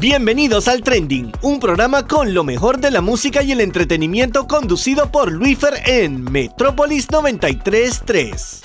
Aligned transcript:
Bienvenidos 0.00 0.68
al 0.68 0.84
Trending, 0.84 1.32
un 1.42 1.58
programa 1.58 2.06
con 2.06 2.32
lo 2.32 2.44
mejor 2.44 2.78
de 2.78 2.92
la 2.92 3.00
música 3.00 3.42
y 3.42 3.50
el 3.50 3.60
entretenimiento 3.60 4.46
conducido 4.46 5.10
por 5.10 5.32
Luifer 5.32 5.74
en 5.86 6.22
Metrópolis 6.22 7.10
933. 7.10 8.62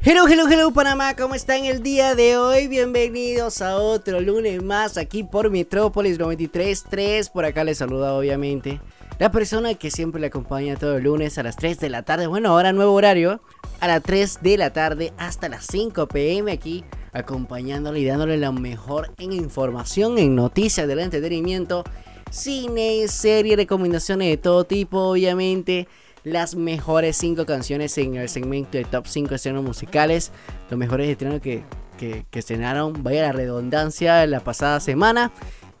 Hello, 0.00 0.26
hello, 0.26 0.48
hello 0.48 0.70
Panamá, 0.72 1.14
¿cómo 1.14 1.34
están 1.34 1.66
el 1.66 1.82
día 1.82 2.14
de 2.14 2.38
hoy? 2.38 2.68
Bienvenidos 2.68 3.60
a 3.60 3.76
otro 3.76 4.18
lunes 4.22 4.62
más 4.62 4.96
aquí 4.96 5.24
por 5.24 5.50
Metrópolis 5.50 6.18
933. 6.18 7.28
Por 7.28 7.44
acá 7.44 7.64
les 7.64 7.76
saluda 7.76 8.14
obviamente 8.14 8.80
la 9.18 9.30
persona 9.30 9.74
que 9.74 9.90
siempre 9.90 10.22
le 10.22 10.28
acompaña 10.28 10.76
todo 10.76 10.96
el 10.96 11.04
lunes 11.04 11.36
a 11.36 11.42
las 11.42 11.56
3 11.56 11.78
de 11.80 11.90
la 11.90 12.02
tarde. 12.02 12.28
Bueno, 12.28 12.48
ahora 12.48 12.72
nuevo 12.72 12.94
horario, 12.94 13.42
a 13.80 13.88
las 13.88 14.02
3 14.02 14.38
de 14.40 14.56
la 14.56 14.72
tarde 14.72 15.12
hasta 15.18 15.50
las 15.50 15.66
5 15.66 16.08
pm 16.08 16.50
aquí 16.50 16.82
acompañándole 17.12 18.00
y 18.00 18.04
dándole 18.04 18.36
lo 18.36 18.52
mejor 18.52 19.12
en 19.18 19.32
información, 19.32 20.18
en 20.18 20.34
noticias 20.34 20.86
del 20.86 21.00
entretenimiento, 21.00 21.84
cine, 22.30 23.06
serie, 23.08 23.56
recomendaciones 23.56 24.28
de 24.28 24.36
todo 24.36 24.64
tipo, 24.64 24.98
obviamente. 24.98 25.88
Las 26.22 26.54
mejores 26.54 27.16
5 27.16 27.46
canciones 27.46 27.96
en 27.96 28.16
el 28.16 28.28
segmento 28.28 28.76
de 28.76 28.84
top 28.84 29.06
5 29.06 29.34
estrenos 29.34 29.64
musicales. 29.64 30.32
Los 30.68 30.78
mejores 30.78 31.08
estrenos 31.08 31.40
que, 31.40 31.64
que, 31.98 32.26
que 32.30 32.38
estrenaron, 32.38 33.02
vaya 33.02 33.22
la 33.22 33.32
redundancia, 33.32 34.26
la 34.26 34.40
pasada 34.40 34.80
semana. 34.80 35.32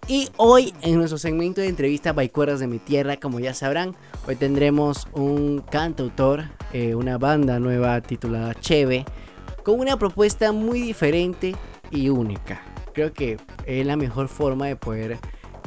Y 0.08 0.28
hoy 0.38 0.74
en 0.82 0.96
nuestro 0.96 1.18
segmento 1.18 1.60
de 1.60 1.68
entrevistas 1.68 2.14
Baicueras 2.14 2.58
de 2.58 2.66
mi 2.66 2.78
tierra, 2.78 3.16
como 3.18 3.38
ya 3.38 3.54
sabrán, 3.54 3.94
hoy 4.26 4.34
tendremos 4.34 5.06
un 5.12 5.62
cantautor, 5.70 6.44
eh, 6.72 6.94
una 6.94 7.18
banda 7.18 7.60
nueva 7.60 8.00
titulada 8.00 8.54
Cheve, 8.54 9.04
con 9.62 9.78
una 9.80 9.96
propuesta 9.96 10.52
muy 10.52 10.80
diferente 10.80 11.54
y 11.90 12.08
única. 12.08 12.62
Creo 12.92 13.12
que 13.12 13.38
es 13.66 13.86
la 13.86 13.96
mejor 13.96 14.28
forma 14.28 14.66
de 14.66 14.76
poder 14.76 15.18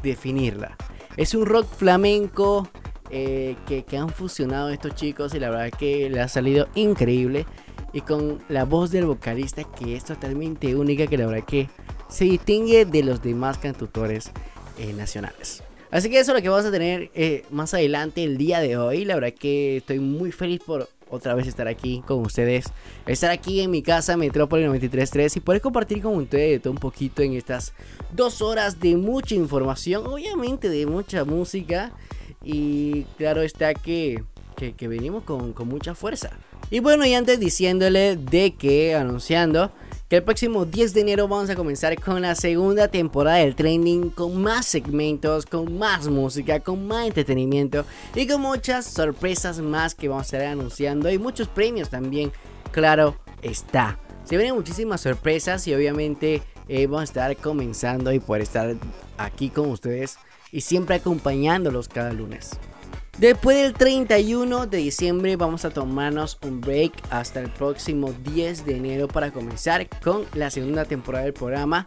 definirla. 0.02 0.78
Es 1.18 1.34
un 1.34 1.46
rock 1.46 1.68
flamenco 1.68 2.68
eh, 3.10 3.56
que, 3.68 3.86
han 3.98 4.10
fusionado 4.10 4.70
estos 4.70 4.96
chicos 4.96 5.36
y 5.36 5.40
la 5.40 5.50
verdad 5.50 5.78
que 5.78 6.10
le 6.10 6.20
ha 6.20 6.28
salido 6.28 6.68
increíble. 6.76 7.46
Y 7.94 8.02
con 8.02 8.44
la 8.50 8.66
voz 8.66 8.90
del 8.90 9.06
vocalista 9.06 9.64
que 9.64 9.96
es 9.96 10.04
totalmente 10.04 10.76
única, 10.76 11.06
que 11.06 11.18
la 11.18 11.28
verdad 11.28 11.46
que 11.46 11.70
se 12.10 12.26
distingue 12.26 12.86
de 12.86 13.04
los 13.04 13.22
demás 13.22 13.60
cantautores 13.60 14.32
eh, 14.80 14.94
nacionales. 14.94 15.64
Así 15.92 16.10
que 16.10 16.20
eso 16.20 16.32
es 16.32 16.38
lo 16.38 16.42
que 16.42 16.50
vamos 16.50 16.66
a 16.66 16.72
tener 16.72 17.12
eh, 17.14 17.46
más 17.52 17.76
adelante 17.76 18.24
el 18.24 18.40
día 18.40 18.62
de 18.62 18.78
hoy. 18.78 19.06
La 19.06 19.14
verdad 19.14 19.34
que 19.40 19.78
estoy 19.78 20.00
muy 20.00 20.32
feliz 20.32 20.60
por 20.66 20.90
otra 21.14 21.36
vez 21.36 21.48
estar 21.48 21.68
aquí 21.68 22.04
con 22.08 22.20
ustedes. 22.22 22.66
Estar 23.06 23.32
aquí 23.32 23.62
en 23.62 23.72
mi 23.72 23.82
casa, 23.82 24.18
Metrópoli 24.18 24.64
933 24.64 25.38
y 25.38 25.40
poder 25.40 25.62
compartir 25.62 26.02
con 26.02 26.16
ustedes 26.16 26.62
todo 26.62 26.74
un 26.74 26.80
poquito 26.80 27.22
en 27.22 27.34
estas 27.34 27.74
dos 28.12 28.42
horas 28.42 28.80
de 28.80 28.98
mucha 28.98 29.36
información, 29.36 30.06
obviamente 30.08 30.70
de 30.70 30.86
mucha 30.86 31.24
música. 31.24 31.92
Y 32.44 33.04
claro 33.18 33.42
está 33.42 33.74
que, 33.74 34.24
que, 34.56 34.88
venimos 34.88 35.24
con, 35.24 35.54
con 35.54 35.68
mucha 35.68 35.96
fuerza. 35.96 36.32
Y 36.72 36.80
bueno, 36.80 37.06
y 37.06 37.14
antes 37.14 37.40
diciéndole 37.40 38.16
de 38.16 38.56
que, 38.56 38.96
anunciando 38.96 39.72
el 40.14 40.24
próximo 40.24 40.66
10 40.66 40.94
de 40.94 41.02
enero 41.02 41.28
vamos 41.28 41.50
a 41.50 41.56
comenzar 41.56 42.00
con 42.00 42.22
la 42.22 42.36
segunda 42.36 42.88
temporada 42.88 43.38
del 43.38 43.56
trending 43.56 44.12
con 44.12 44.40
más 44.42 44.68
segmentos, 44.68 45.48
con 45.48 45.78
más 45.80 46.08
música, 46.08 46.60
con 46.60 46.88
más 46.88 47.08
entretenimiento 47.08 47.84
y 48.14 48.28
con 48.28 48.42
muchas 48.42 48.86
sorpresas 48.86 49.60
más 49.60 49.96
que 49.96 50.10
vamos 50.10 50.32
a 50.32 50.38
estar 50.38 50.52
anunciando 50.52 51.10
y 51.10 51.18
muchos 51.18 51.48
premios 51.48 51.90
también, 51.90 52.32
claro 52.72 53.16
está. 53.42 53.98
Se 54.24 54.38
vienen 54.38 54.56
muchísimas 54.56 55.02
sorpresas 55.02 55.68
y 55.68 55.74
obviamente 55.74 56.44
eh, 56.68 56.86
vamos 56.86 57.02
a 57.02 57.06
estar 57.06 57.38
comenzando 57.38 58.12
y 58.12 58.20
poder 58.20 58.44
estar 58.44 58.76
aquí 59.18 59.50
con 59.50 59.72
ustedes 59.72 60.18
y 60.52 60.62
siempre 60.62 60.96
acompañándolos 60.96 61.88
cada 61.88 62.14
lunes. 62.14 62.52
Después 63.20 63.58
del 63.58 63.74
31 63.74 64.66
de 64.66 64.78
diciembre 64.80 65.36
vamos 65.36 65.66
a 65.66 65.70
tomarnos 65.70 66.40
un 66.44 66.62
break 66.62 66.94
hasta 67.12 67.40
el 67.40 67.50
próximo 67.52 68.12
10 68.12 68.66
de 68.66 68.78
enero 68.78 69.08
para 69.08 69.32
comenzar 69.32 69.88
con 70.02 70.26
la 70.34 70.50
segunda 70.50 70.86
temporada 70.86 71.26
del 71.26 71.34
programa. 71.34 71.86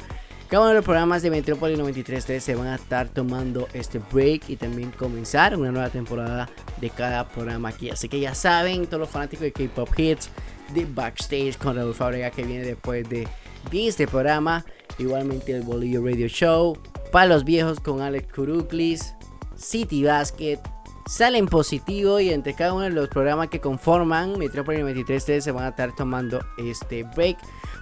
Cada 0.49 0.63
uno 0.63 0.69
de 0.69 0.75
los 0.77 0.85
programas 0.85 1.23
de 1.23 1.31
Metrópolis 1.31 1.77
93.3 1.77 2.39
se 2.39 2.55
van 2.55 2.69
a 2.69 2.77
estar 2.77 3.09
tomando 3.09 3.67
este 3.73 3.99
break 3.99 4.49
y 4.49 4.55
también 4.55 4.93
comenzar 4.93 5.57
una 5.57 5.73
nueva 5.73 5.91
temporada 5.91 6.49
de 6.81 6.91
cada 6.91 7.29
programa 7.29 7.71
aquí. 7.71 7.91
Así 7.91 8.09
que 8.09 8.21
ya 8.21 8.33
saben, 8.33 8.87
todos 8.87 9.01
los 9.01 9.11
fanáticos 9.11 9.43
de 9.43 9.53
K-Pop 9.53 9.89
Hits, 9.99 10.31
de 10.73 10.87
Backstage 10.87 11.59
con 11.59 11.75
Raúl 11.75 11.95
Fábrega 11.95 12.31
que 12.31 12.45
viene 12.45 12.65
después 12.65 13.09
de, 13.09 13.27
este 13.73 14.07
programa. 14.07 14.65
Igualmente 14.99 15.53
el 15.53 15.63
Bolillo 15.63 16.05
Radio 16.05 16.29
Show, 16.29 16.79
para 17.11 17.27
los 17.27 17.45
viejos 17.45 17.81
con 17.81 18.01
Alex 18.01 18.33
Kuruklis, 18.33 19.15
City 19.57 20.05
Basket, 20.05 20.61
salen 21.07 21.47
positivo 21.47 22.21
y 22.21 22.31
entre 22.31 22.55
cada 22.55 22.75
uno 22.75 22.85
de 22.85 22.91
los 22.91 23.09
programas 23.09 23.49
que 23.49 23.61
conforman 23.61 24.39
Metrópolis 24.39 24.81
93 24.81 25.45
se 25.45 25.51
van 25.53 25.65
a 25.65 25.69
estar 25.69 25.95
tomando 25.95 26.41
este 26.59 27.05
break 27.05 27.39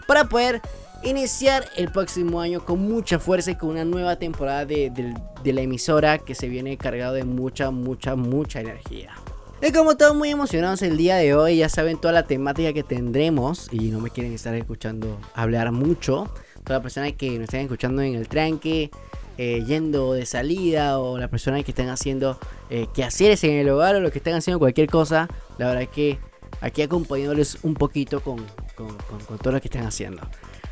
para 0.06 0.28
poder 0.28 0.60
iniciar 1.02 1.64
el 1.76 1.90
próximo 1.90 2.40
año 2.40 2.64
con 2.64 2.80
mucha 2.80 3.18
fuerza 3.18 3.52
y 3.52 3.56
con 3.56 3.70
una 3.70 3.84
nueva 3.84 4.16
temporada 4.16 4.64
de, 4.64 5.14
la 5.44 5.60
emisora 5.60 6.18
que 6.18 6.34
se 6.34 6.48
viene 6.48 6.76
cargado 6.76 7.14
de 7.14 7.24
mucha, 7.24 7.70
mucha, 7.70 8.16
mucha 8.16 8.60
energía. 8.60 9.14
Y 9.62 9.72
como 9.72 9.96
todos 9.96 10.14
muy 10.14 10.30
emocionados 10.30 10.82
el 10.82 10.96
día 10.96 11.16
de 11.16 11.34
hoy, 11.34 11.58
ya 11.58 11.68
saben 11.68 11.98
toda 11.98 12.12
la 12.12 12.24
temática 12.24 12.72
que 12.72 12.82
tendremos 12.82 13.68
y 13.72 13.90
no 13.90 14.00
me 14.00 14.10
quieren 14.10 14.32
estar 14.32 14.54
escuchando 14.54 15.18
hablar 15.34 15.72
mucho. 15.72 16.30
Todas 16.64 16.78
las 16.78 16.82
personas 16.82 17.12
que 17.12 17.30
nos 17.32 17.44
estén 17.44 17.60
escuchando 17.60 18.02
en 18.02 18.14
el 18.14 18.26
tranque, 18.26 18.90
eh, 19.36 19.64
yendo 19.66 20.14
de 20.14 20.24
salida 20.26 20.98
o 20.98 21.18
las 21.18 21.28
personas 21.28 21.62
que 21.64 21.72
están 21.72 21.88
haciendo 21.88 22.38
eh, 22.70 22.86
quehaceres 22.94 23.44
en 23.44 23.52
el 23.52 23.68
hogar 23.68 23.96
o 23.96 24.00
los 24.00 24.12
que 24.12 24.18
están 24.18 24.34
haciendo 24.34 24.58
cualquier 24.58 24.88
cosa, 24.88 25.28
la 25.58 25.66
verdad 25.66 25.82
es 25.82 25.88
que 25.90 26.18
aquí 26.60 26.82
acompañándoles 26.82 27.58
un 27.62 27.74
poquito 27.74 28.20
con, 28.22 28.38
con, 28.76 28.96
todo 29.42 29.52
lo 29.52 29.60
que 29.60 29.68
están 29.68 29.86
haciendo. 29.86 30.22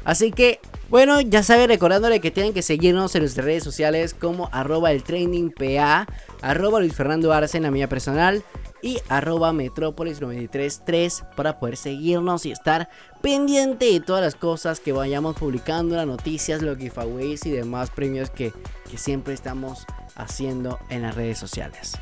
Así 0.05 0.33
que, 0.33 0.61
bueno, 0.89 1.21
ya 1.21 1.43
saben, 1.43 1.69
recordándole 1.69 2.21
que 2.21 2.31
tienen 2.31 2.55
que 2.55 2.63
seguirnos 2.63 3.15
en 3.15 3.23
nuestras 3.23 3.45
redes 3.45 3.63
sociales 3.63 4.15
como 4.15 4.49
arroba 4.51 4.91
el 4.91 5.03
training 5.03 5.51
arroba 6.41 6.81
Luis 6.81 6.95
Fernando 6.95 7.33
Arce 7.33 7.59
en 7.59 7.65
la 7.65 7.71
mía 7.71 7.89
personal 7.89 8.43
y 8.82 8.98
arroba 9.09 9.53
Metrópolis 9.53 10.20
933 10.20 11.25
para 11.37 11.59
poder 11.59 11.76
seguirnos 11.76 12.44
y 12.44 12.50
estar 12.50 12.88
pendiente 13.22 13.87
de 13.87 14.00
todas 14.00 14.22
las 14.22 14.34
cosas 14.34 14.81
que 14.81 14.93
vayamos 14.93 15.37
publicando, 15.37 15.97
las 15.97 16.06
noticias, 16.06 16.60
los 16.60 16.76
giveaways 16.76 17.47
y 17.47 17.50
demás 17.50 17.91
premios 17.91 18.28
que, 18.31 18.53
que 18.91 18.98
siempre 18.98 19.32
estamos 19.34 19.87
haciendo 20.16 20.78
en 20.91 21.03
las 21.03 21.15
redes 21.15 21.38
sociales. 21.38 21.93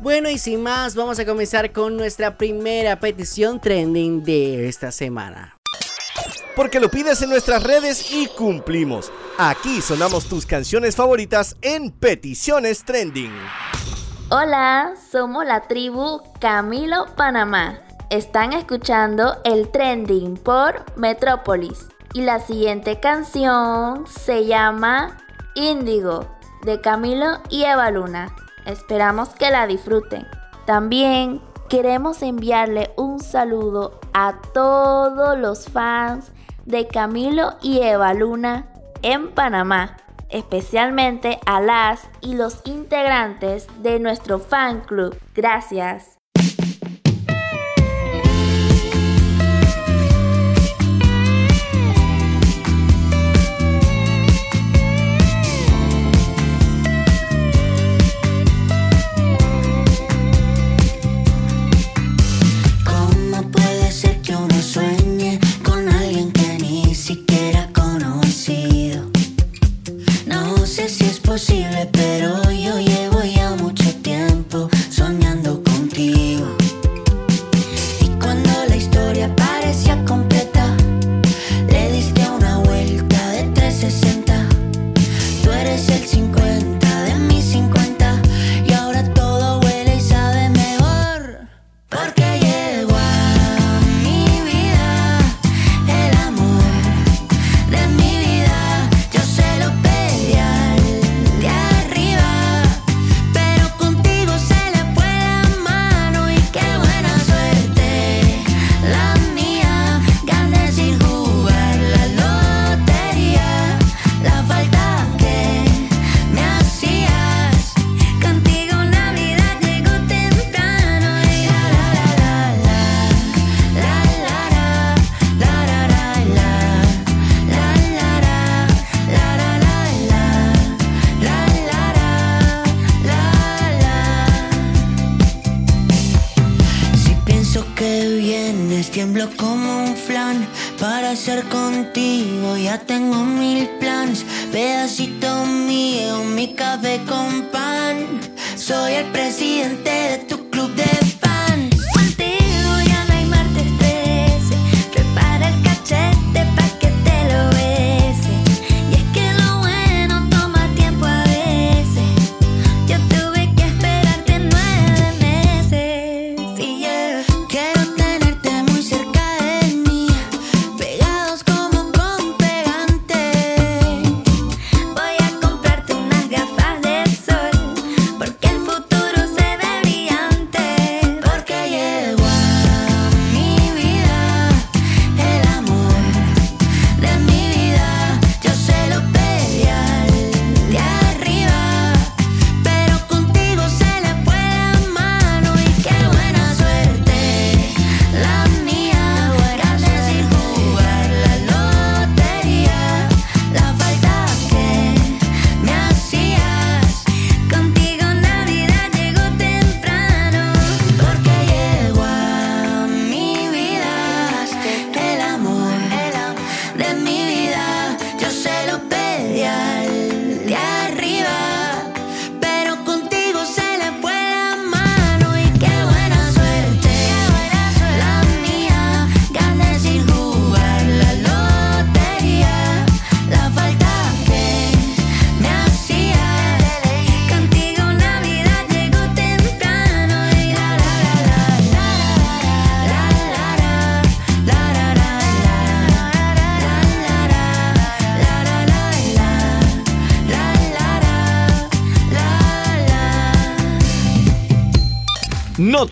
Bueno 0.00 0.30
y 0.30 0.38
sin 0.38 0.62
más, 0.62 0.94
vamos 0.94 1.18
a 1.18 1.26
comenzar 1.26 1.72
con 1.72 1.96
nuestra 1.96 2.38
primera 2.38 2.98
petición 2.98 3.60
trending 3.60 4.24
de 4.24 4.66
esta 4.66 4.90
semana. 4.90 5.58
Porque 6.56 6.80
lo 6.80 6.90
pides 6.90 7.20
en 7.22 7.30
nuestras 7.30 7.62
redes 7.62 8.10
y 8.12 8.26
cumplimos. 8.26 9.12
Aquí 9.38 9.80
sonamos 9.80 10.26
tus 10.26 10.44
canciones 10.44 10.96
favoritas 10.96 11.56
en 11.62 11.90
Peticiones 11.90 12.84
Trending. 12.84 13.32
Hola, 14.32 14.92
somos 15.10 15.44
la 15.44 15.62
tribu 15.62 16.22
Camilo 16.38 17.06
Panamá. 17.16 17.80
Están 18.10 18.52
escuchando 18.52 19.38
el 19.42 19.72
trending 19.72 20.36
por 20.36 20.84
Metrópolis. 20.94 21.88
Y 22.14 22.20
la 22.20 22.38
siguiente 22.38 23.00
canción 23.00 24.06
se 24.06 24.46
llama 24.46 25.18
Índigo 25.56 26.28
de 26.62 26.80
Camilo 26.80 27.40
y 27.48 27.64
Eva 27.64 27.90
Luna. 27.90 28.32
Esperamos 28.66 29.30
que 29.30 29.50
la 29.50 29.66
disfruten. 29.66 30.28
También 30.64 31.42
queremos 31.68 32.22
enviarle 32.22 32.92
un 32.96 33.18
saludo 33.18 33.98
a 34.12 34.36
todos 34.54 35.36
los 35.36 35.68
fans 35.68 36.30
de 36.66 36.86
Camilo 36.86 37.56
y 37.62 37.80
Eva 37.80 38.14
Luna 38.14 38.68
en 39.02 39.32
Panamá 39.32 39.96
especialmente 40.30 41.38
a 41.46 41.60
las 41.60 42.08
y 42.20 42.34
los 42.34 42.60
integrantes 42.64 43.66
de 43.82 43.98
nuestro 43.98 44.38
fan 44.38 44.80
club. 44.82 45.18
Gracias. 45.34 46.19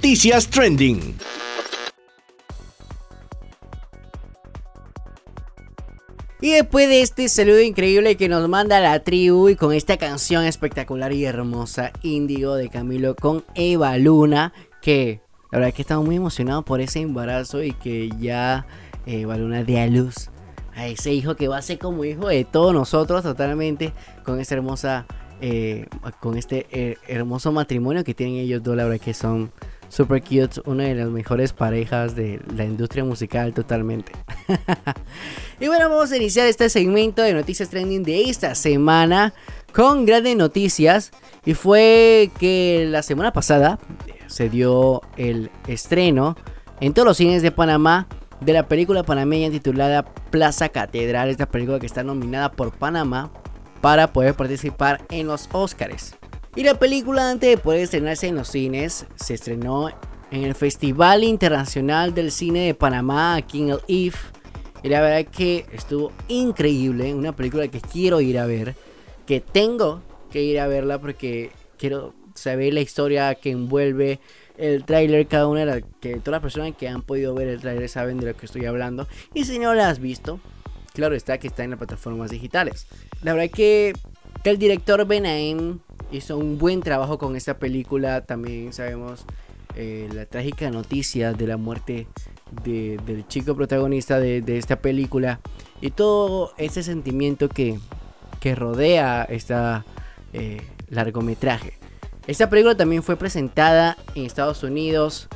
Noticias 0.08 0.48
Trending. 0.48 1.14
Y 6.40 6.50
después 6.52 6.88
de 6.88 7.02
este 7.02 7.28
saludo 7.28 7.60
increíble 7.60 8.16
que 8.16 8.30
nos 8.30 8.48
manda 8.48 8.80
la 8.80 9.00
tribu 9.00 9.50
y 9.50 9.56
con 9.56 9.74
esta 9.74 9.98
canción 9.98 10.44
espectacular 10.44 11.12
y 11.12 11.26
hermosa, 11.26 11.92
Índigo 12.00 12.54
de 12.54 12.70
Camilo 12.70 13.16
con 13.16 13.44
Eva 13.54 13.98
Luna, 13.98 14.54
que 14.80 15.20
la 15.52 15.58
verdad 15.58 15.68
es 15.68 15.74
que 15.74 15.82
estamos 15.82 16.06
muy 16.06 16.16
emocionados 16.16 16.64
por 16.64 16.80
ese 16.80 17.00
embarazo 17.00 17.62
y 17.62 17.72
que 17.72 18.08
ya 18.18 18.66
eh, 19.04 19.20
Eva 19.20 19.36
Luna 19.36 19.62
dé 19.62 19.78
a 19.78 19.88
luz 19.88 20.30
a 20.74 20.86
ese 20.86 21.12
hijo 21.12 21.36
que 21.36 21.48
va 21.48 21.58
a 21.58 21.62
ser 21.62 21.78
como 21.78 22.06
hijo 22.06 22.28
de 22.28 22.46
todos 22.46 22.72
nosotros 22.72 23.22
totalmente 23.22 23.92
con 24.24 24.40
esta 24.40 24.54
hermosa, 24.54 25.04
eh, 25.42 25.84
con 26.20 26.38
este 26.38 26.66
eh, 26.70 26.96
hermoso 27.08 27.52
matrimonio 27.52 28.04
que 28.04 28.14
tienen 28.14 28.36
ellos 28.36 28.62
dos, 28.62 28.74
la 28.74 28.84
verdad 28.84 29.04
que 29.04 29.12
son 29.12 29.52
Super 29.88 30.22
Cute, 30.22 30.60
una 30.64 30.84
de 30.84 30.94
las 30.94 31.08
mejores 31.08 31.52
parejas 31.52 32.14
de 32.14 32.40
la 32.54 32.64
industria 32.64 33.04
musical 33.04 33.54
totalmente. 33.54 34.12
y 35.60 35.66
bueno, 35.66 35.88
vamos 35.88 36.12
a 36.12 36.16
iniciar 36.16 36.46
este 36.46 36.68
segmento 36.68 37.22
de 37.22 37.32
noticias 37.34 37.70
trending 37.70 38.02
de 38.02 38.22
esta 38.28 38.54
semana 38.54 39.32
con 39.72 40.06
grandes 40.06 40.36
noticias. 40.36 41.10
Y 41.44 41.54
fue 41.54 42.30
que 42.38 42.86
la 42.88 43.02
semana 43.02 43.32
pasada 43.32 43.78
se 44.26 44.48
dio 44.48 45.02
el 45.16 45.50
estreno 45.66 46.36
en 46.80 46.92
todos 46.92 47.06
los 47.06 47.16
cines 47.16 47.42
de 47.42 47.50
Panamá 47.50 48.06
de 48.40 48.52
la 48.52 48.68
película 48.68 49.02
panameña 49.02 49.50
titulada 49.50 50.04
Plaza 50.04 50.68
Catedral. 50.68 51.30
Esta 51.30 51.46
película 51.46 51.80
que 51.80 51.86
está 51.86 52.02
nominada 52.02 52.52
por 52.52 52.72
Panamá 52.72 53.30
para 53.80 54.12
poder 54.12 54.34
participar 54.34 55.04
en 55.10 55.26
los 55.26 55.48
Oscars. 55.52 56.14
Y 56.56 56.64
la 56.64 56.74
película 56.74 57.30
antes 57.30 57.50
de 57.50 57.58
poder 57.58 57.80
estrenarse 57.80 58.26
en 58.28 58.36
los 58.36 58.48
cines, 58.48 59.06
se 59.16 59.34
estrenó 59.34 59.90
en 60.30 60.44
el 60.44 60.54
Festival 60.54 61.24
Internacional 61.24 62.14
del 62.14 62.32
Cine 62.32 62.66
de 62.66 62.74
Panamá, 62.74 63.36
aquí 63.36 63.62
en 63.62 63.70
el 63.70 63.80
IF. 63.86 64.16
Y 64.82 64.88
la 64.88 65.00
verdad 65.00 65.30
que 65.30 65.66
estuvo 65.72 66.12
increíble, 66.28 67.14
una 67.14 67.34
película 67.34 67.68
que 67.68 67.80
quiero 67.80 68.20
ir 68.20 68.38
a 68.38 68.46
ver, 68.46 68.74
que 69.26 69.40
tengo 69.40 70.02
que 70.30 70.42
ir 70.42 70.60
a 70.60 70.66
verla 70.66 71.00
porque 71.00 71.50
quiero 71.76 72.14
saber 72.34 72.72
la 72.74 72.80
historia 72.80 73.34
que 73.34 73.50
envuelve 73.50 74.20
el 74.56 74.84
tráiler, 74.84 75.26
cada 75.26 75.46
una 75.46 75.60
de 75.60 75.66
las 75.66 75.82
que 76.00 76.16
todas 76.16 76.32
las 76.32 76.42
personas 76.42 76.76
que 76.76 76.88
han 76.88 77.02
podido 77.02 77.34
ver 77.34 77.48
el 77.48 77.60
tráiler 77.60 77.88
saben 77.88 78.18
de 78.18 78.26
lo 78.26 78.36
que 78.36 78.46
estoy 78.46 78.66
hablando. 78.66 79.06
Y 79.34 79.44
si 79.44 79.58
no 79.58 79.74
la 79.74 79.88
has 79.88 79.98
visto, 80.00 80.40
claro 80.94 81.14
está 81.14 81.38
que 81.38 81.48
está 81.48 81.64
en 81.64 81.70
las 81.70 81.78
plataformas 81.78 82.30
digitales. 82.30 82.86
La 83.22 83.32
verdad 83.32 83.50
que, 83.50 83.92
que 84.42 84.50
el 84.50 84.58
director 84.58 85.06
Benaim 85.06 85.80
hizo 86.10 86.38
un 86.38 86.58
buen 86.58 86.80
trabajo 86.82 87.18
con 87.18 87.36
esta 87.36 87.58
película. 87.58 88.24
También 88.24 88.72
sabemos 88.72 89.24
eh, 89.76 90.08
la 90.12 90.26
trágica 90.26 90.70
noticia 90.70 91.32
de 91.32 91.46
la 91.46 91.56
muerte 91.56 92.06
del 92.64 93.26
chico 93.28 93.54
protagonista 93.54 94.18
de, 94.18 94.42
esta 94.58 94.76
película 94.76 95.40
y 95.80 95.90
todo 95.90 96.52
ese 96.56 96.82
sentimiento 96.82 97.48
que, 97.48 97.78
rodea 98.54 99.24
esta 99.24 99.84
eh, 100.32 100.62
largometraje. 100.88 101.74
Esta 102.26 102.48
película 102.48 102.74
también 102.74 103.02
fue 103.02 103.16
presentada 103.16 103.98
en 104.14 104.24
Estados 104.24 104.62
Unidos, 104.62 105.28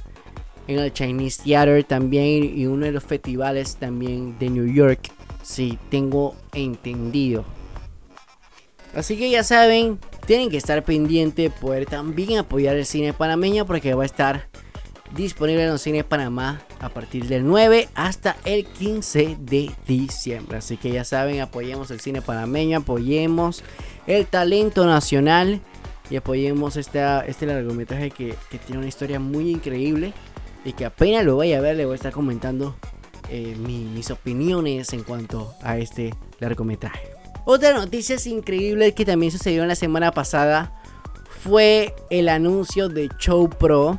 en 0.66 0.78
el 0.78 0.92
Chinese 0.92 1.42
Theater 1.42 1.84
también 1.84 2.58
y 2.58 2.66
uno 2.66 2.86
de 2.86 2.92
los 2.92 3.04
festivales 3.04 3.76
también 3.76 4.38
de 4.38 4.48
New 4.48 4.72
York, 4.72 5.10
si 5.42 5.78
tengo 5.90 6.34
entendido. 6.54 7.44
Así 8.94 9.16
que 9.16 9.30
ya 9.30 9.42
saben, 9.42 9.98
tienen 10.26 10.50
que 10.50 10.56
estar 10.56 10.82
pendientes, 10.84 11.52
poder 11.52 11.86
también 11.86 12.38
apoyar 12.38 12.76
el 12.76 12.86
cine 12.86 13.12
panameño 13.12 13.66
porque 13.66 13.94
va 13.94 14.04
a 14.04 14.06
estar 14.06 14.48
disponible 15.14 15.64
en 15.64 15.70
los 15.70 15.82
cines 15.82 16.04
Panamá 16.04 16.62
a 16.80 16.88
partir 16.88 17.26
del 17.26 17.46
9 17.46 17.88
hasta 17.94 18.36
el 18.44 18.66
15 18.66 19.36
de 19.40 19.70
diciembre. 19.86 20.58
Así 20.58 20.76
que 20.76 20.90
ya 20.90 21.04
saben, 21.04 21.40
apoyemos 21.40 21.90
el 21.90 22.00
cine 22.00 22.22
panameño, 22.22 22.78
apoyemos 22.78 23.62
el 24.06 24.26
talento 24.26 24.86
nacional 24.86 25.60
y 26.10 26.16
apoyemos 26.16 26.76
esta, 26.76 27.24
este 27.26 27.46
largometraje 27.46 28.10
que, 28.10 28.34
tiene 28.66 28.78
una 28.78 28.88
historia 28.88 29.20
muy 29.20 29.50
increíble 29.50 30.12
y 30.64 30.72
que 30.72 30.84
apenas 30.84 31.24
lo 31.24 31.36
vaya 31.36 31.58
a 31.58 31.60
ver 31.60 31.76
le 31.76 31.84
voy 31.84 31.94
a 31.94 31.96
estar 31.96 32.12
comentando 32.12 32.76
eh, 33.28 33.56
mis 33.56 34.10
opiniones 34.10 34.92
en 34.92 35.02
cuanto 35.02 35.54
a 35.62 35.78
este 35.78 36.14
largometraje. 36.38 37.12
Otra 37.44 37.72
noticia 37.75 38.16
increíble 38.26 38.94
que 38.94 39.04
también 39.04 39.32
sucedió 39.32 39.62
en 39.62 39.68
la 39.68 39.75
semana 39.75 40.12
pasada 40.12 40.72
fue 41.42 41.94
el 42.11 42.28
anuncio 42.28 42.88
de 42.88 43.08
Show 43.18 43.50
Pro 43.50 43.99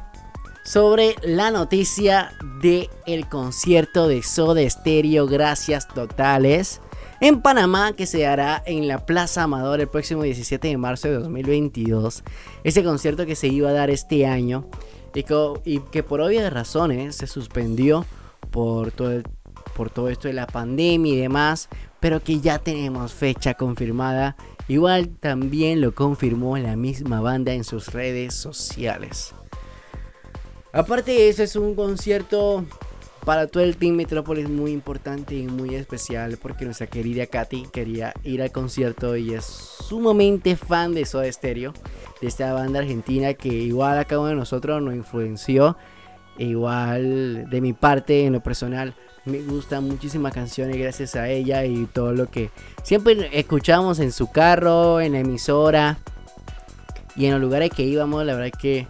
sobre 0.63 1.15
la 1.23 1.51
noticia 1.51 2.31
de 2.61 2.89
el 3.05 3.27
concierto 3.27 4.07
de 4.07 4.23
Soda 4.23 4.67
Stereo 4.69 5.27
Gracias 5.27 5.89
Totales 5.89 6.79
en 7.19 7.41
Panamá 7.41 7.93
que 7.93 8.05
se 8.05 8.25
hará 8.25 8.63
en 8.65 8.87
la 8.87 9.05
Plaza 9.05 9.43
Amador 9.43 9.81
el 9.81 9.89
próximo 9.89 10.23
17 10.23 10.67
de 10.67 10.77
marzo 10.77 11.09
de 11.09 11.15
2022. 11.15 12.23
Este 12.63 12.83
concierto 12.83 13.25
que 13.25 13.35
se 13.35 13.47
iba 13.47 13.69
a 13.69 13.73
dar 13.73 13.89
este 13.89 14.25
año 14.25 14.65
y 15.13 15.79
que, 15.79 16.03
por 16.03 16.21
obvias 16.21 16.51
razones 16.51 17.17
se 17.17 17.27
suspendió 17.27 18.05
por 18.51 18.91
todo, 18.91 19.21
por 19.75 19.89
todo 19.89 20.09
esto 20.09 20.27
de 20.27 20.33
la 20.33 20.47
pandemia 20.47 21.13
y 21.13 21.17
demás, 21.17 21.69
pero 22.03 22.21
que 22.21 22.41
ya 22.41 22.59
tenemos 22.59 23.13
fecha 23.13 23.53
confirmada. 23.53 24.35
Igual 24.67 25.07
también 25.21 25.79
lo 25.79 25.95
confirmó 25.95 26.57
la 26.57 26.75
misma 26.75 27.21
banda 27.21 27.53
en 27.53 27.63
sus 27.63 27.93
redes 27.93 28.33
sociales. 28.33 29.33
Aparte 30.73 31.11
de 31.11 31.29
eso 31.29 31.43
es 31.43 31.55
un 31.55 31.75
concierto 31.75 32.65
para 33.23 33.47
todo 33.47 33.63
el 33.63 33.77
Team 33.77 33.95
Metrópolis 33.95 34.49
muy 34.49 34.73
importante 34.73 35.33
y 35.33 35.47
muy 35.47 35.75
especial 35.75 36.37
porque 36.41 36.65
nuestra 36.65 36.87
querida 36.87 37.25
Katy 37.25 37.67
quería 37.71 38.13
ir 38.25 38.41
al 38.41 38.51
concierto 38.51 39.15
y 39.15 39.33
es 39.33 39.45
sumamente 39.45 40.57
fan 40.57 40.93
de 40.93 41.05
Soda 41.05 41.31
Stereo, 41.31 41.71
de 42.19 42.27
esta 42.27 42.51
banda 42.51 42.79
argentina 42.79 43.33
que 43.33 43.47
igual 43.47 43.97
a 43.97 44.03
cada 44.03 44.19
uno 44.19 44.29
de 44.31 44.35
nosotros 44.35 44.81
nos 44.81 44.93
influenció. 44.93 45.77
Igual 46.37 47.49
de 47.49 47.61
mi 47.61 47.73
parte, 47.73 48.25
en 48.25 48.33
lo 48.33 48.41
personal, 48.41 48.93
me 49.25 49.39
gustan 49.39 49.87
muchísimas 49.87 50.33
canciones 50.33 50.77
gracias 50.77 51.15
a 51.15 51.29
ella 51.29 51.63
y 51.65 51.85
todo 51.85 52.11
lo 52.13 52.29
que 52.29 52.49
siempre 52.83 53.29
escuchamos 53.31 53.99
en 53.99 54.11
su 54.11 54.31
carro, 54.31 54.99
en 54.99 55.13
la 55.13 55.19
emisora 55.19 55.97
y 57.15 57.25
en 57.25 57.33
los 57.33 57.41
lugares 57.41 57.69
que 57.69 57.83
íbamos. 57.83 58.25
La 58.25 58.35
verdad 58.35 58.51
que 58.59 58.87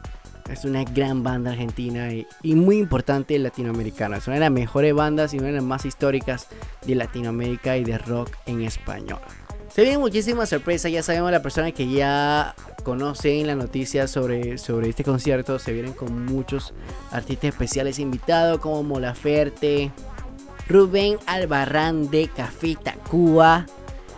es 0.49 0.65
una 0.65 0.83
gran 0.83 1.23
banda 1.23 1.51
argentina 1.51 2.09
y, 2.11 2.55
muy 2.55 2.77
importante 2.77 3.37
latinoamericana. 3.39 4.17
Es 4.17 4.27
una 4.27 4.35
de 4.35 4.41
las 4.41 4.51
mejores 4.51 4.93
bandas 4.93 5.33
y 5.33 5.37
una 5.37 5.47
de 5.47 5.53
las 5.53 5.63
más 5.63 5.85
históricas 5.85 6.47
de 6.85 6.95
Latinoamérica 6.95 7.77
y 7.77 7.83
de 7.83 7.97
rock 7.97 8.31
en 8.45 8.61
español. 8.61 9.19
Se 9.73 9.81
vienen 9.81 10.01
muchísimas 10.01 10.49
sorpresas, 10.49 10.91
ya 10.91 11.01
sabemos 11.01 11.31
la 11.31 11.41
persona 11.41 11.71
que 11.71 11.89
ya 11.89 12.53
conocen 12.83 13.47
la 13.47 13.55
noticia 13.55 14.07
sobre, 14.07 14.59
sobre 14.59 14.89
este 14.89 15.03
concierto. 15.03 15.57
Se 15.57 15.73
vienen 15.73 15.93
con 15.93 16.27
muchos 16.27 16.75
artistas 17.09 17.49
especiales 17.49 17.97
invitados 17.97 18.59
como 18.59 18.83
Molaferte, 18.83 19.91
Rubén 20.69 21.17
Albarrán 21.25 22.11
de 22.11 22.27
Café 22.27 22.75
Tacuba, 22.83 23.65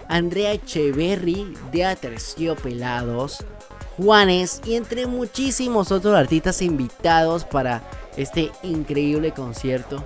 Andrea 0.09 0.51
Echeverry 0.51 1.53
de 1.71 1.85
Aterciopelados, 1.85 3.45
Juanes 3.95 4.61
y 4.65 4.75
entre 4.75 5.07
muchísimos 5.07 5.89
otros 5.89 6.15
artistas 6.15 6.61
invitados 6.61 7.45
para 7.45 7.81
este 8.17 8.51
increíble 8.61 9.31
concierto 9.31 10.03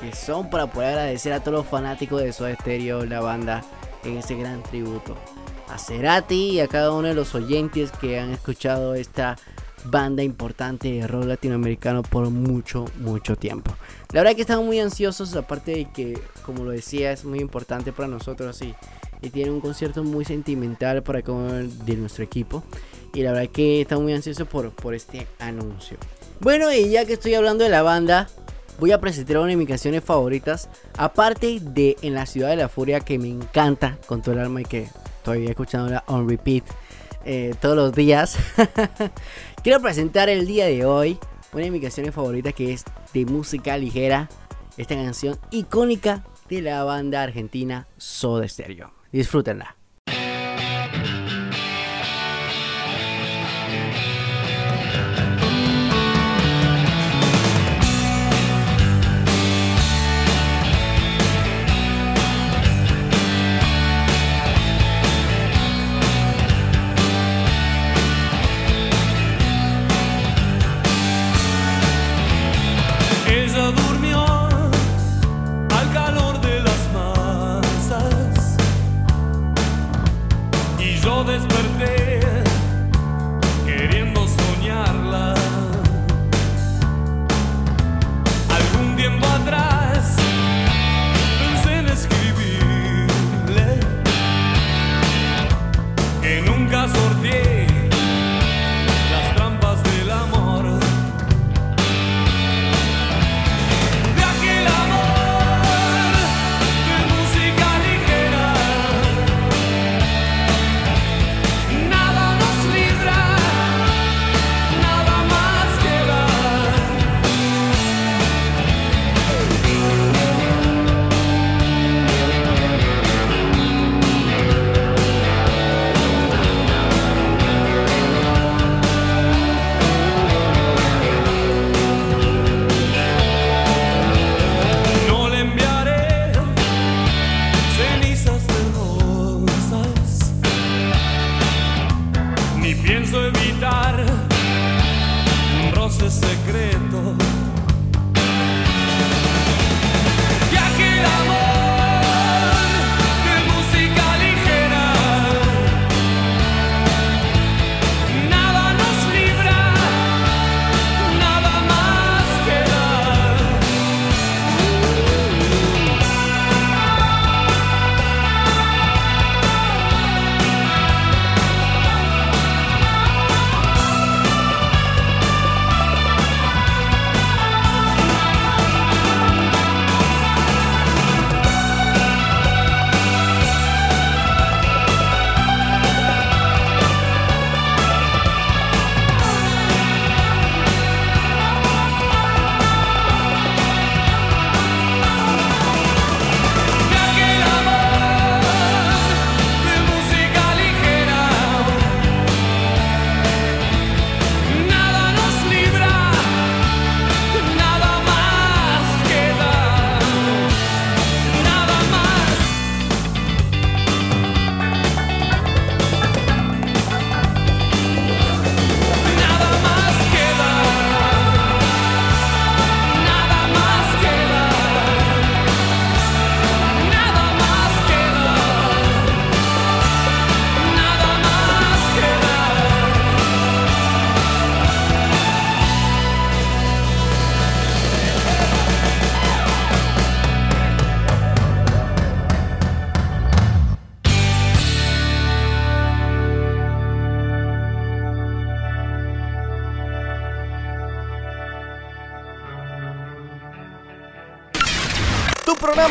que 0.00 0.14
son 0.14 0.48
para 0.48 0.66
poder 0.66 0.90
agradecer 0.90 1.34
a 1.34 1.40
todos 1.40 1.58
los 1.58 1.66
fanáticos 1.66 2.22
de 2.22 2.32
Soda 2.32 2.54
Stereo, 2.54 3.04
la 3.04 3.20
banda, 3.20 3.64
en 4.04 4.16
este 4.16 4.36
gran 4.36 4.62
tributo. 4.62 5.16
A 5.68 5.78
Cerati 5.78 6.50
y 6.50 6.60
a 6.60 6.68
cada 6.68 6.92
uno 6.92 7.08
de 7.08 7.14
los 7.14 7.34
oyentes 7.34 7.90
que 7.92 8.18
han 8.18 8.30
escuchado 8.30 8.94
esta 8.94 9.36
banda 9.84 10.22
importante 10.22 10.90
de 10.92 11.06
rock 11.06 11.24
latinoamericano 11.24 12.02
por 12.02 12.30
mucho, 12.30 12.86
mucho 12.98 13.36
tiempo. 13.36 13.72
La 14.12 14.22
verdad 14.22 14.36
que 14.36 14.42
estamos 14.42 14.64
muy 14.64 14.80
ansiosos, 14.80 15.34
aparte 15.36 15.72
de 15.72 15.84
que, 15.90 16.18
como 16.44 16.64
lo 16.64 16.70
decía, 16.70 17.12
es 17.12 17.24
muy 17.24 17.40
importante 17.40 17.92
para 17.92 18.08
nosotros 18.08 18.60
y, 18.62 18.74
tiene 19.32 19.50
un 19.50 19.60
concierto 19.60 20.04
muy 20.04 20.24
sentimental 20.24 21.02
para 21.02 21.22
cada 21.22 21.62
de 21.62 21.96
nuestro 21.96 22.22
equipo. 22.22 22.62
Y 23.12 23.22
la 23.22 23.32
verdad 23.32 23.50
que 23.50 23.80
estamos 23.80 24.04
muy 24.04 24.12
ansiosos 24.12 24.46
por, 24.46 24.70
por 24.70 24.94
este 24.94 25.26
anuncio. 25.40 25.96
Bueno, 26.38 26.72
y 26.72 26.88
ya 26.88 27.04
que 27.04 27.14
estoy 27.14 27.34
hablando 27.34 27.64
de 27.64 27.70
la 27.70 27.82
banda, 27.82 28.28
voy 28.78 28.92
a 28.92 29.00
presentar 29.00 29.38
una 29.38 29.48
de 29.48 29.56
mis 29.56 29.68
canciones 29.68 30.02
favoritas. 30.02 30.68
Aparte 30.96 31.58
de 31.60 31.96
En 32.02 32.14
la 32.14 32.26
Ciudad 32.26 32.50
de 32.50 32.56
la 32.56 32.68
Furia, 32.68 33.00
que 33.00 33.18
me 33.18 33.28
encanta 33.28 33.98
con 34.06 34.22
todo 34.22 34.34
el 34.34 34.40
alma 34.40 34.60
y 34.60 34.64
que 34.64 34.88
estoy 35.18 35.46
escuchándola 35.46 36.04
on 36.06 36.28
repeat 36.28 36.64
eh, 37.24 37.54
todos 37.60 37.76
los 37.76 37.92
días. 37.92 38.38
Quiero 39.62 39.80
presentar 39.80 40.28
el 40.28 40.46
día 40.46 40.66
de 40.66 40.84
hoy 40.84 41.18
una 41.52 41.64
de 41.64 41.70
mis 41.70 41.82
canciones 41.82 42.14
favoritas 42.14 42.54
que 42.54 42.72
es 42.72 42.84
de 43.12 43.26
música 43.26 43.76
ligera. 43.76 44.28
Esta 44.76 44.94
canción 44.94 45.36
icónica 45.50 46.24
de 46.48 46.62
la 46.62 46.84
banda 46.84 47.22
argentina 47.22 47.88
Soda 47.96 48.46
Stereo. 48.46 48.92
Disfrútenla. 49.10 49.77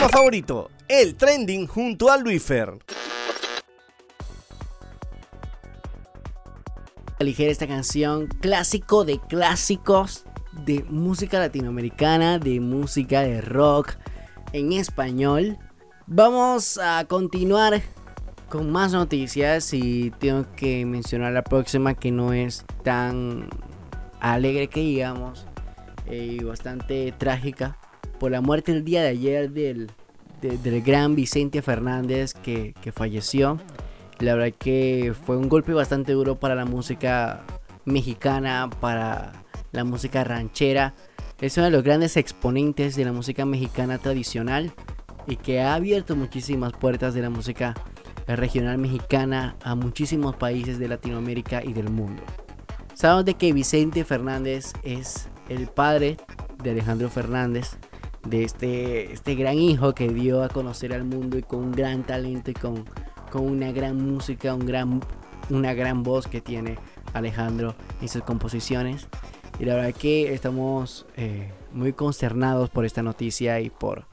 Favorito, 0.10 0.70
el 0.88 1.16
trending 1.16 1.68
junto 1.68 2.10
a 2.10 2.18
Luifer. 2.18 2.78
Ligera 7.20 7.52
esta 7.52 7.68
canción, 7.68 8.28
clásico 8.28 9.06
de 9.06 9.20
clásicos 9.20 10.26
de 10.66 10.84
música 10.90 11.40
latinoamericana, 11.40 12.40
de 12.40 12.60
música 12.60 13.22
de 13.22 13.42
rock 13.42 13.96
en 14.54 14.72
español. 14.74 15.58
Vamos 16.06 16.78
a 16.78 17.06
continuar 17.06 17.82
con 18.50 18.72
más 18.72 18.94
noticias 18.94 19.74
y 19.74 20.12
tengo 20.20 20.46
que 20.56 20.86
mencionar 20.86 21.34
la 21.34 21.44
próxima 21.44 21.96
que 21.96 22.12
no 22.12 22.34
es 22.34 22.66
tan 22.84 23.50
alegre 24.20 24.68
que 24.68 24.80
digamos 24.82 25.46
eh, 26.06 26.38
y 26.40 26.44
bastante 26.44 27.14
trágica 27.18 27.78
por 28.20 28.32
la 28.32 28.42
muerte 28.42 28.72
el 28.72 28.84
día 28.84 29.02
de 29.02 29.10
ayer 29.10 29.52
del, 29.52 29.90
del 30.42 30.82
gran 30.82 31.16
Vicente 31.16 31.62
Fernández 31.62 32.34
que, 32.34 32.74
que 32.82 32.92
falleció. 32.92 33.60
La 34.20 34.36
verdad 34.36 34.56
que 34.58 35.14
fue 35.26 35.38
un 35.38 35.48
golpe 35.48 35.74
bastante 35.74 36.14
duro 36.14 36.40
para 36.40 36.56
la 36.56 36.66
música 36.66 37.44
mexicana, 37.86 38.70
para 38.80 39.32
la 39.72 39.84
música 39.84 40.24
ranchera. 40.24 40.94
Es 41.40 41.56
uno 41.58 41.66
de 41.66 41.72
los 41.72 41.84
grandes 41.84 42.18
exponentes 42.18 42.96
de 42.96 43.06
la 43.06 43.14
música 43.14 43.46
mexicana 43.46 44.00
tradicional 44.00 44.74
y 45.28 45.36
que 45.36 45.62
ha 45.62 45.76
abierto 45.76 46.16
muchísimas 46.16 46.74
puertas 46.74 47.14
de 47.14 47.22
la 47.22 47.30
música 47.30 47.76
regional 48.28 48.78
mexicana 48.78 49.56
a 49.64 49.76
muchísimos 49.76 50.36
países 50.36 50.80
de 50.80 50.88
Latinoamérica 50.88 51.64
y 51.64 51.74
del 51.74 51.90
mundo. 51.90 52.24
Sabemos 52.94 53.26
de 53.26 53.36
que 53.36 53.54
Vicente 53.54 54.04
Fernández 54.04 54.74
es 54.84 55.30
el 55.50 55.68
padre 55.68 56.18
de 56.64 56.72
Alejandro 56.72 57.10
Fernández, 57.10 57.78
de 58.30 58.44
este, 58.44 59.14
este 59.14 59.36
gran 59.36 59.58
hijo 59.58 59.94
que 59.94 60.10
dio 60.10 60.44
a 60.44 60.50
conocer 60.50 60.94
al 60.94 61.04
mundo 61.04 61.38
y 61.38 61.44
con 61.44 61.60
un 61.60 61.72
gran 61.72 62.04
talento 62.04 62.52
y 62.52 62.54
con, 62.54 62.86
con 63.32 63.44
una 63.44 63.72
gran 63.72 63.98
música, 63.98 64.54
un 64.54 64.66
gran, 64.66 65.02
una 65.50 65.74
gran 65.74 66.04
voz 66.04 66.28
que 66.28 66.42
tiene 66.42 66.78
Alejandro 67.14 67.76
en 68.02 68.10
sus 68.10 68.24
composiciones. 68.24 69.08
Y 69.60 69.66
la 69.66 69.76
verdad 69.76 69.94
que 69.94 70.34
estamos 70.34 71.06
eh, 71.16 71.52
muy 71.74 71.94
consternados 71.94 72.70
por 72.70 72.86
esta 72.86 73.02
noticia 73.02 73.60
y 73.60 73.70
por, 73.70 74.06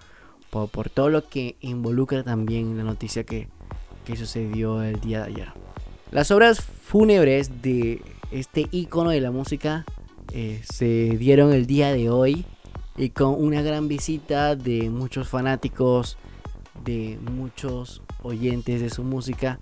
por, 0.51 0.71
por, 0.71 0.89
todo 0.89 1.11
lo 1.11 1.29
que 1.29 1.57
involucra 1.61 2.23
también 2.23 2.77
la 2.79 2.85
noticia 2.85 3.25
que, 3.25 3.49
que 4.05 4.17
sucedió 4.17 4.83
el 4.83 5.01
día 5.01 5.21
de 5.21 5.33
ayer. 5.33 5.53
Las 6.11 6.31
obras 6.31 6.61
fúnebres 6.61 7.63
de 7.63 8.01
este 8.31 8.69
icono 8.71 9.11
de 9.11 9.21
la 9.21 9.31
música 9.31 9.85
eh, 10.33 10.61
se 10.65 11.17
dieron 11.19 11.53
el 11.53 11.67
día 11.67 11.93
de 11.93 12.09
hoy 12.09 12.47
y 12.97 13.11
con 13.11 13.43
una 13.43 13.63
gran 13.63 13.89
visita 13.89 14.57
de 14.57 14.91
muchos 14.91 15.29
fanáticos, 15.29 16.17
de 16.85 17.19
muchos 17.31 18.03
oyentes 18.23 18.81
de 18.81 18.91
su 18.91 19.03
música 19.03 19.59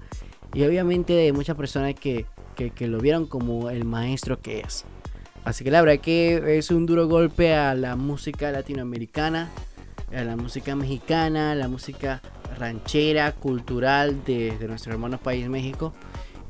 y 0.55 0.65
obviamente 0.65 1.13
de 1.15 1.33
muchas 1.33 1.57
personas 1.57 1.95
que, 1.95 2.27
que, 2.57 2.87
lo 2.87 2.99
vieron 2.99 3.27
como 3.27 3.71
el 3.71 3.85
maestro 3.85 4.41
que 4.41 4.61
es. 4.61 4.85
Así 5.45 5.65
que 5.65 5.71
la 5.71 5.81
verdad 5.81 6.01
que 6.01 6.59
es 6.59 6.71
un 6.71 6.87
duro 6.87 7.09
golpe 7.09 7.55
a 7.55 7.75
la 7.75 7.97
música 7.97 8.51
latinoamericana, 8.53 9.51
a 10.15 10.23
la 10.23 10.37
música 10.37 10.77
mexicana, 10.77 11.53
a 11.53 11.55
la 11.55 11.69
música 11.69 12.21
ranchera, 12.59 13.33
cultural 13.33 14.25
de, 14.25 14.57
de 14.59 14.69
nuestro 14.69 14.93
hermano 14.93 15.19
país 15.19 15.49
México. 15.49 15.93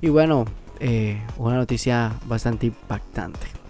Y 0.01 0.09
bueno, 0.09 0.45
eh, 0.81 1.23
una 1.38 1.57
noticia 1.57 2.12
bastante 2.27 2.66
impactante. 2.66 3.62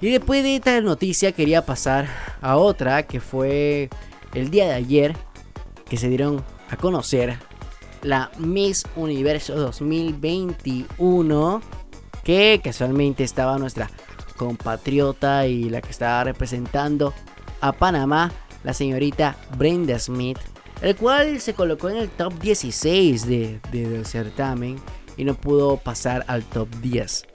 Y 0.00 0.10
después 0.10 0.42
de 0.42 0.56
esta 0.56 0.80
noticia 0.80 1.32
quería 1.32 1.64
pasar 1.64 2.08
a 2.42 2.56
otra 2.56 3.04
que 3.04 3.20
fue 3.20 3.88
el 4.34 4.50
día 4.50 4.66
de 4.66 4.74
ayer 4.74 5.16
que 5.88 5.96
se 5.96 6.08
dieron 6.08 6.44
a 6.70 6.76
conocer 6.76 7.38
la 8.02 8.30
Miss 8.38 8.84
Universo 8.94 9.56
2021 9.56 11.62
que 12.22 12.60
casualmente 12.62 13.24
estaba 13.24 13.58
nuestra 13.58 13.90
compatriota 14.36 15.46
y 15.46 15.70
la 15.70 15.80
que 15.80 15.90
estaba 15.90 16.24
representando 16.24 17.14
a 17.60 17.72
Panamá, 17.72 18.32
la 18.64 18.74
señorita 18.74 19.36
Brenda 19.56 19.98
Smith, 19.98 20.38
el 20.82 20.94
cual 20.96 21.40
se 21.40 21.54
colocó 21.54 21.88
en 21.88 21.96
el 21.96 22.10
top 22.10 22.38
16 22.40 23.26
de, 23.26 23.60
de, 23.72 23.88
del 23.88 24.04
certamen 24.04 24.76
y 25.16 25.24
no 25.24 25.34
pudo 25.34 25.78
pasar 25.78 26.24
al 26.28 26.44
top 26.44 26.68
10. 26.82 27.26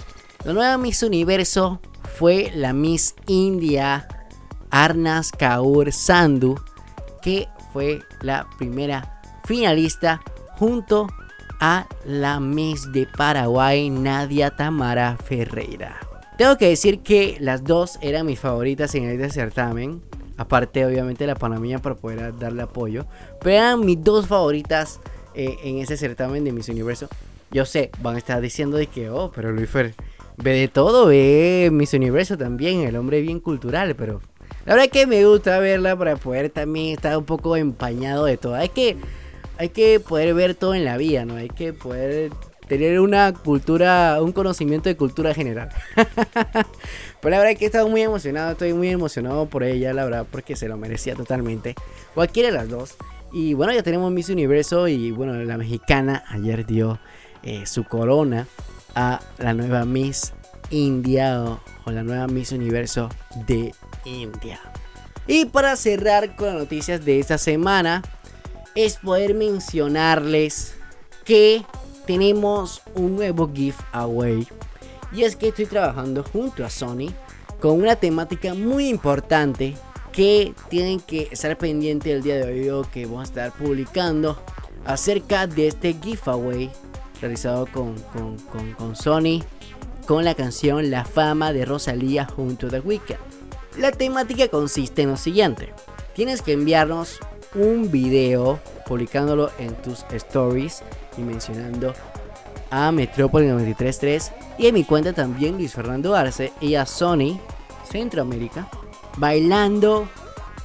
La 0.44 0.54
nueva 0.54 0.78
Miss 0.80 1.04
Universo 1.04 1.80
fue 2.18 2.52
la 2.56 2.74
Miss 2.74 3.14
India 3.28 4.08
Arnas 4.72 5.32
Kaur 5.32 5.92
Sandhu, 5.92 6.60
que 7.22 7.48
fue 7.72 8.00
la 8.22 8.48
primera 8.58 9.22
finalista 9.46 10.20
junto 10.58 11.08
a 11.60 11.88
la 12.06 12.40
Miss 12.40 12.92
de 12.92 13.06
Paraguay 13.06 13.92
Nadia 13.92 14.50
Tamara 14.50 15.16
Ferreira. 15.24 16.00
Tengo 16.40 16.58
que 16.58 16.70
decir 16.70 17.02
que 17.02 17.38
las 17.40 17.64
dos 17.64 18.00
eran 18.02 18.26
mis 18.26 18.40
favoritas 18.40 18.96
en 18.96 19.04
este 19.12 19.30
certamen. 19.30 20.02
Aparte, 20.38 20.84
obviamente, 20.84 21.28
la 21.28 21.36
panameña 21.36 21.78
para 21.84 21.94
poder 21.94 22.36
darle 22.40 22.64
apoyo. 22.64 23.06
Pero 23.42 23.58
eran 23.58 23.86
mis 23.86 24.04
dos 24.04 24.26
favoritas 24.26 25.02
eh, 25.36 25.60
en 25.64 25.78
ese 25.78 25.98
certamen 25.98 26.44
de 26.44 26.52
Miss 26.52 26.68
Universo. 26.68 27.08
Yo 27.52 27.66
sé, 27.66 27.92
van 28.02 28.16
a 28.16 28.18
estar 28.18 28.42
diciendo 28.42 28.78
de 28.78 28.88
que, 28.88 29.12
oh, 29.12 29.32
pero 29.36 29.52
Luis 29.52 29.70
Fer 29.70 29.94
ve 30.42 30.54
de 30.54 30.68
todo, 30.68 31.08
ve 31.08 31.70
Miss 31.72 31.94
Universo 31.94 32.38
también, 32.38 32.82
el 32.82 32.96
hombre 32.96 33.22
bien 33.22 33.40
cultural, 33.40 33.96
pero 33.96 34.22
la 34.66 34.74
verdad 34.74 34.86
es 34.86 34.92
que 34.92 35.08
me 35.08 35.26
gusta 35.26 35.60
verla 35.60 35.96
para 35.96 36.16
poder 36.18 36.50
también 36.50 36.94
estar 36.94 37.18
un 37.18 37.26
poco 37.26 37.56
empañado 37.56 38.26
de 38.26 38.38
todo. 38.38 38.56
Hay 38.56 38.70
que, 38.70 38.98
hay 39.58 39.70
que 39.70 40.00
poder 40.00 40.34
ver 40.34 40.56
todo 40.56 40.76
en 40.76 40.86
la 40.86 40.98
vida, 40.98 41.26
¿no? 41.26 41.36
Hay 41.36 41.50
que 41.50 41.74
poder 41.74 42.32
tener 42.68 43.00
una 43.00 43.34
cultura, 43.34 44.20
un 44.22 44.32
conocimiento 44.32 44.88
de 44.88 44.96
cultura 44.96 45.34
general. 45.34 45.70
Pero 45.96 47.30
la 47.30 47.38
verdad 47.38 47.52
es 47.52 47.58
que 47.58 47.66
he 47.66 47.68
estado 47.68 47.90
muy 47.90 48.02
emocionado, 48.02 48.52
estoy 48.52 48.74
muy 48.74 48.90
emocionado 48.90 49.48
por 49.48 49.64
ella, 49.64 49.94
la 49.94 50.06
verdad, 50.06 50.26
porque 50.30 50.56
se 50.56 50.68
lo 50.68 50.78
merecía 50.78 51.16
totalmente. 51.16 51.76
Cualquiera 52.14 52.50
de 52.50 52.56
las 52.56 52.70
dos. 52.70 52.96
Y 53.34 53.54
bueno, 53.54 53.74
ya 53.74 53.84
tenemos 53.84 54.12
Miss 54.12 54.30
Universo 54.30 54.88
y 54.88 55.12
bueno, 55.12 55.34
la 55.34 55.58
mexicana 55.58 56.24
ayer 56.30 56.66
dio 56.66 57.00
eh, 57.44 57.66
su 57.66 57.84
corona 57.84 58.48
a 58.96 59.20
la 59.38 59.54
nueva 59.54 59.86
Miss 59.86 60.34
India 60.70 61.44
o, 61.44 61.92
la 61.92 62.04
nueva 62.04 62.28
Miss 62.28 62.52
Universo 62.52 63.10
de 63.48 63.74
India. 64.06 64.60
Y 65.28 65.46
para 65.46 65.76
cerrar 65.76 66.36
con 66.36 66.48
las 66.48 66.56
noticias 66.56 67.06
de 67.06 67.20
esta 67.20 67.38
semana, 67.38 68.02
es 68.76 68.98
poder 68.98 69.34
mencionarles 69.34 70.76
que 71.26 71.64
tenemos 72.06 72.82
un 72.96 73.16
nuevo 73.16 73.52
giveaway. 73.54 74.48
Y 75.12 75.24
es 75.24 75.36
que 75.36 75.50
estoy 75.50 75.66
trabajando 75.66 76.24
junto 76.24 76.66
a 76.66 76.70
Sony 76.70 77.12
con 77.60 77.80
una 77.80 77.96
temática 77.96 78.54
muy 78.54 78.88
importante 78.88 79.76
que 80.12 80.54
tienen 80.70 81.00
que 81.00 81.30
estar 81.32 81.58
pendiente 81.58 82.12
el 82.12 82.24
día 82.24 82.38
de 82.38 82.72
hoy 82.72 82.86
que 82.92 83.06
vamos 83.06 83.22
a 83.22 83.24
estar 83.24 83.52
publicando 83.52 84.42
acerca 84.86 85.48
de 85.48 85.68
este 85.68 85.94
giveaway 85.94 86.72
realizado 87.22 87.68
con, 87.68 87.96
con, 88.14 88.38
con, 88.38 88.74
con 88.74 88.96
Sony 88.96 89.42
con 90.06 90.26
la 90.26 90.36
canción 90.36 90.92
La 90.92 91.06
fama 91.06 91.54
de 91.54 91.64
Rosalía 91.64 92.26
junto 92.26 92.68
a 92.68 92.70
The 92.72 92.80
Weeknd. 92.80 93.18
La 93.78 93.92
temática 93.92 94.50
consiste 94.50 95.04
en 95.04 95.12
lo 95.12 95.18
siguiente. 95.18 95.74
Tienes 96.16 96.42
que 96.42 96.54
enviarnos 96.54 97.20
un 97.56 97.90
video 97.90 98.60
publicándolo 98.86 99.52
en 99.58 99.74
tus 99.76 100.06
stories 100.12 100.84
y 101.18 101.22
mencionando 101.22 101.94
a 102.70 102.92
Metrópolis 102.92 103.50
933 103.50 104.32
y 104.58 104.68
en 104.68 104.74
mi 104.74 104.84
cuenta 104.84 105.14
también 105.14 105.56
Luis 105.56 105.74
Fernando 105.74 106.16
Arce 106.16 106.52
y 106.60 106.76
a 106.76 106.86
Sony 106.86 107.40
Centroamérica 107.90 108.70
bailando 109.18 110.08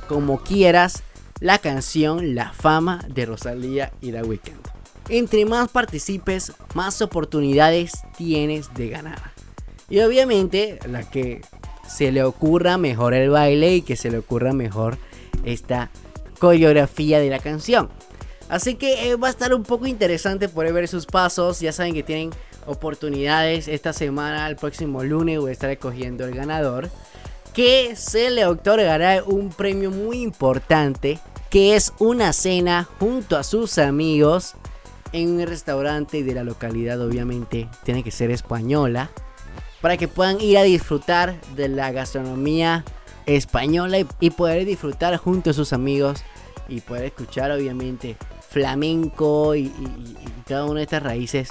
como 0.08 0.38
quieras 0.38 1.02
la 1.40 1.58
canción 1.58 2.34
La 2.34 2.52
fama 2.52 3.04
de 3.08 3.26
Rosalía 3.26 3.92
y 4.00 4.12
The 4.12 4.22
Weeknd. 4.22 4.75
Entre 5.08 5.44
más 5.44 5.68
participes, 5.68 6.52
más 6.74 7.00
oportunidades 7.00 7.92
tienes 8.16 8.74
de 8.74 8.88
ganar. 8.88 9.32
Y 9.88 10.00
obviamente 10.00 10.80
la 10.88 11.08
que 11.08 11.42
se 11.88 12.10
le 12.10 12.24
ocurra 12.24 12.76
mejor 12.76 13.14
el 13.14 13.30
baile 13.30 13.76
y 13.76 13.82
que 13.82 13.96
se 13.96 14.10
le 14.10 14.18
ocurra 14.18 14.52
mejor 14.52 14.98
esta 15.44 15.90
coreografía 16.40 17.20
de 17.20 17.30
la 17.30 17.38
canción. 17.38 17.88
Así 18.48 18.74
que 18.74 19.10
eh, 19.10 19.16
va 19.16 19.28
a 19.28 19.30
estar 19.30 19.54
un 19.54 19.62
poco 19.62 19.86
interesante 19.86 20.48
poder 20.48 20.72
ver 20.72 20.88
sus 20.88 21.06
pasos. 21.06 21.60
Ya 21.60 21.72
saben 21.72 21.94
que 21.94 22.02
tienen 22.02 22.30
oportunidades 22.66 23.68
esta 23.68 23.92
semana, 23.92 24.48
el 24.48 24.56
próximo 24.56 25.04
lunes 25.04 25.38
voy 25.38 25.50
a 25.50 25.52
estar 25.52 25.70
escogiendo 25.70 26.24
el 26.24 26.34
ganador. 26.34 26.90
Que 27.54 27.96
se 27.96 28.30
le 28.30 28.44
otorgará 28.44 29.22
un 29.24 29.50
premio 29.50 29.90
muy 29.90 30.20
importante. 30.20 31.18
Que 31.48 31.76
es 31.76 31.92
una 31.98 32.32
cena 32.32 32.88
junto 32.98 33.36
a 33.36 33.44
sus 33.44 33.78
amigos 33.78 34.54
en 35.16 35.40
un 35.40 35.46
restaurante 35.46 36.22
de 36.22 36.34
la 36.34 36.44
localidad. 36.44 37.00
Obviamente 37.00 37.68
tiene 37.84 38.02
que 38.02 38.10
ser 38.10 38.30
española. 38.30 39.10
Para 39.80 39.96
que 39.96 40.08
puedan 40.08 40.40
ir 40.40 40.58
a 40.58 40.62
disfrutar 40.62 41.40
de 41.54 41.68
la 41.68 41.92
gastronomía 41.92 42.84
española 43.26 43.98
y 44.20 44.30
poder 44.30 44.64
disfrutar 44.64 45.16
junto 45.16 45.50
a 45.50 45.52
sus 45.52 45.72
amigos 45.72 46.22
y 46.68 46.80
poder 46.80 47.04
escuchar 47.06 47.50
obviamente 47.50 48.16
flamenco 48.48 49.54
y, 49.54 49.72
cada 50.46 50.64
una 50.64 50.76
de 50.76 50.84
estas 50.84 51.02
raíces 51.02 51.48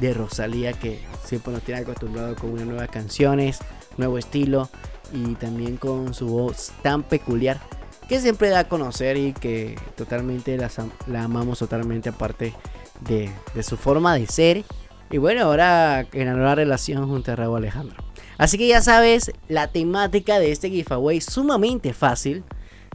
de 0.00 0.14
Rosalía 0.14 0.72
que 0.72 1.00
siempre 1.24 1.52
nos 1.52 1.62
tiene 1.62 1.80
acostumbrado 1.80 2.36
con 2.36 2.50
unas 2.50 2.66
nuevas 2.66 2.88
canciones, 2.88 3.58
nuevo 3.96 4.18
estilo 4.18 4.68
y 5.12 5.34
también 5.34 5.76
con 5.76 6.14
su 6.14 6.28
voz 6.28 6.72
tan 6.82 7.02
peculiar 7.02 7.60
que 8.08 8.20
siempre 8.20 8.50
da 8.50 8.60
a 8.60 8.68
conocer 8.68 9.16
y 9.16 9.32
que 9.32 9.76
totalmente 9.96 10.56
la, 10.56 11.24
amamos 11.24 11.58
totalmente 11.58 12.08
aparte 12.10 12.54
de, 13.00 13.30
su 13.62 13.76
forma 13.76 14.14
de 14.14 14.26
ser. 14.26 14.64
Y 15.10 15.18
bueno, 15.18 15.42
ahora 15.42 16.06
en 16.12 16.26
la 16.26 16.34
nueva 16.34 16.54
relación 16.54 17.08
junto 17.08 17.32
a 17.32 17.36
Raúl 17.36 17.58
Alejandro. 17.58 18.02
Así 18.38 18.58
que 18.58 18.68
ya 18.68 18.82
sabes, 18.82 19.32
la 19.48 19.68
temática 19.68 20.38
de 20.38 20.52
este 20.52 20.70
giveaway 20.70 21.20
sumamente 21.20 21.92
fácil. 21.92 22.44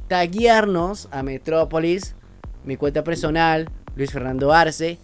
Taguearnos 0.07 1.07
a 1.11 1.23
Metrópolis, 1.23 2.15
mi 2.65 2.75
cuenta 2.75 3.03
personal, 3.03 3.69
Luis 3.95 4.11
Fernando 4.11 4.51
Arce 4.51 4.97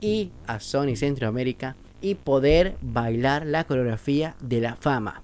y 0.00 0.32
a 0.46 0.60
Sony 0.60 0.96
Centroamérica 0.96 1.76
y 2.00 2.14
poder 2.16 2.76
bailar 2.80 3.46
la 3.46 3.64
coreografía 3.64 4.34
de 4.40 4.60
la 4.60 4.76
fama. 4.76 5.22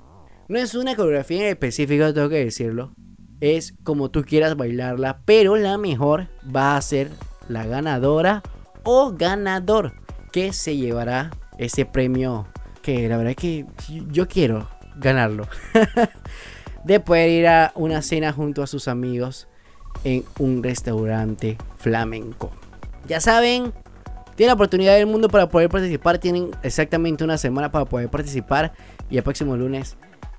No 0.48 0.58
es 0.58 0.74
una 0.74 0.94
coreografía 0.94 1.40
en 1.40 1.48
específico, 1.48 2.12
tengo 2.12 2.28
que 2.28 2.44
decirlo. 2.44 2.92
Es 3.40 3.74
como 3.82 4.10
tú 4.10 4.24
quieras 4.24 4.56
bailarla, 4.56 5.20
pero 5.24 5.56
la 5.56 5.78
mejor 5.78 6.28
va 6.54 6.76
a 6.76 6.82
ser 6.82 7.10
la 7.48 7.66
ganadora 7.66 8.42
o 8.85 9.12
ganador 9.12 9.94
que 10.33 10.53
se 10.53 10.77
llevará 10.77 11.31
ese 11.59 11.85
premio 11.85 12.47
que 12.83 13.09
la 13.09 13.16
verdad 13.16 13.31
es 13.31 13.37
que 13.37 13.66
yo 14.11 14.29
quiero 14.29 14.68
ganarlo. 14.97 15.49
de 16.85 17.01
poder 17.01 17.31
ir 17.31 17.47
a 17.47 17.73
una 17.75 18.03
cena 18.03 18.33
junto 18.33 18.62
a 18.62 18.66
sus 18.66 18.88
amigos 18.88 19.49
en 20.05 20.25
un 20.38 20.62
restaurante 20.62 21.57
flamenco. 21.79 22.53
Ya 23.09 23.20
saben, 23.20 23.73
tienen 24.37 24.49
la 24.49 24.55
oportunidad 24.55 24.94
del 24.94 25.07
mundo 25.07 25.29
para 25.29 25.49
poder 25.49 25.70
participar. 25.70 26.18
Tienen 26.18 26.51
exactamente 26.62 27.25
una 27.25 27.38
semana 27.38 27.73
para 27.73 27.87
poder 27.87 28.11
participar. 28.11 28.73
Y 29.11 29.16
el 29.16 29.23
próximo 29.23 29.57
lunes 29.57 29.97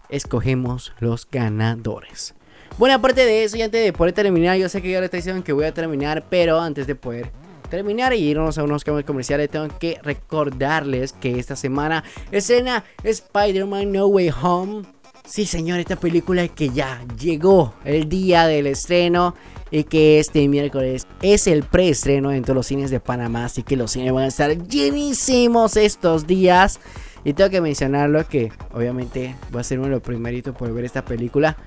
escogemos 0.10 0.94
los 1.00 1.28
ganadores. 1.30 2.36
Bueno, 2.78 2.96
aparte 2.96 3.26
de 3.26 3.44
eso, 3.44 3.58
y 3.58 3.62
antes 3.62 3.84
de 3.84 3.94
poder 3.94 4.14
terminar, 4.14 4.58
yo 4.58 4.70
sé 4.70 4.82
que 4.82 4.92
ya 4.92 5.00
le 5.00 5.06
estoy 5.06 5.20
diciendo 5.20 5.44
que 5.44 5.54
voy 5.54 5.66
a 5.66 5.74
terminar, 5.74 6.26
pero 6.30 6.60
antes 6.60 6.86
de 6.88 6.96
poder 6.96 7.32
terminar 7.76 8.14
y 8.14 8.20
irnos 8.20 8.58
a 8.58 8.64
unos 8.64 8.84
cambios 8.84 9.06
comerciales, 9.06 9.50
tengo 9.50 9.68
que 9.80 10.00
recordarles 10.02 11.14
que 11.14 11.40
esta 11.40 11.56
semana 11.56 12.04
escena 12.32 12.84
Spider-Man 13.04 13.92
No 13.92 14.08
Way 14.08 14.32
Home. 14.42 14.84
Sí, 15.26 15.46
señor, 15.46 15.80
esta 15.80 15.96
película 15.96 16.48
que 16.48 16.70
ya 16.70 17.04
llegó 17.20 17.74
el 17.84 18.08
día 18.08 18.46
del 18.46 18.68
estreno 18.68 19.34
y 19.72 19.84
que 19.84 20.20
este 20.20 20.48
miércoles 20.48 21.08
es 21.22 21.48
el 21.48 21.64
preestreno 21.64 22.32
en 22.32 22.44
todos 22.44 22.56
los 22.56 22.68
cines 22.68 22.92
de 22.92 23.00
Panamá, 23.00 23.46
así 23.46 23.64
que 23.64 23.76
los 23.76 23.92
cines 23.92 24.14
van 24.14 24.26
a 24.26 24.28
estar 24.28 24.56
llenísimos 24.68 25.78
estos 25.78 26.28
días. 26.28 26.80
Y 27.24 27.34
tengo 27.34 27.50
que 27.50 27.60
mencionarlo 27.60 28.28
que 28.28 28.52
obviamente 28.72 29.36
voy 29.52 29.62
a 29.62 29.64
ser 29.64 29.80
uno 29.80 29.88
de 29.88 29.96
los 29.96 30.04
primeritos 30.04 30.56
por 30.56 30.72
ver 30.72 30.86
esta 30.86 31.04
película. 31.04 31.58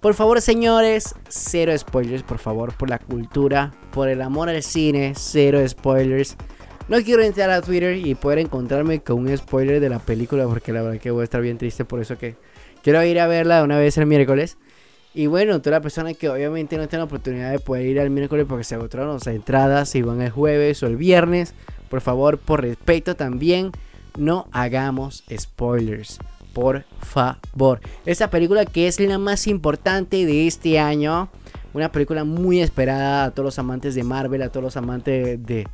Por 0.00 0.14
favor, 0.14 0.40
señores, 0.40 1.16
cero 1.28 1.76
spoilers, 1.76 2.22
por 2.22 2.38
favor, 2.38 2.72
por 2.72 2.88
la 2.88 3.00
cultura, 3.00 3.72
por 3.90 4.08
el 4.08 4.22
amor 4.22 4.48
al 4.48 4.62
cine, 4.62 5.14
cero 5.16 5.58
spoilers. 5.68 6.36
No 6.86 7.02
quiero 7.02 7.22
entrar 7.22 7.50
a 7.50 7.60
Twitter 7.62 7.96
y 7.96 8.14
poder 8.14 8.38
encontrarme 8.38 9.00
con 9.00 9.18
un 9.18 9.36
spoiler 9.36 9.80
de 9.80 9.88
la 9.88 9.98
película 9.98 10.46
porque 10.46 10.72
la 10.72 10.82
verdad 10.82 11.00
que 11.00 11.10
voy 11.10 11.22
a 11.22 11.24
estar 11.24 11.40
bien 11.42 11.58
triste, 11.58 11.84
por 11.84 12.00
eso 12.00 12.16
que 12.16 12.36
quiero 12.84 13.02
ir 13.02 13.18
a 13.18 13.26
verla 13.26 13.64
una 13.64 13.76
vez 13.76 13.98
el 13.98 14.06
miércoles. 14.06 14.56
Y 15.14 15.26
bueno, 15.26 15.60
toda 15.60 15.78
la 15.78 15.82
persona 15.82 16.14
que 16.14 16.28
obviamente 16.28 16.76
no 16.76 16.86
tiene 16.86 17.00
la 17.00 17.06
oportunidad 17.06 17.50
de 17.50 17.58
poder 17.58 17.86
ir 17.86 17.98
al 17.98 18.10
miércoles 18.10 18.46
porque 18.48 18.62
se 18.62 18.76
agotaron 18.76 19.14
las 19.14 19.26
entradas, 19.26 19.88
si 19.88 20.02
van 20.02 20.22
el 20.22 20.30
jueves 20.30 20.80
o 20.84 20.86
el 20.86 20.96
viernes, 20.96 21.54
por 21.90 22.02
favor, 22.02 22.38
por 22.38 22.62
respeto 22.62 23.16
también, 23.16 23.72
no 24.16 24.46
hagamos 24.52 25.24
spoilers 25.36 26.20
por 26.58 26.84
favor. 27.00 27.80
Esta 28.04 28.30
película 28.30 28.66
que 28.66 28.88
es 28.88 28.98
la 28.98 29.16
más 29.18 29.46
importante 29.46 30.26
de 30.26 30.48
este 30.48 30.80
año. 30.80 31.28
Una 31.72 31.92
película 31.92 32.24
muy 32.24 32.60
esperada 32.60 33.24
a 33.24 33.30
todos 33.30 33.44
los 33.44 33.58
amantes 33.60 33.94
de 33.94 34.02
Marvel, 34.02 34.42
a 34.42 34.48
todos 34.48 34.64
los 34.64 34.76
amantes 34.76 35.46
de, 35.46 35.68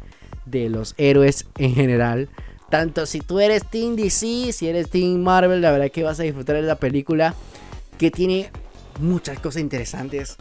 de 0.44 0.68
los 0.68 0.94
héroes 0.98 1.46
en 1.56 1.74
general. 1.74 2.28
Tanto 2.68 3.06
si 3.06 3.20
tú 3.20 3.40
eres 3.40 3.64
Team 3.64 3.96
DC, 3.96 4.52
si 4.52 4.68
eres 4.68 4.90
Team 4.90 5.22
Marvel, 5.22 5.62
la 5.62 5.70
verdad 5.70 5.90
que 5.90 6.02
vas 6.02 6.20
a 6.20 6.24
disfrutar 6.24 6.56
de 6.56 6.62
la 6.62 6.76
película 6.76 7.34
que 7.96 8.10
tiene 8.10 8.50
muchas 9.00 9.38
cosas 9.38 9.62
interesantes, 9.62 10.36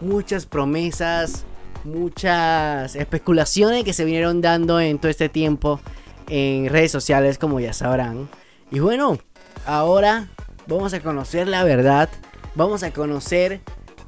muchas 0.00 0.44
promesas, 0.46 1.44
muchas 1.84 2.96
especulaciones 2.96 3.84
que 3.84 3.92
se 3.92 4.04
vinieron 4.04 4.40
dando 4.40 4.80
en 4.80 4.98
todo 4.98 5.10
este 5.10 5.28
tiempo 5.28 5.78
en 6.28 6.68
redes 6.68 6.90
sociales, 6.90 7.38
como 7.38 7.60
ya 7.60 7.72
sabrán. 7.72 8.28
Y 8.72 8.80
bueno, 8.80 9.18
ahora 9.66 10.28
vamos 10.66 10.94
a 10.94 11.00
conocer 11.00 11.48
la 11.48 11.64
verdad, 11.64 12.08
vamos 12.54 12.82
a 12.82 12.92
conocer 12.92 13.60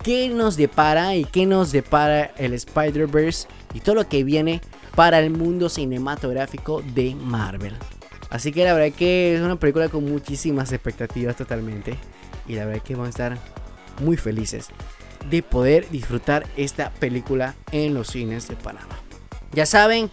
qué 0.03 0.29
nos 0.29 0.57
depara 0.57 1.15
y 1.17 1.25
qué 1.25 1.47
nos 1.47 1.73
depara 1.73 2.33
el 2.37 2.55
Spider-Verse 2.55 3.49
y 3.75 3.81
todo 3.81 3.95
lo 3.95 4.09
que 4.09 4.25
viene 4.25 4.61
para 4.95 5.19
el 5.19 5.31
mundo 5.31 5.69
cinematográfico 5.69 6.83
de 6.95 7.15
Marvel. 7.15 7.75
Así 8.31 8.53
que 8.53 8.65
la 8.65 8.73
verdad 8.73 8.97
que 8.97 9.37
es 9.37 9.41
una 9.41 9.57
película 9.57 9.89
con 9.89 10.05
muchísimas 10.05 10.73
expectativas 10.73 11.37
totalmente. 11.37 11.97
Y 12.49 12.55
la 12.55 12.65
verdad 12.65 12.83
que 12.83 12.95
vamos 12.95 13.09
a 13.09 13.11
estar 13.11 13.39
muy 14.01 14.17
felices 14.17 14.69
de 15.31 15.43
poder 15.43 15.89
disfrutar 15.91 16.47
esta 16.57 16.91
película 16.91 17.55
en 17.73 17.95
los 17.95 18.09
cines 18.09 18.49
de 18.49 18.57
Panamá. 18.57 18.99
Ya 19.53 19.67
saben, 19.67 20.11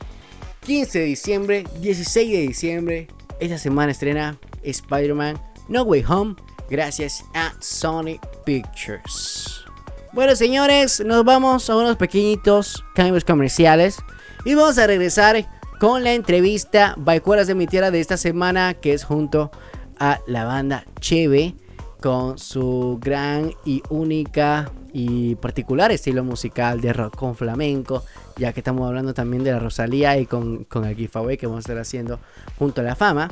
15 0.62 0.99
de 0.99 1.06
diciembre, 1.06 1.63
16 1.79 2.32
de 2.32 2.41
diciembre, 2.47 3.08
esta 3.39 3.58
semana 3.58 3.91
estrena 3.91 4.38
Spider-Man 4.63 5.39
No 5.67 5.84
Way 5.84 6.06
Home 6.08 6.36
gracias 6.69 7.23
a 7.34 7.54
Sony 7.60 8.19
Pictures. 8.45 9.65
Bueno 10.13 10.36
señores, 10.36 11.02
nos 11.06 11.23
vamos 11.23 11.69
a 11.69 11.76
unos 11.76 11.97
pequeñitos 11.97 12.84
cambios 12.95 13.23
comerciales 13.23 13.97
y 14.45 14.56
vamos 14.56 14.78
a 14.78 14.88
regresar 14.88 15.47
con 15.80 16.04
la 16.04 16.13
entrevista 16.13 16.95
Baicueras 16.97 17.47
de 17.47 17.56
mi 17.56 17.67
tierra 17.67 17.91
de 17.91 17.99
esta 17.99 18.17
semana 18.17 18.73
que 18.73 18.93
es 18.93 19.04
junto 19.04 19.52
a 19.99 20.19
la 20.28 20.45
banda 20.45 20.86
Cheve 20.99 21.56
con 22.02 22.38
su 22.38 22.99
gran 23.02 23.54
y 23.65 23.82
única 23.89 24.71
y 24.93 25.34
particular 25.36 25.91
estilo 25.91 26.23
musical 26.23 26.79
de 26.79 26.93
rock 26.93 27.17
con 27.17 27.36
flamenco, 27.36 28.06
ya 28.38 28.53
que 28.53 28.60
estamos 28.60 28.88
hablando 28.88 29.15
también 29.15 29.43
de 29.43 29.51
la 29.51 29.60
Rosalía 29.60 30.17
y 30.19 30.27
con, 30.27 30.65
con 30.65 30.86
el 30.86 30.95
giveaway 30.95 31.36
que 31.36 31.47
vamos 31.47 31.58
a 31.58 31.65
estar 31.65 31.79
haciendo 31.79 32.19
junto 32.60 32.82
a 32.82 32.84
la 32.84 32.95
fama. 32.95 33.32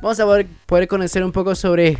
Vamos 0.00 0.18
a 0.18 0.24
poder, 0.24 0.46
poder 0.64 0.88
conocer 0.88 1.22
un 1.22 1.30
poco 1.30 1.54
sobre, 1.54 1.98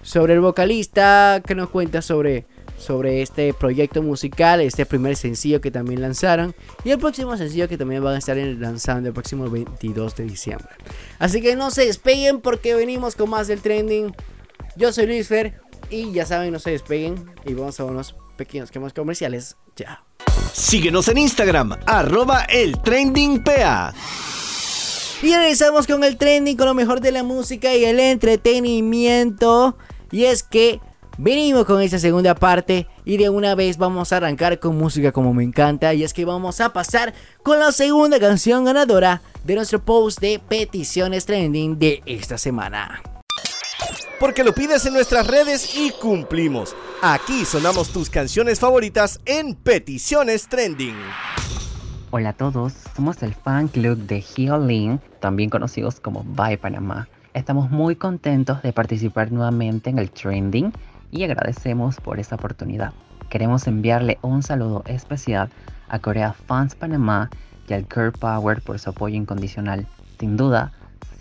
sobre 0.00 0.32
el 0.32 0.40
vocalista, 0.40 1.42
que 1.46 1.54
nos 1.54 1.68
cuenta 1.68 2.00
sobre, 2.00 2.46
sobre 2.78 3.20
este 3.20 3.52
proyecto 3.52 4.02
musical, 4.02 4.62
este 4.62 4.86
primer 4.86 5.16
sencillo 5.16 5.60
que 5.60 5.70
también 5.70 6.00
lanzaron 6.00 6.54
y 6.82 6.90
el 6.90 6.98
próximo 6.98 7.36
sencillo 7.36 7.68
que 7.68 7.76
también 7.76 8.02
van 8.02 8.14
a 8.14 8.18
estar 8.18 8.38
lanzando 8.38 9.10
el 9.10 9.14
próximo 9.14 9.50
22 9.50 10.16
de 10.16 10.24
diciembre. 10.24 10.70
Así 11.18 11.42
que 11.42 11.56
no 11.56 11.70
se 11.70 11.84
despeguen 11.84 12.40
porque 12.40 12.74
venimos 12.74 13.16
con 13.16 13.28
más 13.28 13.48
del 13.48 13.60
trending. 13.60 14.14
Yo 14.76 14.94
soy 14.94 15.06
Luis 15.06 15.28
Fer 15.28 15.60
y 15.90 16.10
ya 16.12 16.24
saben, 16.24 16.54
no 16.54 16.58
se 16.58 16.70
despeguen 16.70 17.30
y 17.44 17.52
vamos 17.52 17.78
a 17.80 17.84
unos 17.84 18.16
pequeños 18.36 18.70
quemos 18.70 18.92
comerciales 18.92 19.56
ya. 19.74 20.04
Síguenos 20.52 21.08
en 21.08 21.18
Instagram, 21.18 21.76
arroba 21.86 22.44
el 22.44 22.80
trending 22.82 23.42
PA. 23.42 23.92
Y 25.22 25.34
regresamos 25.34 25.86
con 25.86 26.04
el 26.04 26.18
trending, 26.18 26.56
con 26.56 26.66
lo 26.66 26.74
mejor 26.74 27.00
de 27.00 27.10
la 27.10 27.22
música 27.22 27.74
y 27.74 27.84
el 27.84 27.98
entretenimiento. 27.98 29.76
Y 30.10 30.24
es 30.24 30.42
que 30.42 30.80
venimos 31.18 31.64
con 31.64 31.80
esta 31.80 31.98
segunda 31.98 32.34
parte 32.34 32.86
y 33.04 33.16
de 33.16 33.30
una 33.30 33.54
vez 33.54 33.78
vamos 33.78 34.12
a 34.12 34.18
arrancar 34.18 34.58
con 34.60 34.76
música 34.76 35.12
como 35.12 35.32
me 35.32 35.42
encanta. 35.42 35.94
Y 35.94 36.04
es 36.04 36.12
que 36.12 36.24
vamos 36.24 36.60
a 36.60 36.72
pasar 36.72 37.14
con 37.42 37.58
la 37.58 37.72
segunda 37.72 38.20
canción 38.20 38.64
ganadora 38.64 39.22
de 39.44 39.54
nuestro 39.54 39.82
post 39.82 40.20
de 40.20 40.38
peticiones 40.38 41.24
trending 41.24 41.78
de 41.78 42.02
esta 42.04 42.36
semana 42.36 43.15
porque 44.18 44.44
lo 44.44 44.54
pides 44.54 44.86
en 44.86 44.94
nuestras 44.94 45.26
redes 45.26 45.76
y 45.76 45.90
cumplimos. 45.90 46.74
Aquí 47.02 47.44
sonamos 47.44 47.90
tus 47.90 48.10
canciones 48.10 48.60
favoritas 48.60 49.20
en 49.24 49.54
Peticiones 49.54 50.48
Trending. 50.48 50.96
Hola 52.10 52.30
a 52.30 52.32
todos, 52.32 52.72
somos 52.94 53.22
el 53.22 53.34
fan 53.34 53.68
club 53.68 53.98
de 53.98 54.22
Healing, 54.22 55.00
también 55.20 55.50
conocidos 55.50 56.00
como 56.00 56.24
Bye 56.24 56.56
Panamá. 56.56 57.08
Estamos 57.34 57.70
muy 57.70 57.96
contentos 57.96 58.62
de 58.62 58.72
participar 58.72 59.30
nuevamente 59.30 59.90
en 59.90 59.98
el 59.98 60.10
trending 60.10 60.72
y 61.10 61.24
agradecemos 61.24 61.96
por 61.96 62.18
esta 62.18 62.36
oportunidad. 62.36 62.94
Queremos 63.28 63.66
enviarle 63.66 64.18
un 64.22 64.42
saludo 64.42 64.82
especial 64.86 65.50
a 65.88 65.98
Corea 65.98 66.32
Fans 66.32 66.74
Panamá 66.74 67.28
y 67.68 67.74
al 67.74 67.86
Girl 67.92 68.12
Power 68.12 68.62
por 68.62 68.78
su 68.78 68.88
apoyo 68.88 69.16
incondicional. 69.16 69.86
Sin 70.18 70.36
duda, 70.36 70.72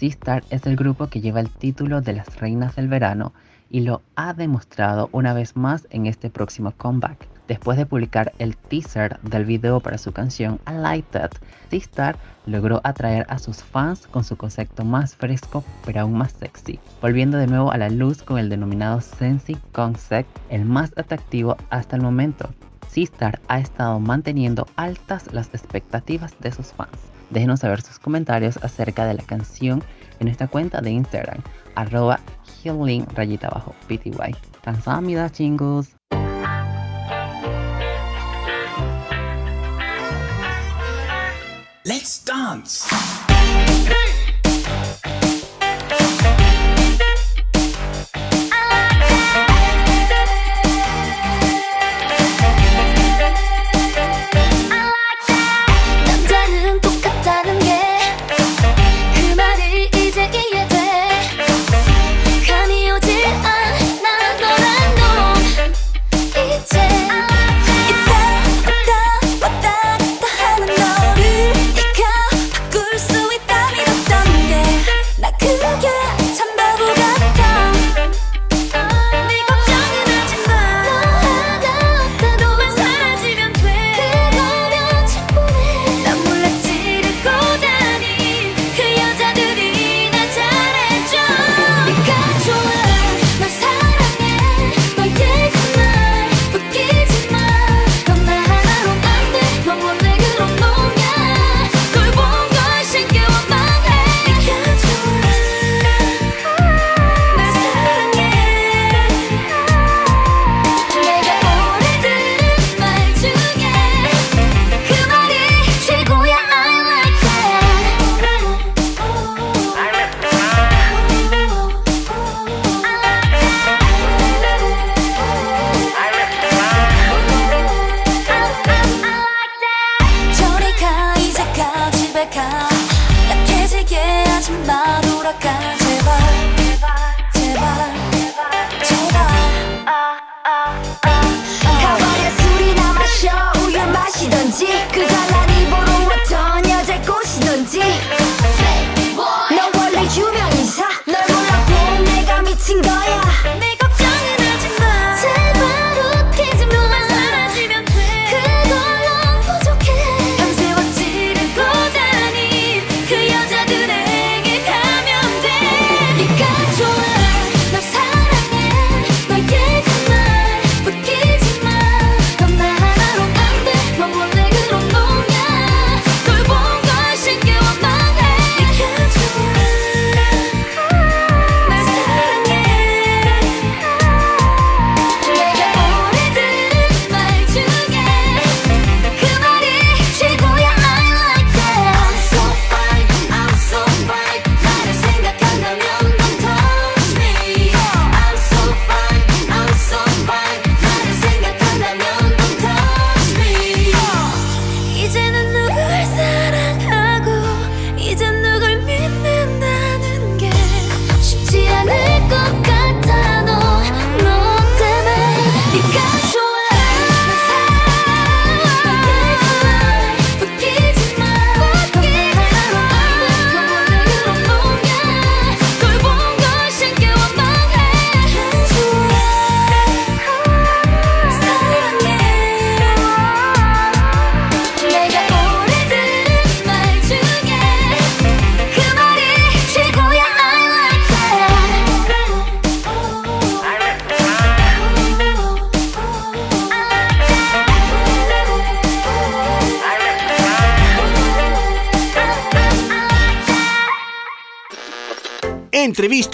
Sistar 0.06 0.44
es 0.52 0.68
el 0.68 0.76
grupo 0.76 1.08
que 1.08 1.20
lleva 1.20 1.40
el 1.40 1.50
título 1.50 2.00
de 2.00 2.14
las 2.14 2.40
reinas 2.40 2.76
del 2.76 2.88
verano 2.88 3.34
y 3.72 3.80
lo 3.80 4.04
ha 4.16 4.36
demostrado 4.36 5.10
una 5.12 5.34
vez 5.34 5.56
más 5.56 5.88
en 5.90 6.06
este 6.06 6.30
próximo 6.30 6.74
comeback. 6.78 7.28
Después 7.48 7.76
de 7.76 7.88
publicar 7.88 8.32
el 8.38 8.56
teaser 8.56 9.20
del 9.22 9.46
video 9.46 9.80
para 9.80 9.98
su 9.98 10.12
canción 10.12 10.60
I 10.68 10.74
Like 10.74 11.08
That, 11.10 11.32
Sistar 11.72 12.20
logró 12.46 12.82
atraer 12.84 13.26
a 13.30 13.40
sus 13.40 13.64
fans 13.64 14.06
con 14.06 14.24
su 14.24 14.38
concepto 14.38 14.86
más 14.86 15.16
fresco 15.16 15.64
pero 15.84 16.02
aún 16.02 16.20
más 16.20 16.34
sexy, 16.34 16.80
volviendo 17.02 17.40
de 17.40 17.48
nuevo 17.48 17.72
a 17.72 17.78
la 17.80 17.90
luz 17.90 18.22
con 18.22 18.38
el 18.38 18.50
denominado 18.50 19.02
Sensi 19.02 19.58
Concept, 19.72 20.30
el 20.52 20.66
más 20.66 20.94
atractivo 20.98 21.58
hasta 21.72 21.96
el 21.96 22.04
momento. 22.04 22.54
Sistar 22.90 23.42
ha 23.48 23.58
estado 23.58 24.00
manteniendo 24.00 24.68
altas 24.76 25.34
las 25.34 25.48
expectativas 25.56 26.36
de 26.42 26.52
sus 26.52 26.74
fans. 26.74 27.15
Déjenos 27.30 27.62
saber 27.62 27.82
sus 27.82 28.00
comentarios 28.00 28.58
acerca 28.64 29.06
de 29.06 29.16
la 29.16 29.24
canción 29.24 29.84
en 30.20 30.26
nuestra 30.26 30.48
cuenta 30.48 30.82
de 30.82 30.92
Instagram, 30.92 31.42
arroba 31.76 32.20
healing 32.64 33.06
rayita 33.16 33.48
abajo 33.48 33.76
pty. 33.88 34.12
Tanzamida 34.62 35.30
chingos. 35.30 35.96
Let's 41.84 42.24
dance! 42.26 43.25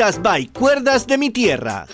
By 0.01 0.47
Cuerdas 0.47 1.05
de 1.05 1.19
mi 1.19 1.29
Tierra. 1.29 1.85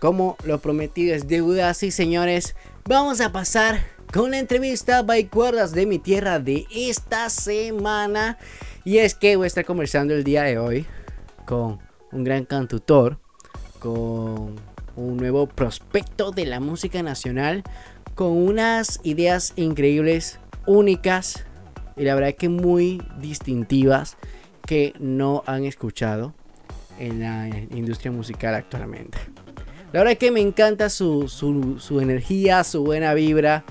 Como 0.00 0.36
lo 0.44 0.58
prometido 0.58 1.14
es 1.14 1.28
deuda, 1.28 1.72
sí 1.72 1.92
señores, 1.92 2.56
vamos 2.84 3.20
a 3.20 3.30
pasar 3.30 3.78
con 4.12 4.32
la 4.32 4.40
entrevista 4.40 5.02
by 5.02 5.28
Cuerdas 5.28 5.70
de 5.70 5.86
mi 5.86 6.00
Tierra 6.00 6.40
de 6.40 6.66
esta 6.74 7.30
semana. 7.30 8.38
Y 8.84 8.98
es 8.98 9.14
que 9.14 9.36
voy 9.36 9.44
a 9.44 9.46
estar 9.46 9.64
conversando 9.64 10.14
el 10.14 10.24
día 10.24 10.42
de 10.42 10.58
hoy 10.58 10.84
con 11.46 11.78
un 12.10 12.24
gran 12.24 12.44
cantautor, 12.44 13.18
con 13.78 14.56
un 14.96 15.16
nuevo 15.16 15.46
prospecto 15.46 16.32
de 16.32 16.46
la 16.46 16.58
música 16.58 17.04
nacional, 17.04 17.62
con 18.16 18.32
unas 18.32 18.98
ideas 19.04 19.52
increíbles, 19.54 20.40
únicas 20.66 21.44
y 21.96 22.02
la 22.02 22.16
verdad 22.16 22.34
que 22.34 22.48
muy 22.48 23.00
distintivas 23.20 24.16
que 24.66 24.92
no 24.98 25.44
han 25.46 25.64
escuchado 25.64 26.34
en 26.98 27.20
la 27.20 27.48
industria 27.48 28.12
musical 28.12 28.54
actualmente. 28.54 29.18
La 29.92 30.00
verdad 30.00 30.16
que 30.16 30.30
me 30.30 30.40
encanta 30.40 30.88
su, 30.88 31.28
su, 31.28 31.78
su 31.78 32.00
energía, 32.00 32.64
su 32.64 32.82
buena 32.82 33.12
vibra, 33.14 33.64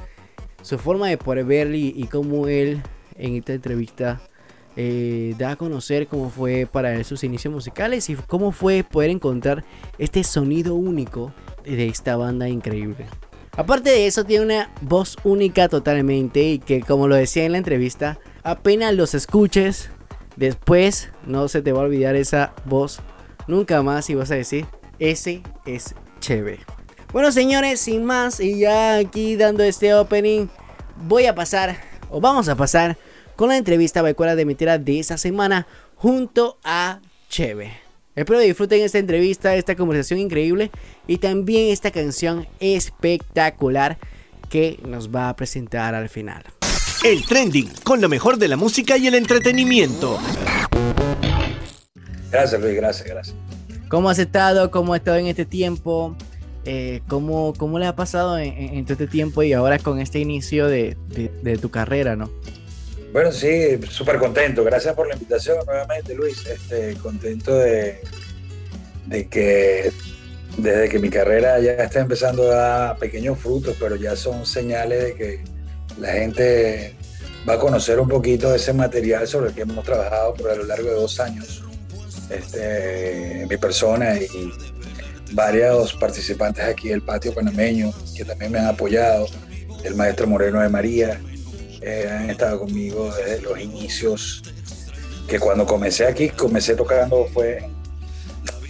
su 0.62 0.78
forma 0.78 1.08
de 1.08 1.18
poder 1.18 1.46
verle 1.46 1.78
y, 1.78 1.94
y 1.96 2.04
cómo 2.06 2.48
él 2.48 2.82
en 3.16 3.36
esta 3.36 3.54
entrevista 3.54 4.22
eh, 4.78 5.36
da 5.38 5.52
a 5.52 5.56
conocer 5.56 6.08
cómo 6.08 6.30
fue 6.30 6.68
para 6.72 6.94
él 6.94 7.04
sus 7.04 7.24
inicios 7.24 7.54
musicales 7.54 8.10
y 8.10 8.16
cómo 8.16 8.52
fue 8.52 8.84
poder 8.84 9.10
encontrar 9.10 9.66
este 9.98 10.24
sonido 10.24 10.76
único 10.76 11.34
de 11.64 11.88
esta 11.88 12.16
banda 12.16 12.48
increíble. 12.48 13.06
Aparte 13.58 13.90
de 13.90 14.08
eso, 14.08 14.24
tiene 14.24 14.46
una 14.46 14.72
voz 14.82 15.18
única 15.26 15.68
totalmente 15.68 16.42
y 16.44 16.60
que, 16.60 16.82
como 16.82 17.10
lo 17.10 17.16
decía 17.16 17.44
en 17.44 17.52
la 17.52 17.58
entrevista, 17.58 18.18
apenas 18.44 18.94
los 18.94 19.14
escuches, 19.14 19.90
después 20.38 21.10
no 21.28 21.50
se 21.50 21.62
te 21.62 21.74
va 21.74 21.82
a 21.82 21.86
olvidar 21.86 22.16
esa 22.16 22.54
voz 22.64 23.02
nunca 23.48 23.82
más 23.82 24.10
y 24.10 24.16
vas 24.16 24.32
a 24.32 24.36
decir, 24.36 24.66
ese 25.00 25.42
es 25.66 25.96
chévere. 26.20 26.60
Bueno, 27.12 27.32
señores, 27.32 27.80
sin 27.82 28.06
más 28.06 28.40
y 28.40 28.60
ya 28.60 28.96
aquí 28.96 29.36
dando 29.36 29.64
este 29.64 29.94
opening, 29.94 30.48
voy 31.08 31.26
a 31.26 31.36
pasar, 31.36 31.78
o 32.10 32.22
vamos 32.22 32.48
a 32.48 32.56
pasar, 32.56 32.98
con 33.36 33.50
la 33.50 33.58
entrevista 33.58 34.02
Baikura 34.02 34.36
de 34.36 34.46
Mentira 34.46 34.78
de 34.78 35.00
esta 35.00 35.18
semana 35.18 35.68
junto 35.96 36.58
a 36.64 37.00
Cheve. 37.30 37.74
Espero 38.16 38.40
disfruten 38.40 38.82
esta 38.82 38.98
entrevista, 38.98 39.56
esta 39.56 39.76
conversación 39.76 40.20
increíble 40.20 40.70
y 41.08 41.18
también 41.18 41.70
esta 41.70 41.92
canción 41.92 42.48
espectacular 42.60 43.98
que 44.50 44.80
nos 44.86 45.10
va 45.10 45.30
a 45.30 45.36
presentar 45.36 45.96
al 45.96 46.10
final. 46.10 46.44
El 47.04 47.26
trending 47.26 47.70
con 47.84 48.00
lo 48.02 48.10
mejor 48.10 48.38
de 48.38 48.48
la 48.48 48.58
música 48.58 48.98
y 48.98 49.08
el 49.08 49.16
entretenimiento. 49.16 50.20
Gracias, 52.32 52.62
Luis, 52.62 52.76
gracias, 52.76 53.08
gracias. 53.08 53.36
¿Cómo 53.90 54.10
has 54.10 54.20
estado? 54.20 54.72
¿Cómo 54.72 54.94
has 54.94 55.00
estado 55.02 55.18
en 55.18 55.28
este 55.28 55.46
tiempo? 55.46 56.16
Eh, 56.64 57.02
¿cómo, 57.08 57.54
¿Cómo 57.58 57.80
le 57.80 57.88
ha 57.88 57.96
pasado 57.96 58.38
en, 58.38 58.84
todo 58.86 58.94
este 58.94 59.08
tiempo 59.08 59.42
y 59.44 59.52
ahora 59.54 59.80
con 59.80 60.00
este 60.00 60.20
inicio 60.20 60.68
de, 60.68 60.96
de- 61.10 61.32
de 61.42 61.58
tu 61.58 61.70
carrera, 61.72 62.16
no? 62.16 62.30
Bueno, 63.12 63.32
sí, 63.32 63.78
súper 63.90 64.18
contento. 64.20 64.64
Gracias 64.64 64.94
por 64.96 65.08
la 65.08 65.16
invitación 65.16 65.58
nuevamente, 65.66 66.14
Luis. 66.16 66.46
Este, 66.46 66.96
contento 67.02 67.54
de, 67.58 68.00
de 69.08 69.28
que 69.28 69.92
desde 70.58 70.88
que 70.88 71.00
mi 71.00 71.10
carrera 71.10 71.60
ya 71.60 71.72
está 71.74 72.00
empezando 72.00 72.50
a 72.52 72.56
dar 72.56 72.98
pequeños 72.98 73.38
frutos, 73.40 73.76
pero 73.80 73.96
ya 73.98 74.16
son 74.16 74.46
señales 74.46 75.04
de 75.04 75.14
que 75.16 75.44
la 76.00 76.14
gente 76.14 76.96
va 77.50 77.54
a 77.56 77.60
conocer 77.60 78.00
un 78.00 78.08
poquito 78.08 78.52
de 78.52 78.58
ese 78.58 78.72
material 78.72 79.28
sobre 79.28 79.50
el 79.50 79.56
que 79.56 79.62
hemos 79.64 79.84
trabajado 79.84 80.34
por 80.36 80.50
a 80.52 80.56
lo 80.56 80.64
largo 80.64 80.88
de 80.88 80.96
dos 80.96 81.20
años. 81.20 81.64
Este, 82.32 83.46
mi 83.50 83.58
persona 83.58 84.16
y 84.18 84.28
varios 85.34 85.94
participantes 85.94 86.64
aquí 86.64 86.90
del 86.90 87.02
patio 87.02 87.34
panameño 87.34 87.94
que 88.16 88.24
también 88.26 88.52
me 88.52 88.60
han 88.60 88.68
apoyado, 88.68 89.28
el 89.84 89.96
maestro 89.96 90.28
Moreno 90.28 90.62
de 90.62 90.70
María, 90.70 91.20
eh, 91.82 92.08
han 92.10 92.30
estado 92.30 92.60
conmigo 92.60 93.14
desde 93.16 93.42
los 93.42 93.60
inicios, 93.60 94.44
que 95.28 95.40
cuando 95.40 95.66
comencé 95.66 96.06
aquí, 96.06 96.30
comencé 96.30 96.76
tocando 96.76 97.26
fue 97.34 97.70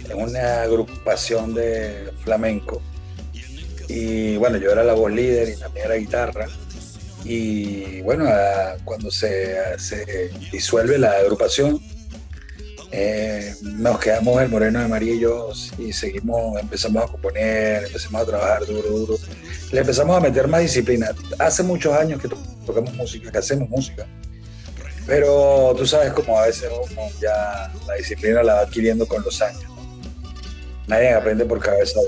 en 0.08 0.16
una 0.18 0.62
agrupación 0.62 1.54
de 1.54 2.10
flamenco. 2.24 2.80
Y 3.88 4.36
bueno, 4.36 4.56
yo 4.56 4.70
era 4.70 4.82
la 4.84 4.94
voz 4.94 5.12
líder 5.12 5.50
y 5.50 5.56
también 5.56 5.86
era 5.86 5.94
guitarra. 5.96 6.46
Y 7.24 8.00
bueno, 8.02 8.26
a- 8.26 8.76
cuando 8.84 9.10
se, 9.10 9.56
se 9.78 10.30
disuelve 10.50 10.98
la 10.98 11.12
agrupación, 11.12 11.80
eh, 12.92 13.54
nos 13.62 13.98
quedamos 13.98 14.40
el 14.42 14.48
Moreno 14.50 14.80
de 14.80 14.86
María 14.88 15.14
y 15.14 15.20
yo 15.20 15.50
y 15.78 15.92
seguimos, 15.92 16.60
empezamos 16.60 17.02
a 17.04 17.06
componer, 17.08 17.84
empezamos 17.84 18.22
a 18.22 18.26
trabajar 18.26 18.66
duro, 18.66 18.88
duro. 18.88 19.18
Le 19.72 19.80
empezamos 19.80 20.14
a 20.16 20.20
meter 20.20 20.46
más 20.46 20.60
disciplina. 20.60 21.10
Hace 21.38 21.62
muchos 21.62 21.94
años 21.94 22.20
que 22.20 22.28
to- 22.28 22.38
tocamos 22.66 22.92
música, 22.94 23.32
que 23.32 23.38
hacemos 23.38 23.68
música. 23.70 24.06
Pero 25.06 25.74
tú 25.76 25.86
sabes 25.86 26.12
como 26.12 26.38
a 26.38 26.46
veces 26.46 26.70
uno 26.70 27.08
ya 27.20 27.72
la 27.88 27.94
disciplina 27.94 28.42
la 28.42 28.54
va 28.54 28.60
adquiriendo 28.60 29.06
con 29.08 29.22
los 29.24 29.40
años. 29.42 29.64
Nadie 30.86 31.12
aprende 31.12 31.44
por 31.44 31.58
cabeza. 31.60 31.98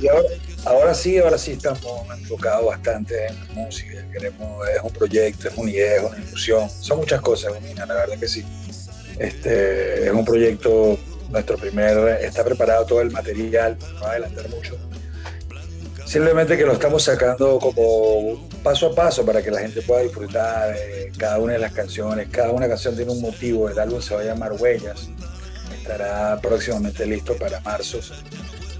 Y 0.00 0.08
ahora, 0.08 0.28
ahora 0.64 0.94
sí, 0.94 1.18
ahora 1.18 1.38
sí 1.38 1.52
estamos 1.52 1.80
enfocados 2.16 2.66
bastante 2.66 3.26
en 3.26 3.54
música. 3.54 4.06
Queremos, 4.12 4.68
es 4.68 4.82
un 4.82 4.90
proyecto, 4.92 5.48
es 5.48 5.54
una 5.56 5.70
idea, 5.70 5.96
es 5.96 6.02
una 6.04 6.18
ilusión. 6.18 6.70
Son 6.80 6.98
muchas 6.98 7.20
cosas, 7.20 7.52
la 7.76 7.86
verdad 7.86 8.18
que 8.18 8.28
sí. 8.28 8.44
Este, 9.18 10.06
es 10.06 10.12
un 10.12 10.24
proyecto, 10.24 10.98
nuestro 11.30 11.56
primer, 11.56 12.22
está 12.22 12.44
preparado 12.44 12.86
todo 12.86 13.00
el 13.00 13.10
material, 13.10 13.76
no 13.78 14.00
va 14.00 14.08
a 14.08 14.10
adelantar 14.12 14.48
mucho. 14.48 14.76
Simplemente 16.04 16.58
que 16.58 16.64
lo 16.64 16.74
estamos 16.74 17.04
sacando 17.04 17.58
como 17.58 18.46
paso 18.62 18.88
a 18.88 18.94
paso 18.94 19.24
para 19.24 19.42
que 19.42 19.50
la 19.50 19.60
gente 19.60 19.80
pueda 19.80 20.02
disfrutar 20.02 20.76
cada 21.16 21.38
una 21.38 21.54
de 21.54 21.58
las 21.58 21.72
canciones. 21.72 22.28
Cada 22.30 22.50
una 22.50 22.68
canción 22.68 22.94
tiene 22.94 23.12
un 23.12 23.22
motivo, 23.22 23.70
el 23.70 23.78
álbum 23.78 24.02
se 24.02 24.14
va 24.14 24.20
a 24.20 24.24
llamar 24.24 24.52
Huellas. 24.52 25.08
Estará 25.74 26.38
próximamente 26.42 27.06
listo 27.06 27.34
para 27.36 27.60
marzo 27.60 27.98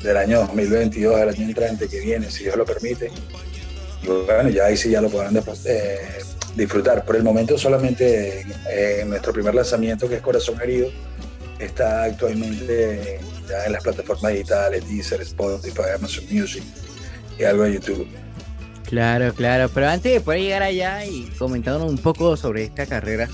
del 0.03 0.17
año 0.17 0.41
2022, 0.41 1.21
del 1.21 1.29
año 1.31 1.43
entrante 1.43 1.89
que 1.89 2.01
viene, 2.01 2.31
si 2.31 2.45
Dios 2.45 2.57
lo 2.57 2.67
permite. 2.67 3.11
Y 4.03 4.07
bueno, 4.07 4.51
ya 4.51 4.67
ahí 4.67 4.77
sí 4.77 4.91
ya 4.91 5.01
lo 5.01 5.09
podrán 5.09 5.35
eh, 5.65 5.99
disfrutar. 6.57 7.05
Por 7.05 7.17
el 7.17 7.23
momento 7.23 7.57
solamente 7.59 8.41
eh, 8.71 9.01
en 9.03 9.11
nuestro 9.11 9.33
primer 9.33 9.55
lanzamiento, 9.55 10.09
que 10.09 10.17
es 10.17 10.23
Corazón 10.23 10.61
Herido, 10.61 10.91
está 11.59 12.05
actualmente 12.05 13.21
ya 13.49 13.65
en 13.67 13.73
las 13.73 13.83
plataformas 13.83 14.33
digitales, 14.33 14.89
Deezer, 14.89 15.21
Spotify, 15.23 15.83
Amazon 15.97 16.25
Music 16.31 16.63
y 17.39 17.45
algo 17.45 17.65
de 17.65 17.75
YouTube. 17.75 18.07
Claro, 18.85 19.33
claro, 19.33 19.71
pero 19.73 19.89
antes 19.89 20.13
de 20.13 20.21
poder 20.21 20.41
llegar 20.41 20.63
allá 20.63 21.05
y 21.07 21.25
comentándonos 21.39 21.91
un 21.91 21.99
poco 21.99 22.37
sobre 22.37 22.65
esta 22.65 22.85
carrera, 22.85 23.29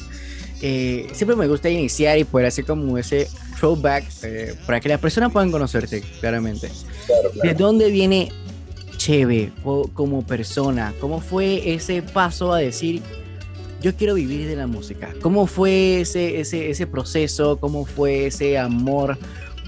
eh, 0.60 1.08
siempre 1.12 1.36
me 1.36 1.46
gusta 1.46 1.68
iniciar 1.68 2.18
y 2.18 2.24
poder 2.24 2.46
hacer 2.46 2.64
como 2.64 2.98
ese 2.98 3.28
throwback 3.58 4.04
eh, 4.22 4.54
para 4.66 4.80
que 4.80 4.88
las 4.88 5.00
personas 5.00 5.32
puedan 5.32 5.50
conocerte 5.50 6.02
claramente. 6.20 6.70
Claro, 7.06 7.30
¿De 7.42 7.54
dónde 7.54 7.90
viene 7.90 8.30
Cheve 8.96 9.52
como 9.94 10.26
persona? 10.26 10.94
¿Cómo 11.00 11.20
fue 11.20 11.74
ese 11.74 12.02
paso 12.02 12.52
a 12.52 12.58
decir, 12.58 13.02
yo 13.80 13.94
quiero 13.94 14.14
vivir 14.14 14.46
de 14.48 14.56
la 14.56 14.66
música? 14.66 15.14
¿Cómo 15.22 15.46
fue 15.46 16.00
ese, 16.00 16.40
ese, 16.40 16.70
ese 16.70 16.86
proceso? 16.86 17.58
¿Cómo 17.58 17.84
fue 17.84 18.26
ese 18.26 18.58
amor 18.58 19.18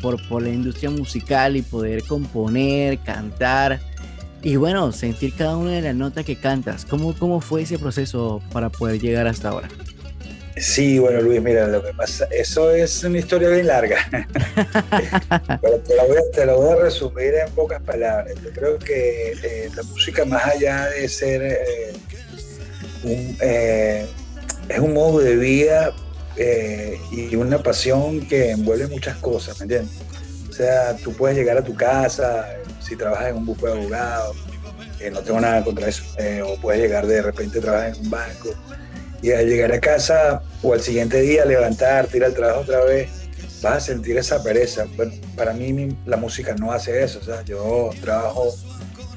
por, 0.02 0.26
por 0.28 0.42
la 0.42 0.48
industria 0.48 0.90
musical 0.90 1.56
y 1.56 1.62
poder 1.62 2.02
componer, 2.04 2.98
cantar? 2.98 3.80
Y 4.42 4.56
bueno, 4.56 4.90
sentir 4.92 5.34
cada 5.34 5.56
una 5.56 5.72
de 5.72 5.82
las 5.82 5.94
notas 5.94 6.24
que 6.24 6.36
cantas. 6.36 6.84
¿Cómo, 6.84 7.14
¿Cómo 7.18 7.40
fue 7.40 7.62
ese 7.62 7.78
proceso 7.78 8.42
para 8.52 8.70
poder 8.70 9.00
llegar 9.00 9.26
hasta 9.26 9.50
ahora? 9.50 9.68
Sí, 10.56 10.98
bueno, 10.98 11.20
Luis, 11.22 11.40
mira, 11.40 11.66
lo 11.68 11.82
que 11.82 11.94
pasa, 11.94 12.26
eso 12.30 12.70
es 12.70 13.02
una 13.02 13.18
historia 13.18 13.48
bien 13.48 13.68
larga, 13.68 13.96
pero 15.62 15.78
te 15.78 15.96
la, 15.96 16.04
voy 16.04 16.16
a, 16.18 16.30
te 16.32 16.44
la 16.44 16.52
voy 16.52 16.72
a 16.72 16.82
resumir 16.82 17.34
en 17.34 17.50
pocas 17.54 17.80
palabras. 17.80 18.34
Yo 18.44 18.50
creo 18.50 18.78
que 18.78 19.32
eh, 19.42 19.70
la 19.74 19.82
música, 19.84 20.24
más 20.26 20.44
allá 20.44 20.86
de 20.88 21.08
ser 21.08 21.42
eh, 21.42 21.92
un, 23.04 23.36
eh, 23.40 24.06
es 24.68 24.78
un 24.78 24.94
modo 24.94 25.18
de 25.18 25.36
vida 25.36 25.92
eh, 26.36 26.98
y 27.10 27.34
una 27.34 27.62
pasión 27.62 28.20
que 28.26 28.50
envuelve 28.50 28.86
muchas 28.86 29.16
cosas, 29.16 29.58
¿me 29.58 29.64
entiendes? 29.64 29.96
O 30.48 30.52
sea, 30.52 30.96
tú 30.96 31.12
puedes 31.12 31.36
llegar 31.36 31.58
a 31.58 31.62
tu 31.62 31.74
casa, 31.74 32.46
si 32.80 32.96
trabajas 32.96 33.28
en 33.28 33.36
un 33.36 33.46
bufete 33.46 33.68
de 33.68 33.80
abogados, 33.80 34.36
eh, 35.00 35.10
no 35.10 35.20
tengo 35.20 35.40
nada 35.40 35.64
contra 35.64 35.88
eso, 35.88 36.04
eh, 36.18 36.42
o 36.42 36.56
puedes 36.60 36.80
llegar 36.80 37.06
de 37.06 37.22
repente 37.22 37.58
a 37.58 37.62
trabajar 37.62 37.88
en 37.94 38.04
un 38.04 38.10
banco, 38.10 38.50
y 39.22 39.32
al 39.32 39.46
llegar 39.48 39.72
a 39.72 39.80
casa 39.80 40.42
o 40.62 40.72
al 40.72 40.80
siguiente 40.80 41.20
día 41.20 41.44
levantarte, 41.44 42.16
ir 42.16 42.24
al 42.24 42.34
trabajo 42.34 42.60
otra 42.60 42.84
vez, 42.84 43.10
vas 43.60 43.76
a 43.76 43.80
sentir 43.80 44.16
esa 44.16 44.42
pereza. 44.42 44.86
Bueno, 44.96 45.12
para 45.36 45.52
mí 45.52 45.96
la 46.06 46.16
música 46.16 46.54
no 46.54 46.72
hace 46.72 47.02
eso, 47.02 47.18
o 47.20 47.24
sea, 47.24 47.42
yo 47.42 47.90
trabajo 48.00 48.54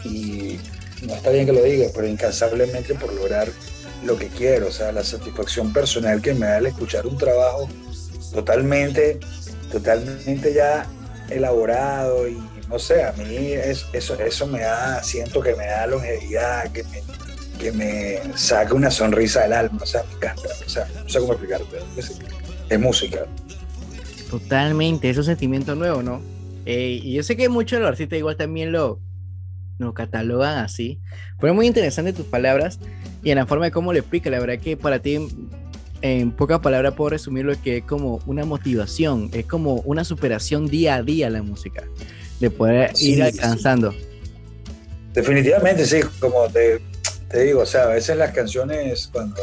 y 0.03 0.59
no 1.03 1.13
está 1.15 1.29
bien 1.29 1.45
que 1.45 1.53
lo 1.53 1.63
diga, 1.63 1.87
pero 1.93 2.07
incansablemente 2.07 2.95
por 2.95 3.13
lograr 3.13 3.47
lo 4.05 4.17
que 4.17 4.27
quiero, 4.27 4.67
o 4.67 4.71
sea, 4.71 4.91
la 4.91 5.03
satisfacción 5.03 5.71
personal 5.73 6.21
que 6.21 6.33
me 6.33 6.45
da 6.45 6.57
el 6.57 6.67
escuchar 6.67 7.07
un 7.07 7.17
trabajo 7.17 7.69
totalmente, 8.33 9.19
totalmente 9.71 10.53
ya 10.53 10.85
elaborado 11.29 12.27
y 12.27 12.37
no 12.69 12.79
sé, 12.79 13.03
a 13.03 13.11
mí 13.13 13.53
es- 13.53 13.85
eso, 13.93 14.15
eso 14.19 14.47
me 14.47 14.61
da, 14.61 15.01
siento 15.03 15.41
que 15.41 15.55
me 15.55 15.65
da 15.67 15.85
longevidad, 15.87 16.71
que 16.71 16.83
me, 16.83 17.03
que 17.59 17.71
me 17.71 18.19
saca 18.37 18.73
una 18.73 18.89
sonrisa 18.91 19.41
del 19.43 19.53
alma, 19.53 19.79
o 19.81 19.85
sea, 19.85 20.03
me 20.09 20.15
encanta, 20.15 20.49
o 20.65 20.69
sea, 20.69 20.87
no 21.03 21.09
sé 21.09 21.19
cómo 21.19 21.33
explicarte, 21.33 21.77
es, 21.97 22.19
es 22.69 22.79
música. 22.79 23.25
Totalmente, 24.29 25.09
es 25.09 25.17
un 25.17 25.23
sentimiento 25.25 25.75
nuevo, 25.75 26.01
¿no? 26.01 26.21
Eh, 26.65 26.99
y 27.03 27.13
yo 27.13 27.23
sé 27.23 27.35
que 27.37 27.49
muchos 27.49 27.77
de 27.77 27.81
los 27.81 27.89
artistas 27.91 28.17
igual 28.17 28.35
también 28.37 28.71
lo, 28.71 28.99
lo 29.79 29.93
catalogan 29.93 30.59
así, 30.59 30.99
pero 31.39 31.53
muy 31.53 31.67
interesante 31.67 32.13
tus 32.13 32.25
palabras 32.25 32.79
y 33.23 33.31
en 33.31 33.37
la 33.37 33.45
forma 33.45 33.65
de 33.65 33.71
cómo 33.71 33.91
lo 33.93 33.99
explica. 33.99 34.29
La 34.29 34.39
verdad 34.39 34.59
que 34.59 34.77
para 34.77 34.99
ti, 34.99 35.19
en 36.01 36.31
pocas 36.31 36.59
palabras, 36.59 36.93
puedo 36.93 37.09
resumir 37.09 37.45
lo 37.45 37.59
que 37.61 37.77
es 37.77 37.83
como 37.83 38.21
una 38.25 38.45
motivación, 38.45 39.29
es 39.33 39.45
como 39.45 39.75
una 39.85 40.03
superación 40.03 40.67
día 40.67 40.95
a 40.95 41.03
día 41.03 41.29
la 41.29 41.41
música, 41.43 41.83
de 42.39 42.49
poder 42.49 42.95
Sí, 42.95 43.11
ir 43.11 43.15
sí. 43.15 43.21
alcanzando. 43.21 43.93
Definitivamente, 45.13 45.85
sí, 45.85 45.99
como 46.19 46.47
te, 46.49 46.81
te 47.29 47.43
digo, 47.43 47.61
o 47.61 47.65
sea, 47.65 47.83
a 47.83 47.87
veces 47.87 48.17
las 48.17 48.31
canciones 48.31 49.09
cuando 49.11 49.41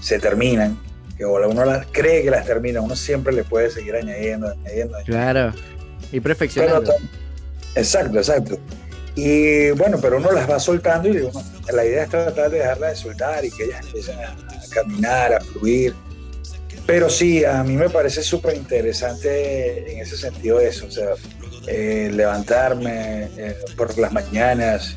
se 0.00 0.18
terminan, 0.18 0.78
que 1.16 1.24
o 1.24 1.48
uno 1.48 1.64
las 1.64 1.86
cree 1.92 2.22
que 2.22 2.30
las 2.30 2.44
termina, 2.44 2.80
uno 2.80 2.96
siempre 2.96 3.32
le 3.32 3.44
puede 3.44 3.70
seguir 3.70 3.94
añadiendo, 3.94 4.48
añadiendo, 4.48 4.96
añadiendo. 4.96 5.04
Claro, 5.04 5.52
y 6.10 6.20
perfeccionando. 6.20 6.92
exacto, 7.74 8.18
exacto. 8.18 8.58
Y 9.14 9.70
bueno, 9.72 9.98
pero 10.00 10.16
uno 10.16 10.32
las 10.32 10.48
va 10.48 10.58
soltando 10.58 11.08
y 11.08 11.18
uno- 11.18 11.42
la 11.72 11.84
idea 11.84 12.04
es 12.04 12.10
tratar 12.10 12.50
de 12.50 12.58
dejarlas 12.58 12.90
de 12.92 12.96
soltar 12.96 13.44
y 13.44 13.50
que 13.50 13.64
ellas 13.64 13.84
empiecen 13.86 14.18
a, 14.20 14.30
a 14.30 14.68
caminar, 14.70 15.34
a 15.34 15.40
fluir. 15.40 15.94
Pero 16.86 17.08
sí, 17.10 17.44
a 17.44 17.62
mí 17.62 17.74
me 17.76 17.88
parece 17.90 18.22
súper 18.22 18.56
interesante 18.56 19.92
en 19.92 20.00
ese 20.00 20.16
sentido 20.16 20.58
eso, 20.60 20.86
o 20.86 20.90
sea, 20.90 21.10
eh, 21.68 22.10
levantarme 22.12 23.28
eh, 23.36 23.56
por 23.76 23.96
las 23.98 24.12
mañanas 24.12 24.96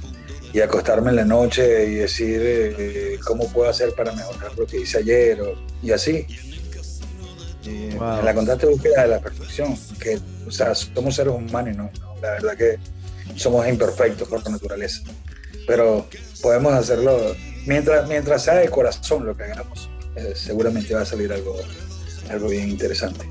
y 0.51 0.61
acostarme 0.61 1.09
en 1.11 1.17
la 1.17 1.25
noche 1.25 1.85
y 1.85 1.95
decir 1.95 2.39
eh, 2.43 3.19
cómo 3.25 3.51
puedo 3.51 3.69
hacer 3.69 3.93
para 3.93 4.13
mejorar 4.13 4.57
lo 4.57 4.65
que 4.65 4.79
hice 4.81 4.99
ayer 4.99 5.41
o- 5.41 5.53
y 5.83 5.91
así. 5.91 6.25
Wow. 7.97 8.19
En 8.19 8.25
la 8.25 8.33
constante 8.33 8.65
búsqueda 8.67 9.01
de 9.03 9.07
la 9.07 9.19
perfección, 9.19 9.75
que 9.99 10.19
o 10.47 10.51
sea, 10.51 10.73
somos 10.75 11.15
seres 11.15 11.33
humanos 11.33 11.75
no, 11.75 11.89
la 12.21 12.31
verdad 12.31 12.55
que 12.55 12.77
somos 13.35 13.67
imperfectos 13.67 14.27
por 14.27 14.47
naturaleza. 14.49 15.01
Pero 15.67 16.07
podemos 16.41 16.73
hacerlo 16.73 17.17
mientras, 17.65 18.07
mientras 18.07 18.43
sea 18.43 18.55
de 18.55 18.69
corazón 18.69 19.25
lo 19.25 19.35
que 19.35 19.43
hagamos. 19.43 19.89
eh, 20.15 20.31
seguramente 20.35 20.93
va 20.93 21.01
a 21.01 21.05
salir 21.05 21.31
algo, 21.33 21.55
algo 22.29 22.47
bien 22.49 22.69
interesante. 22.69 23.27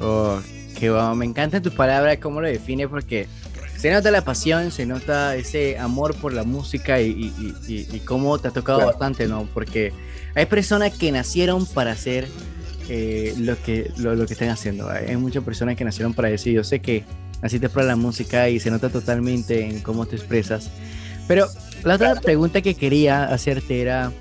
Oh, 0.00 0.38
qué 0.78 0.90
bueno. 0.90 1.14
Me 1.16 1.24
encantan 1.24 1.62
tus 1.62 1.72
palabras, 1.74 2.18
cómo 2.20 2.40
lo 2.40 2.46
define, 2.46 2.86
porque 2.88 3.26
se 3.76 3.90
nota 3.90 4.10
la 4.12 4.22
pasión, 4.22 4.70
se 4.70 4.86
nota 4.86 5.34
ese 5.36 5.76
amor 5.78 6.14
por 6.14 6.32
la 6.32 6.44
música 6.44 7.00
y, 7.00 7.10
y- 7.10 7.54
y- 7.66 7.96
y 7.96 8.00
cómo 8.00 8.38
te 8.38 8.48
ha 8.48 8.50
tocado 8.52 8.78
Claro. 8.78 8.92
bastante, 8.92 9.26
¿no? 9.26 9.48
Porque 9.54 9.92
hay 10.36 10.46
personas 10.46 10.92
que 10.96 11.10
nacieron 11.10 11.66
para 11.66 11.92
hacer 11.92 12.28
eh, 12.88 13.34
lo, 13.38 13.60
que, 13.62 13.90
lo, 13.96 14.14
lo 14.14 14.26
que 14.26 14.32
están 14.34 14.50
haciendo. 14.50 14.88
Hay 14.88 15.16
muchas 15.16 15.42
personas 15.44 15.76
que 15.76 15.84
nacieron 15.84 16.14
para 16.14 16.30
eso. 16.30 16.48
y 16.48 16.52
Yo 16.54 16.62
sé 16.64 16.80
que 16.80 17.04
naciste 17.42 17.68
para 17.68 17.86
la 17.86 17.96
música 17.96 18.48
y 18.48 18.60
se 18.60 18.70
nota 18.70 18.88
totalmente 18.88 19.64
en 19.64 19.80
cómo 19.80 20.06
te 20.06 20.16
expresas. 20.16 20.70
Pero 21.26 21.46
la 21.84 21.94
otra 21.94 22.14
pregunta 22.20 22.60
que 22.62 22.74
quería 22.74 23.24
hacerte 23.24 23.80
era, 23.80 24.12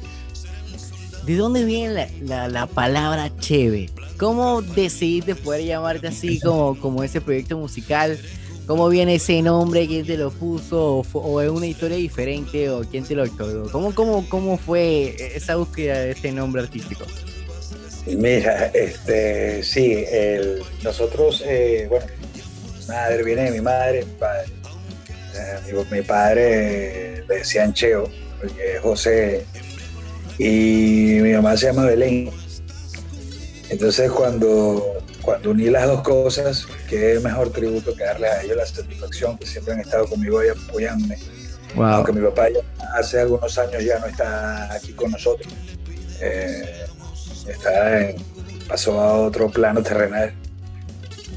¿de 1.26 1.36
dónde 1.36 1.66
viene 1.66 1.94
la, 1.94 2.08
la- 2.22 2.48
la 2.48 2.68
palabra 2.68 3.32
Cheve? 3.40 3.90
¿Cómo 4.18 4.62
decidiste 4.62 5.36
poder 5.36 5.64
llamarte 5.66 6.08
así 6.08 6.40
como, 6.40 6.78
como 6.80 7.04
ese 7.04 7.22
proyecto 7.22 7.58
musical? 7.58 8.18
¿Cómo 8.66 8.90
viene 8.90 9.16
ese 9.16 9.42
nombre? 9.42 9.88
¿Quién 9.88 10.06
te 10.06 10.18
lo 10.18 10.30
puso? 10.32 11.06
¿O, 11.14 11.42
es 11.42 11.50
una 11.50 11.68
historia 11.68 11.96
diferente? 11.98 12.70
¿O 12.70 12.82
quién 12.82 13.06
te 13.06 13.16
lo 13.16 13.24
otorgó? 13.24 13.72
¿Cómo, 13.72 13.96
cómo, 13.96 14.28
¿Cómo 14.28 14.58
fue 14.58 15.16
esa 15.36 15.56
búsqueda 15.56 16.00
de 16.00 16.12
este 16.12 16.32
nombre 16.34 16.62
artístico? 16.64 17.06
Mira, 18.08 18.68
este, 18.68 19.64
sí, 19.64 20.04
nosotros, 20.84 21.44
eh, 21.46 21.88
bueno, 21.90 22.06
madre 22.88 23.24
viene 23.24 23.44
de 23.44 23.52
mi 23.52 23.62
madre, 23.62 24.06
mi 24.06 24.14
padre. 24.14 24.46
Eh, 25.36 25.74
mi, 25.74 25.98
mi 25.98 26.02
padre 26.04 27.24
le 27.28 27.36
decían 27.36 27.74
Cheo, 27.74 28.10
porque 28.40 28.76
es 28.76 28.82
José, 28.82 29.46
y 30.40 31.20
mi 31.22 31.34
mamá 31.34 31.56
se 31.58 31.68
llama 31.68 31.86
Belén. 31.86 32.30
Entonces, 33.70 34.10
cuando, 34.12 35.04
cuando 35.22 35.52
uní 35.52 35.66
las 35.70 35.88
dos 35.88 36.02
cosas, 36.02 36.66
qué 36.90 37.20
mejor 37.22 37.52
tributo 37.52 37.94
que 37.96 38.04
darles 38.04 38.32
a 38.32 38.42
ellos 38.44 38.56
la 38.58 38.66
satisfacción 38.66 39.38
que 39.38 39.46
siempre 39.46 39.74
han 39.74 39.82
estado 39.82 40.08
conmigo 40.08 40.44
y 40.44 40.48
apoyándome. 40.50 41.18
Wow. 41.76 41.86
Aunque 41.86 42.14
mi 42.14 42.22
papá 42.26 42.48
ya 42.50 42.60
hace 42.98 43.20
algunos 43.20 43.58
años 43.58 43.84
ya 43.84 44.00
no 44.00 44.06
está 44.08 44.74
aquí 44.74 44.94
con 44.94 45.12
nosotros. 45.12 45.52
Eh, 46.22 46.86
está 47.48 48.02
en- 48.10 48.16
pasó 48.68 49.00
a 49.00 49.14
otro 49.22 49.50
plano 49.50 49.84
terrenal. 49.84 50.34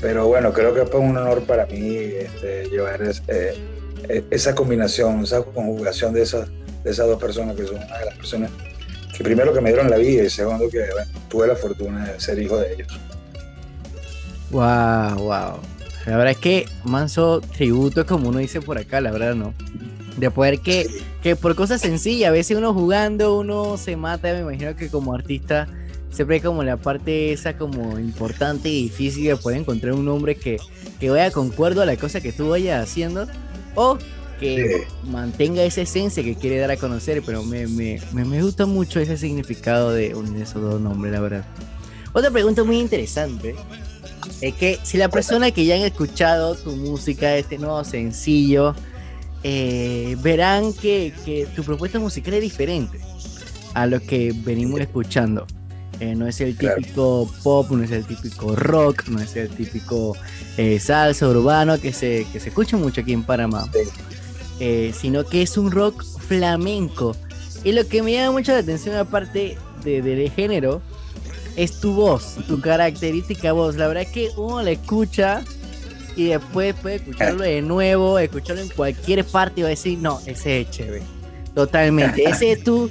Pero 0.01 0.27
bueno, 0.29 0.53
creo 0.53 0.75
que 0.75 0.87
fue 0.87 1.01
un 1.01 1.17
honor 1.17 1.43
para 1.43 1.67
mí 1.67 1.95
este, 1.97 2.69
llevar 2.71 3.03
es- 3.03 3.23
eh, 3.29 3.55
eh, 4.09 4.25
esa 4.31 4.55
combinación, 4.55 5.23
esa 5.25 5.43
conjugación 5.43 6.13
de 6.15 6.23
esas, 6.23 6.49
de 6.85 6.91
esas 6.91 7.07
dos 7.07 7.21
personas 7.21 7.55
que 7.57 7.67
son 7.67 7.77
una 7.77 7.99
de 7.99 8.05
las 8.07 8.15
personas 8.17 8.51
que 9.17 9.23
primero 9.25 9.53
que 9.53 9.61
me 9.61 9.69
dieron 9.71 9.91
la 9.91 9.99
vida 9.99 10.23
y 10.25 10.31
segundo 10.31 10.69
que 10.71 10.79
bueno, 10.93 11.11
tuve 11.29 11.47
la 11.49 11.55
fortuna 11.57 12.07
de 12.09 12.19
ser 12.21 12.39
hijo 12.39 12.57
de 12.59 12.73
ellos. 12.75 12.89
Wow, 14.51 15.17
wow. 15.19 15.61
La 16.07 16.17
verdad 16.17 16.31
es 16.31 16.39
que 16.39 16.67
manso 16.85 17.41
tributo, 17.41 18.07
como 18.07 18.31
uno 18.31 18.39
dice 18.39 18.61
por 18.61 18.79
acá, 18.79 19.01
la 19.01 19.11
verdad, 19.13 19.35
¿no? 19.35 19.55
De 20.17 20.31
poder 20.31 20.61
que, 20.61 20.87
que 21.23 21.37
por 21.37 21.55
cosas 21.55 21.81
sencillas, 21.83 22.31
a 22.31 22.33
veces 22.33 22.57
uno 22.57 22.73
jugando, 22.73 23.39
uno 23.39 23.77
se 23.77 23.97
mata, 23.97 24.33
me 24.33 24.41
imagino 24.41 24.75
que 24.75 24.89
como 24.89 25.15
artista, 25.15 25.69
siempre 26.11 26.37
hay 26.37 26.43
como 26.43 26.63
la 26.63 26.77
parte 26.77 27.33
esa 27.33 27.57
como 27.57 27.99
importante 27.99 28.69
y 28.69 28.85
difícil 28.85 29.25
de 29.25 29.37
poder 29.37 29.61
encontrar 29.61 29.95
un 29.95 30.05
nombre 30.05 30.37
que, 30.37 30.59
que 30.99 31.11
vaya 31.11 31.31
concuerdo 31.31 31.83
a 31.83 31.87
la 31.87 31.97
cosa 31.97 32.21
que 32.21 32.33
tú 32.33 32.51
vayas 32.51 32.83
haciendo, 32.83 33.27
o 33.75 33.99
que 34.39 34.87
mantenga 35.05 35.63
esa 35.63 35.83
esencia 35.83 36.23
que 36.23 36.35
quiere 36.35 36.59
dar 36.59 36.71
a 36.71 36.77
conocer, 36.77 37.23
pero 37.25 37.43
me, 37.43 37.67
me, 37.67 38.01
me, 38.13 38.25
me 38.25 38.43
gusta 38.43 38.67
mucho 38.67 38.99
ese 38.99 39.17
significado 39.17 39.93
de 39.93 40.15
unir 40.15 40.43
esos 40.43 40.63
dos 40.63 40.81
nombres, 40.81 41.13
la 41.13 41.21
verdad. 41.21 41.45
Otra 42.13 42.31
pregunta 42.31 42.65
muy 42.65 42.79
interesante 42.79 43.55
es 44.41 44.55
que 44.55 44.79
si 44.83 44.97
la 44.97 45.09
persona 45.09 45.51
que 45.51 45.65
ya 45.67 45.75
han 45.75 45.83
escuchado 45.83 46.55
tu 46.55 46.75
música, 46.75 47.37
este 47.37 47.59
nuevo 47.59 47.85
sencillo, 47.85 48.75
eh, 49.43 50.17
verán 50.23 50.73
que, 50.73 51.13
que 51.25 51.47
tu 51.55 51.63
propuesta 51.63 51.99
musical 51.99 52.35
es 52.35 52.43
diferente 52.43 52.99
a 53.75 53.87
lo 53.87 54.01
que 54.01 54.35
venimos 54.35 54.81
escuchando. 54.81 55.47
Eh, 56.01 56.15
no 56.17 56.27
es 56.27 56.41
el 56.41 56.57
Claro. 56.57 56.77
típico 56.81 57.31
pop, 57.43 57.71
no 57.71 57.85
es 57.85 57.91
el 57.91 58.05
típico 58.07 58.57
rock, 58.57 59.07
no 59.09 59.21
es 59.21 59.37
el 59.37 59.51
típico 59.51 60.17
eh, 60.57 60.81
salsa 60.81 61.29
urbano 61.29 61.79
que 61.79 61.93
se, 61.93 62.27
que 62.33 62.41
se 62.41 62.49
escucha 62.49 62.77
mucho 62.79 63.03
aquí 63.03 63.13
en 63.13 63.23
Panamá, 63.23 63.69
Sí. 63.73 63.81
Eh, 64.61 64.95
sino 64.99 65.25
que 65.25 65.43
es 65.43 65.57
un 65.59 65.71
rock 65.71 66.03
flamenco. 66.27 67.15
Y 67.65 67.73
lo 67.73 67.87
que 67.87 68.03
me 68.03 68.13
llama 68.13 68.33
mucho 68.33 68.53
la 68.53 68.59
atención, 68.59 68.97
aparte 68.97 69.57
de, 69.85 70.03
del 70.03 70.31
género, 70.31 70.81
es 71.57 71.81
tu 71.81 71.93
voz, 71.95 72.37
tu 72.49 72.61
característica 72.61 73.53
voz. 73.53 73.77
La 73.77 73.87
verdad 73.89 74.05
es 74.05 74.11
que 74.11 74.31
uno 74.37 74.63
la 74.63 74.71
escucha 74.71 75.43
y 76.17 76.25
después 76.29 76.75
puede 76.81 76.97
escucharlo 76.97 77.43
de 77.45 77.61
nuevo, 77.63 78.19
escucharlo 78.19 78.63
en 78.63 78.69
cualquier 78.71 79.25
parte 79.25 79.61
y 79.61 79.63
va 79.63 79.69
a 79.69 79.71
decir, 79.71 79.99
no, 79.99 80.21
ese 80.27 80.63
es 80.63 80.71
chévere. 80.71 81.03
Totalmente. 81.55 82.23
Ese 82.29 82.53
es 82.53 82.63
tu 82.65 82.89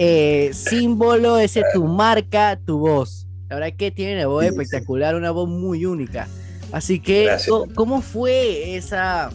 eh, 0.00 0.50
símbolo, 0.54 1.38
ese 1.38 1.60
es 1.60 1.66
tu 1.74 1.84
marca, 1.84 2.58
tu 2.64 2.78
voz. 2.78 3.26
La 3.48 3.56
verdad 3.56 3.70
es 3.70 3.74
que 3.76 3.90
tiene 3.90 4.14
una 4.16 4.26
voz 4.28 4.44
Sí, 4.44 4.50
sí. 4.50 4.56
espectacular, 4.60 5.14
una 5.16 5.30
voz 5.32 5.48
muy 5.48 5.84
única. 5.86 6.28
Así 6.70 7.00
que, 7.00 7.24
Gracias. 7.24 7.54
¿cómo 7.74 8.00
fue 8.00 8.76
esa 8.76 9.30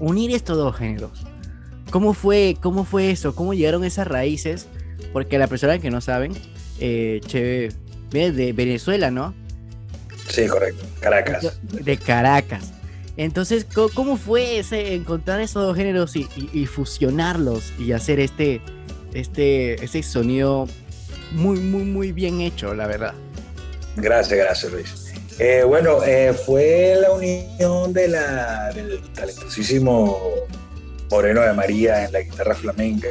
unir 0.00 0.30
estos 0.32 0.56
dos 0.56 0.74
géneros? 0.76 1.24
¿Cómo 1.90 2.14
fue, 2.14 2.56
cómo 2.60 2.84
fue 2.84 3.10
eso? 3.10 3.34
¿Cómo 3.34 3.54
llegaron 3.54 3.84
esas 3.84 4.08
raíces? 4.08 4.66
Porque 5.12 5.38
la 5.38 5.46
persona 5.46 5.78
que 5.78 5.90
no 5.90 6.00
saben, 6.00 6.32
eh, 6.80 7.20
Cheve 7.26 7.68
viene 8.10 8.32
de 8.32 8.52
Venezuela, 8.52 9.10
¿no? 9.10 9.34
Sí, 10.28 10.46
correcto. 10.48 10.84
Caracas. 11.00 11.60
De 11.62 11.96
Caracas. 11.96 12.72
Entonces, 13.16 13.66
¿cómo 13.94 14.16
fue 14.16 14.58
ese 14.58 14.94
encontrar 14.94 15.40
esos 15.40 15.62
dos 15.62 15.76
géneros 15.76 16.16
y, 16.16 16.26
y- 16.36 16.50
y 16.62 16.66
fusionarlos 16.66 17.72
y 17.78 17.92
hacer 17.92 18.18
este, 18.20 18.60
este, 19.16 19.82
este 19.84 20.02
sonido 20.02 20.68
muy, 21.32 21.58
muy, 21.58 21.84
muy 21.84 22.12
bien 22.12 22.40
hecho, 22.40 22.74
la 22.74 22.86
verdad? 22.86 23.14
Gracias, 23.96 24.38
gracias 24.38 24.72
Luis. 24.72 25.06
Eh, 25.38 25.64
bueno, 25.66 26.02
eh, 26.04 26.32
fue 26.32 26.96
la 27.00 27.10
unión 27.12 27.92
de 27.92 28.08
la, 28.08 28.72
del 28.74 29.02
talentosísimo 29.12 30.18
Moreno 31.10 31.42
de 31.42 31.52
María 31.52 32.04
en 32.04 32.12
la 32.12 32.20
guitarra 32.20 32.54
flamenca, 32.54 33.08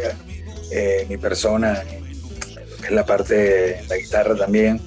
eh, 0.72 1.06
mi 1.08 1.18
persona 1.18 1.84
que 1.84 2.86
es 2.86 2.92
la 2.92 3.06
parte 3.06 3.36
de 3.36 3.84
la 3.88 3.98
guitarra 3.98 4.36
también, 4.36 4.80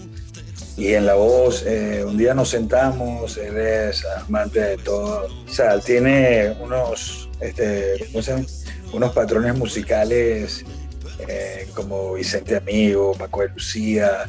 y 0.76 0.94
en 0.94 1.06
la 1.06 1.14
voz. 1.14 1.64
un 2.06 2.16
día 2.16 2.34
nos 2.34 2.50
sentamos, 2.50 3.36
él 3.36 3.56
es 3.56 4.04
amante 4.04 4.60
de 4.60 4.76
todo, 4.78 5.26
o 5.26 5.52
sea, 5.52 5.78
tiene 5.80 6.56
unos, 6.60 7.28
este, 7.40 8.08
unos 8.92 9.12
patrones 9.12 9.56
musicales 9.56 10.64
eh, 11.26 11.66
como 11.74 12.14
Vicente 12.14 12.56
Amigo, 12.56 13.14
Paco 13.18 13.42
de 13.42 13.48
Lucía, 13.48 14.28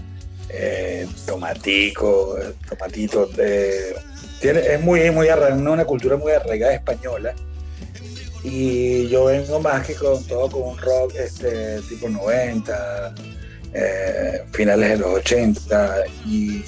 eh, 0.50 1.08
Tomatico, 1.26 2.38
Tomatito. 2.68 3.30
eh, 3.38 3.94
es 4.42 4.82
muy, 4.82 5.12
muy 5.12 5.28
arra- 5.28 5.54
una, 5.54 5.86
cultura 5.86 6.16
muy 6.18 6.32
arraigada 6.32 6.74
española. 6.74 7.34
Y 8.44 9.10
yo 9.10 9.26
vengo 9.26 9.60
más 9.60 9.86
que 9.86 9.96
con 9.96 10.24
todo 10.26 10.50
con 10.50 10.62
un 10.70 10.78
rock 10.78 11.14
este, 11.16 11.82
tipo 11.90 12.08
90, 12.10 13.14
eh, 13.74 14.44
finales 14.54 14.92
de 14.92 14.98
los 14.98 15.14
80. 15.16 16.04
Y 16.26 16.64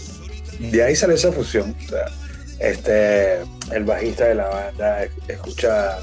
de 0.59 0.83
ahí 0.83 0.95
sale 0.95 1.13
esa 1.15 1.31
fusión. 1.31 1.73
este, 2.59 3.39
el 3.71 3.83
bajista 3.85 4.25
de 4.25 4.35
la 4.35 4.49
banda 4.49 5.07
escucha 5.27 5.97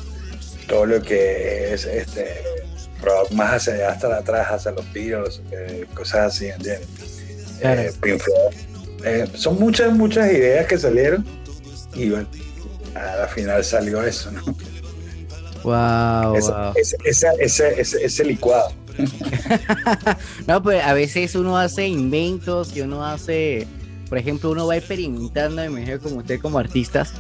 todo 0.67 0.87
lo 0.87 1.01
que 1.03 1.75
es 1.75 1.85
este 1.85 2.25
rock 3.03 3.31
más 3.33 3.55
hacia 3.69 3.91
hasta 3.91 4.17
atrás, 4.17 4.47
hacia 4.51 4.73
los 4.73 4.93
Beatles, 4.93 5.41
eh, 5.53 5.87
cosas 5.95 6.35
así, 6.35 6.47
¿entiendes? 6.49 6.87
Claro. 7.61 7.81
Eh, 7.83 7.93
Pink 8.01 8.21
Floyd. 8.21 9.05
Eh, 9.05 9.27
son 9.35 9.59
muchas, 9.59 9.93
muchas 9.93 10.33
ideas 10.33 10.67
que 10.67 10.79
salieron 10.79 11.25
y 11.95 12.11
bueno, 12.11 12.27
a 12.95 13.17
la 13.17 13.29
final 13.29 13.65
salió 13.65 14.03
eso, 14.03 14.31
¿no? 14.33 14.43
Wow, 15.65 16.37
Ese- 16.37 16.51
wow. 16.53 16.73
ese, 16.77 17.77
ese- 17.81 18.05
ese- 18.05 18.25
licuado. 18.25 18.73
No, 20.47 20.63
pues 20.63 20.83
a 20.85 20.93
veces 20.95 21.35
uno 21.35 21.57
hace 21.59 21.87
inventos 21.87 22.75
y 22.77 22.81
uno 22.81 23.05
hace, 23.05 23.67
por 24.09 24.19
ejemplo, 24.19 24.51
uno 24.51 24.67
va 24.67 24.77
experimentando, 24.77 25.57
me 25.63 25.67
imagino 25.67 26.01
como 26.01 26.17
usted 26.17 26.41
como 26.41 26.59
artistas, 26.59 27.13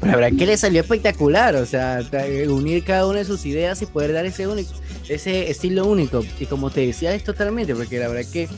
pero 0.00 0.12
la 0.12 0.18
verdad 0.18 0.38
que 0.38 0.46
le 0.46 0.56
salió 0.56 0.80
espectacular, 0.82 1.56
o 1.56 1.66
sea, 1.66 2.00
unir 2.48 2.84
cada 2.84 3.06
una 3.06 3.18
de 3.18 3.24
sus 3.24 3.44
ideas 3.46 3.80
y 3.82 3.86
poder 3.86 4.12
dar 4.12 4.24
ese 4.26 4.46
único, 4.46 4.70
ese 5.08 5.50
estilo 5.50 5.86
único. 5.86 6.24
Y 6.38 6.46
como 6.46 6.70
te 6.70 6.86
decía, 6.86 7.14
es 7.14 7.24
totalmente, 7.24 7.74
porque 7.74 7.98
la 7.98 8.08
verdad 8.08 8.30
que 8.30 8.48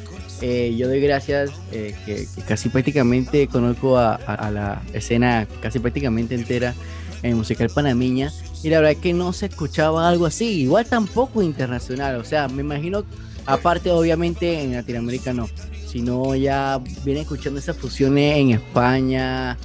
eh, 0.41 0.75
yo 0.77 0.89
doy 0.89 1.01
gracias 1.01 1.51
eh, 1.73 1.95
que, 2.07 2.27
casi 2.47 2.69
prácticamente 2.69 3.49
conozco 3.49 3.99
a 3.99 4.51
la 4.53 4.83
escena 4.93 5.47
casi 5.61 5.79
prácticamente 5.79 6.35
entera 6.35 6.75
en 7.23 7.37
musical 7.37 7.69
panameña 7.69 8.33
y 8.63 8.69
la 8.69 8.81
verdad 8.81 9.01
que 9.01 9.13
no 9.13 9.33
se 9.33 9.47
escuchaba 9.47 10.09
algo 10.09 10.27
así, 10.27 10.61
igual 10.61 10.87
tampoco 10.87 11.43
internacional, 11.43 12.15
o 12.17 12.25
sea, 12.25 12.47
me 12.47 12.61
imagino 12.61 13.05
Aparte, 13.49 13.91
obviamente, 13.91 14.63
en 14.63 14.75
Latinoamérica 14.75 15.33
no, 15.33 15.49
sino 15.87 16.35
ya 16.35 16.79
viene 17.03 17.23
escuchando 17.23 17.59
esas 17.59 17.79
fusiones 17.79 18.37
en 18.37 18.51
España, 18.51 19.57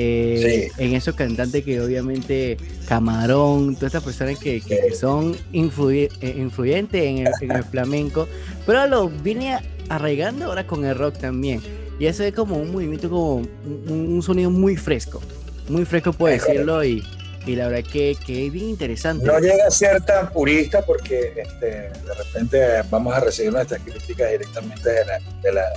eh, 0.00 0.70
en 0.78 0.94
esos 0.94 1.14
cantantes 1.16 1.64
que 1.64 1.80
obviamente 1.80 2.56
Camarón, 2.86 3.74
todas 3.74 3.88
estas 3.94 4.04
personas 4.04 4.38
que, 4.38 4.60
que- 4.60 4.78
que 4.88 4.94
son 4.94 5.34
influye- 5.52 6.08
eh, 6.20 6.34
influyentes 6.38 7.02
en 7.02 7.18
el, 7.26 7.32
en 7.40 7.50
el 7.52 7.64
flamenco, 7.64 8.28
pero 8.64 8.86
lo 8.86 9.08
viene 9.08 9.58
arraigando 9.88 10.44
ahora 10.46 10.66
con 10.66 10.84
el 10.84 10.94
rock 10.96 11.18
también. 11.18 11.60
Y 11.98 12.06
eso 12.06 12.22
es 12.22 12.32
como 12.32 12.56
un 12.56 12.70
movimiento, 12.70 13.08
como 13.10 13.36
un, 13.36 13.48
un 13.88 14.22
sonido 14.22 14.50
muy 14.50 14.76
fresco, 14.76 15.20
muy 15.68 15.84
fresco 15.84 16.12
puedo 16.12 16.32
correcto. 16.38 16.52
decirlo, 16.52 16.84
y, 16.84 17.02
y 17.46 17.56
la 17.56 17.66
verdad 17.68 17.90
que, 17.90 18.16
que 18.24 18.46
es 18.46 18.52
bien 18.52 18.68
interesante. 18.68 19.26
No 19.26 19.38
llega 19.40 19.66
a 19.66 19.70
ser 19.70 20.00
tan 20.04 20.30
purista 20.32 20.80
porque 20.86 21.32
este, 21.36 21.66
de 21.66 22.14
repente 22.16 22.58
vamos 22.88 23.14
a 23.14 23.20
recibir 23.20 23.52
nuestras 23.52 23.80
críticas 23.82 24.30
directamente 24.30 24.88
de 24.90 25.04
la, 25.06 25.18
de 25.42 25.52
la- 25.52 25.72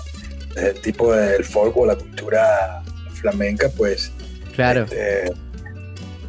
del 0.61 0.81
tipo 0.81 1.13
del 1.13 1.43
folk 1.45 1.75
o 1.77 1.85
la 1.85 1.95
cultura 1.95 2.83
flamenca, 3.21 3.69
pues 3.77 4.11
claro. 4.55 4.83
este, 4.83 5.31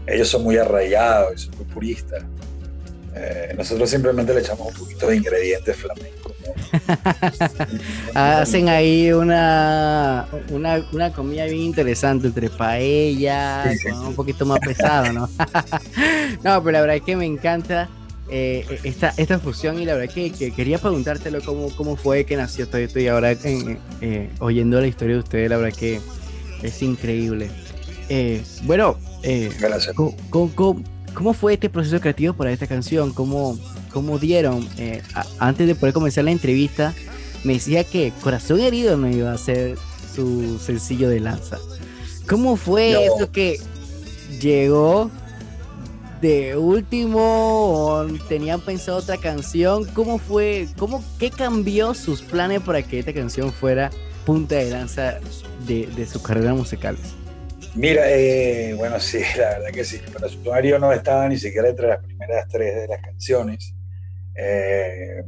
ellos 0.07 0.29
son 0.29 0.43
muy 0.45 0.57
arraigados, 0.57 1.43
son 1.43 1.57
muy 1.57 1.65
puristas. 1.67 2.23
Eh, 3.15 3.55
nosotros 3.59 3.91
simplemente 3.91 4.33
le 4.33 4.41
echamos 4.41 4.69
un 4.69 4.75
poquito 4.75 5.07
de 5.09 5.17
ingredientes 5.17 5.77
flamencos. 5.77 6.33
¿no? 6.47 6.55
Hacen 8.15 8.69
ahí 8.71 9.13
una, 9.13 10.27
una, 10.51 10.87
una 10.93 11.13
comida 11.13 11.45
bien 11.45 11.61
interesante 11.61 12.29
entre 12.29 12.49
paella, 12.49 13.65
Sí, 13.71 13.79
sí, 13.79 13.89
con 13.91 14.01
sí. 14.01 14.07
un 14.09 14.15
poquito 14.15 14.47
más 14.47 14.61
pesado, 14.61 15.13
¿no? 15.13 15.29
no, 16.43 16.63
pero 16.65 16.71
la 16.71 16.81
verdad 16.81 16.97
es 16.97 17.03
que 17.03 17.17
me 17.17 17.27
encanta 17.27 17.91
eh, 18.31 18.81
esta, 18.83 19.13
esta 19.19 19.39
fusión 19.39 19.79
y 19.79 19.85
la 19.85 19.95
verdad 19.95 20.13
que, 20.13 20.33
que 20.33 20.51
quería 20.53 20.79
preguntártelo 20.79 21.43
cómo, 21.43 21.69
cómo 21.77 21.97
fue 21.97 22.25
que 22.25 22.35
nació 22.37 22.67
todo 22.67 22.79
esto 22.79 22.99
y 22.99 23.09
ahora 23.09 23.33
eh, 23.33 24.31
oyendo 24.39 24.81
la 24.81 24.87
historia 24.87 25.17
de 25.17 25.21
ustedes, 25.21 25.51
la 25.51 25.59
verdad 25.59 25.77
que 25.79 26.01
es 26.63 26.83
increíble. 26.83 27.51
Eh, 28.09 28.43
bueno, 28.65 28.97
eh, 29.23 29.51
Gracias. 29.61 29.95
¿Cómo, 29.95 30.15
cómo- 30.31 30.51
cómo- 30.55 30.83
cómo 31.15 31.33
fue 31.35 31.55
este 31.55 31.69
proceso 31.71 32.01
creativo 32.01 32.35
para 32.35 32.53
esta 32.53 32.67
canción? 32.67 33.13
¿Cómo, 33.13 33.59
cómo 33.93 34.19
dieron? 34.19 34.69
Eh, 34.79 35.03
a- 35.15 35.25
antes 35.39 35.67
de 35.67 35.75
poder 35.75 35.93
comenzar 35.95 36.25
la 36.25 36.31
entrevista, 36.33 36.95
me 37.45 37.55
decía 37.55 37.85
que 37.85 38.13
Corazón 38.23 38.61
Herido 38.61 38.97
no 38.97 39.09
iba 39.09 39.33
a 39.33 39.39
ser 39.39 39.77
su 40.15 40.59
sencillo 40.59 41.09
de 41.09 41.21
lanza. 41.21 41.59
¿Cómo 42.29 42.57
fue 42.57 42.93
No. 42.93 43.01
eso 43.01 43.33
que 43.33 43.59
llegó 44.41 45.11
de 46.21 46.57
último 46.57 47.19
o 47.21 48.05
tenían 48.29 48.61
pensado 48.61 48.99
otra 48.99 49.17
canción? 49.17 49.85
¿Cómo 49.95 50.19
fue? 50.19 50.69
¿Cómo, 50.79 51.03
¿Qué 51.19 51.31
cambió 51.31 51.95
sus 51.95 52.23
planes 52.23 52.61
para 52.61 52.83
que 52.83 52.99
esta 53.01 53.13
canción 53.13 53.53
fuera 53.53 53.91
punta 54.25 54.55
de 54.57 54.71
lanza 54.71 55.19
de, 55.67 55.87
de 55.87 56.07
su 56.07 56.23
carrera 56.23 56.55
musical? 56.55 56.97
Mira, 57.75 58.03
eh, 58.07 58.75
bueno, 58.77 58.99
sí, 59.01 59.21
la 59.39 59.51
verdad 59.51 59.71
que 59.73 59.85
sí. 59.85 60.01
Pero 60.13 60.29
Sumario 60.29 60.79
no 60.79 60.93
estaba 60.93 61.29
ni 61.29 61.39
siquiera 61.39 61.69
entre 61.69 61.89
las 61.89 62.05
primeras 62.05 62.49
tres 62.49 62.75
de 62.75 62.89
las 62.89 63.01
canciones. 63.01 63.75
Eh, 64.35 65.23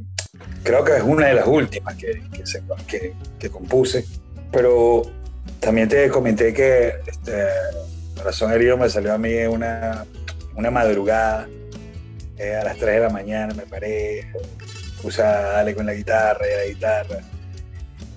creo 0.63 0.83
que 0.85 0.97
es 0.97 1.03
una 1.03 1.27
de 1.29 1.35
las 1.35 1.47
últimas 1.47 1.95
que, 1.97 2.23
que, 2.33 2.47
se- 2.47 2.63
que- 2.87 3.13
que 3.39 3.51
compuse. 3.51 4.05
Pero 4.53 5.03
también 5.61 5.89
te 5.89 6.09
comenté 6.09 6.53
que 6.55 6.95
este, 7.07 7.45
Corazón 8.17 8.53
Herido 8.53 8.77
me 8.77 8.89
salió 8.89 9.13
a 9.15 9.19
mí 9.19 9.35
una, 9.47 10.05
una 10.55 10.71
madrugada. 10.71 11.49
eh, 12.39 12.55
a 12.57 12.65
las 12.65 12.77
3 12.79 12.97
de 12.97 13.01
la 13.01 13.11
mañana 13.11 13.55
me 13.55 13.63
paré, 13.65 14.27
puse 15.01 15.23
a 15.23 15.65
con 15.75 15.87
la 15.87 15.95
guitarra 15.95 16.45
y 16.47 16.57
la 16.69 16.75
guitarra. 16.75 17.19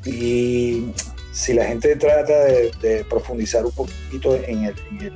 Y 0.05 0.91
si 1.38 1.54
la 1.54 1.66
gente 1.66 1.96
trata 1.96 2.46
de, 2.46 3.06
profundizar 3.08 3.64
un 3.64 3.72
poquito 3.72 4.36
en, 4.36 4.66
el- 4.66 4.76
en 4.92 5.02
el- 5.02 5.14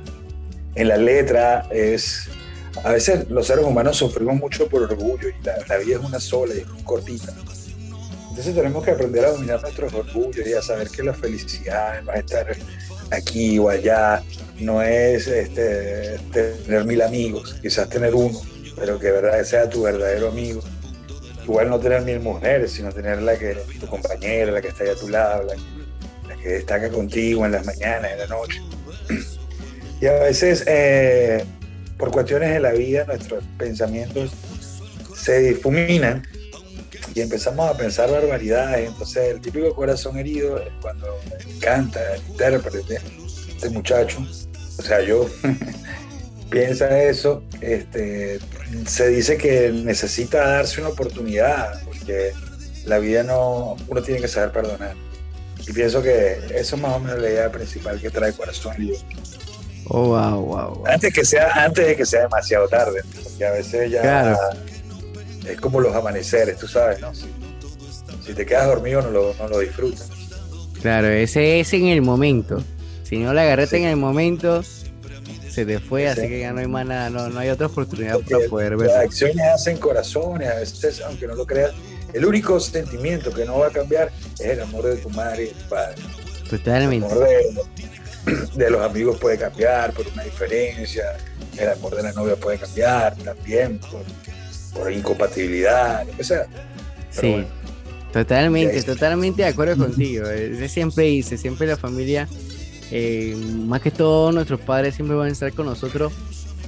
en 0.76 0.88
la 0.88 0.96
letra, 0.96 1.66
es 1.70 2.28
a 2.84 2.92
veces 2.92 3.28
los 3.28 3.46
seres 3.46 3.64
humanos 3.64 3.96
sufrimos 3.96 4.36
mucho 4.36 4.68
por 4.68 4.82
orgullo 4.82 5.28
y 5.28 5.34
la, 5.44 5.76
vida 5.78 5.96
es 5.98 6.04
una 6.04 6.20
sola 6.20 6.54
y 6.54 6.58
es 6.58 6.66
cortita. 6.84 7.34
Entonces 8.30 8.54
tenemos 8.54 8.82
que 8.84 8.92
aprender 8.92 9.24
a 9.24 9.32
dominar 9.32 9.60
nuestros 9.60 9.92
orgullos 9.92 10.46
y 10.46 10.54
a 10.54 10.62
saber 10.62 10.88
que 10.88 11.02
la 11.02 11.12
felicidad 11.12 12.00
no 12.02 12.12
es 12.12 12.20
estar 12.20 12.56
aquí 13.10 13.58
o 13.58 13.68
allá, 13.68 14.22
no 14.60 14.80
es 14.80 15.26
este, 15.26 16.18
tener 16.32 16.84
mil 16.86 17.02
amigos, 17.02 17.56
quizás 17.60 17.88
tener 17.90 18.14
uno, 18.14 18.40
pero 18.76 18.98
que 18.98 19.10
verdad 19.10 19.42
sea 19.44 19.68
tu 19.68 19.82
verdadero 19.82 20.28
amigo. 20.28 20.62
Igual 21.44 21.68
no 21.68 21.78
tener 21.80 22.02
mil 22.02 22.20
mujeres, 22.20 22.72
sino 22.72 22.92
tener 22.92 23.20
la 23.20 23.36
que 23.36 23.54
tu 23.80 23.86
compañera, 23.88 24.52
la 24.52 24.62
que 24.62 24.68
está 24.68 24.84
ahí 24.84 24.90
a 24.90 24.94
tu 24.94 25.08
lado, 25.08 25.42
la 25.42 25.54
que 25.56 25.81
que 26.42 26.48
destaca 26.48 26.88
contigo 26.90 27.46
en 27.46 27.52
las 27.52 27.64
mañanas, 27.64 28.12
en 28.12 28.18
la 28.18 28.26
noche. 28.26 28.60
Y 30.00 30.06
a 30.06 30.14
veces, 30.14 30.64
eh, 30.66 31.44
por 31.96 32.10
cuestiones 32.10 32.50
de 32.50 32.60
la 32.60 32.72
vida, 32.72 33.04
nuestros 33.04 33.44
pensamientos 33.56 34.32
se 35.16 35.38
difuminan 35.38 36.26
y 37.14 37.20
empezamos 37.20 37.70
a 37.70 37.76
pensar 37.76 38.10
barbaridades. 38.10 38.88
Entonces, 38.88 39.34
el 39.34 39.40
típico 39.40 39.74
corazón 39.74 40.18
herido, 40.18 40.60
cuando 40.80 41.06
canta 41.60 42.14
el 42.14 42.22
intérprete, 42.28 42.98
este 43.48 43.70
muchacho, 43.70 44.26
o 44.78 44.82
sea, 44.82 45.00
yo, 45.02 45.28
piensa 46.50 47.02
eso, 47.02 47.44
este, 47.60 48.40
se 48.86 49.08
dice 49.08 49.36
que 49.36 49.70
necesita 49.72 50.46
darse 50.46 50.80
una 50.80 50.90
oportunidad, 50.90 51.82
porque 51.84 52.32
la 52.84 52.98
vida 52.98 53.22
no, 53.22 53.76
uno 53.88 54.02
tiene 54.02 54.20
que 54.20 54.28
saber 54.28 54.52
perdonar. 54.52 54.94
Y 55.66 55.72
pienso 55.72 56.02
que 56.02 56.38
eso 56.54 56.76
es 56.76 56.82
más 56.82 56.96
o 56.96 56.98
menos 57.00 57.18
la 57.20 57.28
idea 57.30 57.52
principal 57.52 58.00
que 58.00 58.10
trae 58.10 58.32
Corazón 58.32 58.74
Herido. 58.74 58.96
Oh, 59.88 60.08
wow, 60.08 60.40
wow, 60.40 60.74
wow. 60.76 60.86
Antes, 60.86 61.12
que 61.12 61.24
sea, 61.24 61.64
antes 61.64 61.86
de 61.86 61.96
que 61.96 62.06
sea 62.06 62.22
demasiado 62.22 62.68
tarde, 62.68 63.02
porque 63.22 63.44
a 63.44 63.50
veces 63.52 63.90
ya 63.90 64.00
Claro. 64.00 64.38
es 65.48 65.60
como 65.60 65.80
los 65.80 65.94
amaneceres, 65.94 66.56
tú 66.58 66.66
sabes, 66.68 67.00
¿no? 67.00 67.14
Si, 67.14 67.26
si 68.24 68.32
te 68.34 68.46
quedas 68.46 68.66
dormido 68.68 69.02
no 69.02 69.10
lo, 69.10 69.34
no 69.34 69.48
lo 69.48 69.58
disfrutas. 69.58 70.08
Claro, 70.80 71.08
ese 71.08 71.60
es 71.60 71.72
en 71.74 71.86
el 71.88 72.02
momento. 72.02 72.62
Si 73.04 73.18
no 73.18 73.32
la 73.34 73.42
agarraste 73.42 73.76
Sí. 73.78 73.82
en 73.82 73.88
el 73.90 73.96
momento, 73.96 74.62
se 74.62 75.66
te 75.66 75.78
fue, 75.80 76.08
así 76.08 76.22
Sí. 76.22 76.28
que 76.28 76.40
ya 76.40 76.52
no 76.52 76.60
hay 76.60 76.66
más 76.68 76.86
nada, 76.86 77.10
no, 77.10 77.28
no 77.28 77.38
hay 77.40 77.50
otra 77.50 77.66
oportunidad 77.66 78.14
Porque 78.14 78.34
para 78.36 78.48
poder 78.48 78.72
las 78.72 78.80
verlo. 78.80 79.00
acciones 79.00 79.46
hacen 79.54 79.76
corazones, 79.78 80.48
a 80.50 80.54
veces, 80.54 81.00
aunque 81.06 81.26
no 81.26 81.34
lo 81.34 81.44
creas, 81.46 81.72
el 82.12 82.24
único 82.26 82.58
sentimiento 82.60 83.32
que 83.32 83.44
no 83.44 83.58
va 83.58 83.68
a 83.68 83.70
cambiar 83.70 84.10
es 84.34 84.40
el 84.40 84.60
amor 84.60 84.84
de 84.84 84.96
tu 84.96 85.10
madre 85.10 85.44
y 85.44 85.46
de 85.46 85.52
tu 85.52 85.68
padre. 85.68 85.96
El 86.42 86.48
Totalmente. 86.58 87.06
amor 87.06 87.26
de, 87.26 88.44
de 88.54 88.70
los 88.70 88.82
amigos 88.82 89.18
puede 89.18 89.38
cambiar 89.38 89.92
por 89.92 90.06
una 90.08 90.22
diferencia, 90.24 91.04
el 91.58 91.68
amor 91.70 91.96
de 91.96 92.02
la 92.02 92.12
novia 92.12 92.36
puede 92.36 92.58
cambiar 92.58 93.16
también 93.16 93.78
por, 93.78 94.02
por 94.78 94.92
incompatibilidad, 94.92 96.06
lo 96.06 96.16
que 96.16 96.24
sea. 96.24 96.46
Pero 97.14 97.20
Sí, 97.20 97.30
bueno, 97.30 97.48
totalmente, 98.12 98.82
totalmente 98.82 99.42
de 99.42 99.48
acuerdo 99.48 99.76
contigo. 99.76 100.28
Ese 100.28 100.68
siempre 100.68 101.04
dice, 101.04 101.36
siempre 101.36 101.66
la 101.66 101.76
familia, 101.76 102.28
eh, 102.90 103.34
más 103.66 103.80
que 103.80 103.90
todo 103.90 104.32
nuestros 104.32 104.60
padres 104.60 104.94
siempre 104.94 105.16
van 105.16 105.28
a 105.28 105.32
estar 105.32 105.52
con 105.52 105.66
nosotros. 105.66 106.12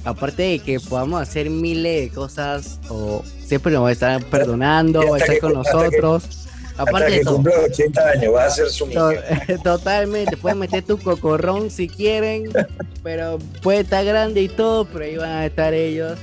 Aparte 0.03 0.43
de 0.43 0.59
que 0.59 0.79
podamos 0.79 1.19
hacer 1.21 1.49
miles 1.49 2.09
de 2.09 2.15
cosas, 2.15 2.79
o 2.89 3.23
siempre 3.47 3.71
nos 3.71 3.83
va 3.83 3.89
a 3.89 3.91
estar 3.91 4.23
perdonando, 4.25 4.99
va 4.99 5.15
a 5.17 5.19
hasta 5.19 5.33
estar 5.33 5.49
con 5.51 5.57
hasta 5.59 5.73
nosotros. 5.73 6.23
hasta 6.23 6.81
Aparte 6.81 7.11
de 7.11 7.17
que 7.19 7.23
todo. 7.23 7.35
cumpla 7.35 7.53
80 7.69 8.09
años 8.09 8.33
va 8.33 8.45
a 8.45 8.49
ser 8.49 8.69
su 8.69 8.85
To-. 8.87 9.11
Totalmente, 9.63 10.37
pueden 10.37 10.59
meter 10.59 10.83
tu 10.83 10.97
cocorrón 10.97 11.69
si 11.69 11.87
quieren, 11.87 12.49
pero 13.03 13.39
puede 13.61 13.79
estar 13.81 14.03
grande 14.03 14.41
y 14.41 14.49
todo, 14.49 14.85
pero 14.85 15.05
ahí 15.05 15.15
van 15.17 15.29
a 15.31 15.45
estar 15.45 15.73
ellos 15.73 16.17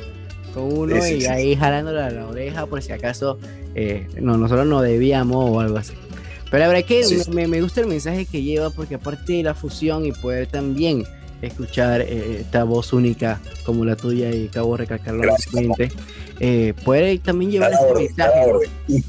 con 0.54 0.64
uno 0.64 0.96
Sí, 0.96 1.02
sí, 1.02 1.14
y 1.14 1.20
sí, 1.22 1.26
ahí 1.28 1.56
jalándole 1.56 2.02
a 2.02 2.10
la 2.10 2.26
oreja 2.26 2.66
por 2.66 2.82
si 2.82 2.92
acaso 2.92 3.38
eh, 3.74 4.06
no, 4.20 4.36
nosotros 4.36 4.66
no 4.66 4.82
debíamos 4.82 5.50
o 5.50 5.60
algo 5.60 5.78
así. 5.78 5.94
Pero 6.50 6.58
la 6.64 6.68
verdad 6.68 6.84
es 6.86 7.24
que. 7.24 7.30
Me, 7.30 7.48
me 7.48 7.62
gusta 7.62 7.80
el 7.80 7.86
mensaje 7.86 8.26
que 8.26 8.42
lleva 8.42 8.68
porque 8.68 8.96
aparte 8.96 9.32
de 9.32 9.42
la 9.42 9.54
fusión 9.54 10.04
y 10.04 10.12
poder 10.12 10.46
también 10.48 11.04
escuchar 11.42 12.00
eh, 12.00 12.38
esta 12.40 12.64
voz 12.64 12.92
única 12.92 13.40
como 13.64 13.84
la 13.84 13.96
tuya 13.96 14.30
y 14.30 14.46
acabo 14.48 14.72
de 14.72 14.78
recalcarlo 14.78 15.24
nuevamente. 15.52 15.90
Eh, 16.40 16.74
puede 16.84 17.18
también 17.18 17.50
llevar 17.50 17.72
ese 17.72 17.94
mensaje, 17.94 18.50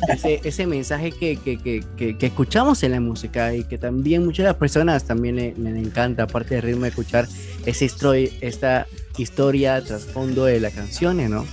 ese, 0.10 0.42
ese 0.44 0.68
mensaje 0.68 1.12
que, 1.12 1.38
que, 1.38 1.58
que, 1.58 2.18
que, 2.18 2.26
escuchamos 2.26 2.84
en 2.84 2.92
la 2.92 3.00
música 3.00 3.56
y 3.56 3.64
que 3.64 3.78
también 3.78 4.26
muchas 4.26 4.44
de 4.44 4.50
las 4.50 4.56
personas 4.58 5.06
también 5.06 5.38
le, 5.38 5.54
le 5.56 5.80
encanta, 5.80 6.24
aparte 6.24 6.56
del 6.56 6.64
ritmo, 6.64 6.86
escuchar 6.86 7.28
esa 7.66 7.86
histori- 7.86 8.34
esta 8.42 8.88
historia, 9.18 9.82
trasfondo 9.84 10.46
de 10.46 10.60
las 10.60 10.74
canciones, 10.74 11.30
¿no? 11.30 11.46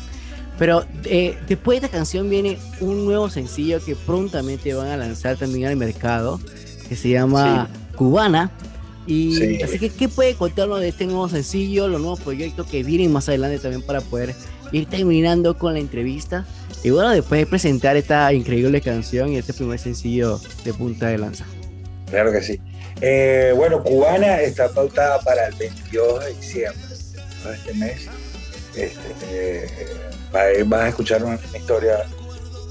Pero 0.59 0.85
eh, 1.05 1.39
después 1.49 1.81
de 1.81 1.87
esta 1.87 1.97
canción 1.97 2.29
viene 2.29 2.59
un 2.81 3.07
nuevo 3.07 3.31
sencillo 3.31 3.83
que 3.83 3.97
prontamente 3.97 4.75
van 4.75 4.89
a 4.89 4.97
lanzar 4.99 5.39
también 5.39 5.69
al 5.69 5.77
mercado, 5.77 6.39
que 6.89 6.97
se 6.97 7.09
llama 7.09 7.69
Cubana. 7.97 8.51
Y 9.11 9.35
Sí. 9.35 9.63
así 9.63 9.79
que, 9.79 9.91
¿qué 9.91 10.09
puede 10.09 10.35
contarnos 10.35 10.81
de 10.81 10.89
este 10.89 11.05
nuevo 11.07 11.29
sencillo, 11.29 11.89
los 11.89 12.01
nuevos 12.01 12.21
proyectos 12.21 12.67
que 12.69 12.83
vienen 12.85 13.13
más 13.13 13.29
adelante 13.29 13.59
también 13.59 13.83
para 13.83 14.01
poder 14.01 14.35
ir 14.73 14.87
terminando 14.87 15.59
con 15.59 15.75
la 15.75 15.81
entrevista? 15.81 16.47
Y 16.85 16.91
bueno, 16.91 17.11
después 17.11 17.41
de 17.41 17.47
presentar 17.47 17.97
esta 17.97 18.33
increíble 18.33 18.81
canción 18.81 19.33
y 19.33 19.37
este 19.39 19.53
primer 19.53 19.79
sencillo 19.79 20.41
de 20.65 20.73
punta 20.75 21.09
de 21.09 21.19
lanza. 21.19 21.45
Claro 22.09 22.31
que 22.33 22.41
sí. 22.43 22.61
Eh, 23.01 23.53
bueno, 23.57 23.83
Cubana 23.83 24.41
está 24.43 24.69
pautada 24.69 25.21
para 25.21 25.47
el 25.49 25.55
22 25.57 26.25
de 26.25 26.35
diciembre 26.35 26.81
de 26.89 27.55
este 27.55 27.75
mes. 27.75 28.07
Este, 28.77 28.95
eh, 29.65 29.67
va- 30.35 30.43
vas 30.67 30.81
a 30.83 30.89
escuchar 30.89 31.25
una, 31.25 31.37
una 31.49 31.59
historia 31.59 32.05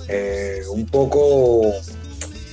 eh, 0.07 0.61
un 0.71 0.85
poco, 0.85 1.73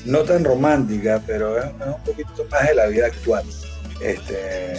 no 0.05 0.21
tan 0.25 0.45
romántica, 0.45 1.23
pero 1.27 1.57
es 1.59 1.65
un 1.65 2.03
poquito 2.05 2.47
más 2.51 2.69
de 2.69 2.75
la 2.75 2.87
vida 2.87 3.07
actual. 3.07 3.45
Este, 4.01 4.75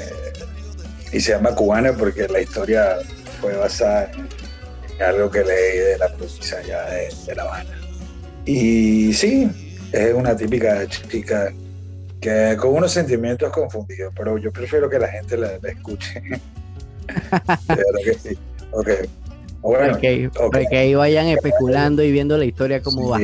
y 1.11 1.20
se 1.20 1.32
llama 1.32 1.55
Cubana 1.55 1.93
porque 1.93 2.28
la 2.28 2.41
historia 2.41 2.97
fue 3.41 3.55
basada 3.55 4.11
en 4.11 5.03
algo 5.03 5.30
que 5.32 5.43
leí 5.43 5.78
de 5.78 5.97
la 5.97 6.13
provincia 6.13 6.59
allá 6.59 6.86
de, 6.89 7.09
de 7.26 7.36
La 7.36 7.43
Habana. 7.43 7.80
Y 8.45 9.13
sí, 9.13 9.49
es 9.91 10.13
una 10.13 10.36
típica 10.36 10.88
chica 10.88 11.53
que 12.20 12.55
con 12.59 12.74
unos 12.74 12.91
sentimientos 12.91 13.51
confundidos, 13.51 14.13
pero 14.15 14.38
yo 14.38 14.51
prefiero 14.51 14.89
que 14.89 14.99
la 14.99 15.07
gente 15.07 15.38
la, 15.38 15.57
la 15.61 15.70
escuche. 15.70 16.22
que 18.03 18.13
sí. 18.13 18.38
Ok. 18.72 18.89
Bueno, 19.61 19.93
para, 19.93 19.99
que, 19.99 20.28
ok. 20.28 20.51
para 20.51 20.65
que 20.65 20.78
ahí 20.78 20.95
vayan 20.95 21.28
especulando 21.28 22.03
y 22.03 22.11
viendo 22.11 22.38
la 22.38 22.45
historia 22.45 22.82
cómo 22.82 23.09
va. 23.09 23.20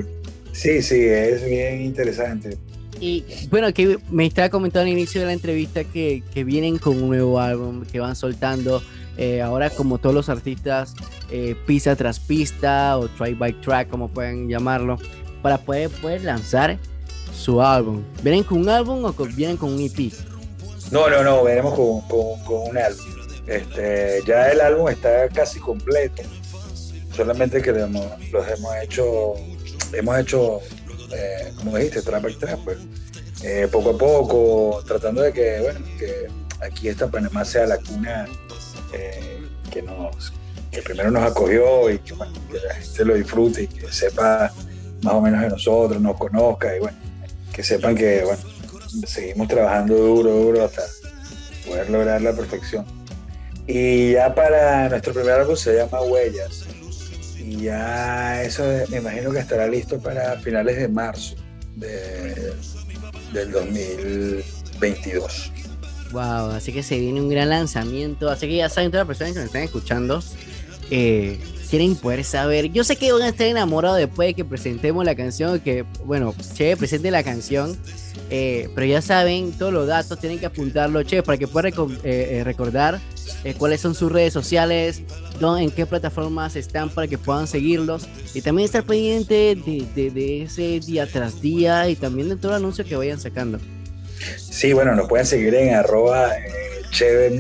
sí, 0.52 0.82
sí, 0.82 1.06
es 1.06 1.46
bien 1.46 1.82
interesante. 1.82 2.58
Y 3.04 3.26
bueno, 3.52 3.74
que 3.74 3.98
me 4.10 4.26
estaba 4.26 4.48
comentando 4.48 4.84
al 4.90 4.94
inicio 4.98 5.20
de 5.20 5.28
la 5.28 5.34
entrevista 5.34 5.84
que, 5.84 6.24
vienen 6.46 6.78
con 6.78 6.96
un 7.04 7.10
nuevo 7.10 7.38
álbum, 7.38 7.84
que 7.86 8.00
van 8.00 8.16
soltando 8.16 8.82
eh, 9.18 9.42
ahora 9.42 9.70
como 9.72 9.98
todos 9.98 10.16
los 10.16 10.30
artistas, 10.30 10.96
eh, 11.30 11.54
pista 11.68 11.98
tras 11.98 12.22
pista 12.22 12.98
o 12.98 13.10
track 13.10 13.38
by 13.38 13.60
track, 13.60 13.90
como 13.90 14.08
pueden 14.08 14.48
llamarlo, 14.48 14.98
para 15.42 15.58
poder, 15.58 15.90
poder 15.90 16.24
lanzar 16.24 16.78
su 17.38 17.62
álbum. 17.62 18.04
¿Vienen 18.24 18.44
con 18.46 18.60
un 18.60 18.70
álbum 18.70 19.04
o 19.04 19.12
con- 19.14 19.36
vienen 19.36 19.58
con 19.58 19.74
un 19.74 19.82
EP? 19.82 20.14
No, 20.90 21.10
no, 21.10 21.24
no, 21.26 21.44
veremos 21.44 21.74
con, 21.74 22.00
con- 22.08 22.70
un 22.70 22.78
álbum. 22.78 23.06
Este, 23.48 24.20
ya 24.26 24.50
el 24.50 24.62
álbum 24.62 24.88
está 24.88 25.28
casi 25.28 25.60
completo. 25.60 26.24
Solamente 27.14 27.62
que 27.62 27.74
los 27.74 27.84
hemos 28.48 28.76
hecho, 28.82 29.34
hemos 29.92 30.18
hecho, 30.20 30.60
eh, 31.16 31.54
como 31.56 31.78
dijiste, 31.78 32.02
trap 32.02 32.24
by 32.24 32.36
trap, 32.36 32.60
pues. 32.64 32.78
Eh, 33.44 33.68
poco 33.72 33.90
a 33.90 33.98
poco, 33.98 34.84
tratando 34.88 35.22
de 35.22 35.34
que, 35.34 35.60
bueno, 35.60 35.80
que 36.00 36.28
aquí 36.62 36.88
esta 36.88 37.12
Panamá 37.12 37.44
sea 37.44 37.68
la 37.68 37.78
cuna 37.78 38.26
eh, 38.94 39.42
que 39.70 39.82
nos, 39.82 40.32
que 40.72 40.82
primero 40.82 41.12
nos 41.12 41.30
acogió 41.30 41.90
y 41.90 42.00
que, 42.00 42.14
bueno, 42.14 42.34
que 42.50 42.60
la 42.60 42.76
gente 42.76 43.06
lo 43.06 43.16
disfrute 43.16 43.64
y 43.64 43.68
que 43.68 43.92
sepa 43.92 44.54
más 45.02 45.14
o 45.14 45.22
menos 45.22 45.42
de 45.42 45.50
nosotros, 45.50 46.02
nos 46.02 46.18
conozca 46.18 46.74
y 46.76 46.80
bueno, 46.80 46.98
que 47.52 47.64
sepan 47.64 47.96
que, 47.96 48.24
bueno, 48.24 48.42
seguimos 49.06 49.48
trabajando 49.50 49.96
duro, 49.96 50.32
duro 50.32 50.64
hasta 50.64 50.84
poder 51.66 51.90
lograr 51.90 52.22
la 52.22 52.34
perfección. 52.34 52.86
Y 53.68 54.14
ya 54.14 54.34
para 54.34 54.90
nuestro 54.90 55.14
primer 55.14 55.34
álbum 55.34 55.56
se 55.56 55.76
llama 55.76 56.02
Huellas. 56.02 56.66
Y 57.46 57.64
ya 57.64 58.42
eso 58.44 58.64
me 58.90 58.98
imagino 58.98 59.32
que 59.32 59.40
estará 59.40 59.68
listo 59.68 60.00
para 60.00 60.38
finales 60.40 60.78
de 60.78 60.88
marzo 60.88 61.36
de- 61.76 62.54
del 63.34 63.52
2022. 63.52 65.52
Wow, 66.12 66.52
así 66.52 66.72
que 66.72 66.84
se 66.84 67.00
viene 67.00 67.20
un 67.22 67.30
gran 67.30 67.50
lanzamiento. 67.50 68.30
Así 68.30 68.48
que 68.48 68.58
ya 68.58 68.70
saben, 68.70 68.92
todas 68.92 69.08
las 69.08 69.18
personas 69.18 69.34
que 69.34 69.40
nos 69.40 69.48
están 69.48 69.64
escuchando, 69.64 70.24
eh, 70.92 71.40
quieren 71.74 71.96
poder 71.96 72.24
saber. 72.24 72.72
Yo 72.72 72.84
sé 72.84 72.98
que 72.98 73.12
van 73.12 73.24
a 73.24 73.30
estar 73.30 73.48
enamorados 73.48 73.98
después 73.98 74.28
de 74.28 74.34
que 74.36 74.46
presentemos 74.46 75.04
la 75.04 75.16
canción, 75.16 75.60
que 75.60 75.84
bueno, 76.06 76.36
Che 76.54 76.78
presente 76.78 77.10
la 77.10 77.24
canción. 77.24 77.76
eh, 78.30 78.70
pero 78.76 78.86
ya 78.86 79.02
saben, 79.02 79.52
todos 79.54 79.74
los 79.74 79.88
datos 79.88 80.20
tienen 80.20 80.38
que 80.38 80.46
apuntarlo, 80.46 81.02
Che, 81.02 81.24
para 81.24 81.36
que 81.40 81.48
puedan 81.48 81.74
eh, 82.04 82.28
eh, 82.30 82.44
recordar 82.44 83.00
cuáles 83.58 83.82
son 83.82 83.96
sus 83.96 84.12
redes 84.12 84.34
sociales, 84.34 85.02
dó- 85.40 85.58
en 85.58 85.72
qué 85.72 85.88
plataformas 85.88 86.56
están 86.56 86.92
para 86.92 87.08
que 87.08 87.18
puedan 87.18 87.48
seguirlos. 87.48 88.08
Y 88.36 88.42
también 88.42 88.66
estar 88.68 88.84
pendiente 88.84 89.56
de, 89.56 90.44
ese 90.44 90.80
día 90.80 91.08
tras 91.08 91.42
día 91.42 91.90
y 91.90 91.96
también 91.96 92.30
de 92.30 92.36
todo 92.36 92.52
el 92.52 92.58
anuncio 92.58 92.86
que 92.86 92.96
vayan 92.96 93.20
sacando. 93.20 93.58
Sí, 94.38 94.74
bueno, 94.74 94.96
nos 94.96 95.10
pueden 95.10 95.26
seguir 95.26 95.56
en 95.56 95.74
arroba 95.74 96.34
Cheve 96.92 97.36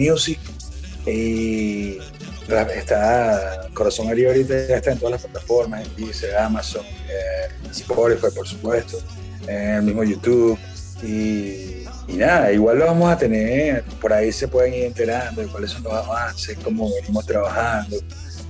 y 1.05 1.99
está 2.47 3.69
Corazón 3.73 4.09
Herido 4.09 4.29
ahorita 4.29 4.55
está 4.75 4.91
en 4.91 4.99
todas 4.99 5.13
las 5.13 5.21
plataformas, 5.23 5.85
en 5.85 5.95
Deezer, 5.95 6.35
Amazon, 6.37 6.85
eh, 6.85 7.69
Spotify 7.71 8.27
por 8.35 8.47
supuesto, 8.47 8.99
en 9.47 9.75
el 9.75 9.81
mismo 9.83 10.03
YouTube. 10.03 10.57
Y, 11.01 11.85
nada, 12.15 12.51
igual 12.51 12.79
lo 12.79 12.85
vamos 12.85 13.11
a 13.11 13.17
tener, 13.17 13.83
por 13.99 14.13
ahí 14.13 14.31
se 14.31 14.47
pueden 14.47 14.73
ir 14.73 14.83
enterando 14.85 15.41
de 15.41 15.47
cuáles 15.47 15.71
son 15.71 15.83
los 15.83 15.93
avances, 15.93 16.57
cómo 16.63 16.89
venimos 16.93 17.25
trabajando, 17.25 17.97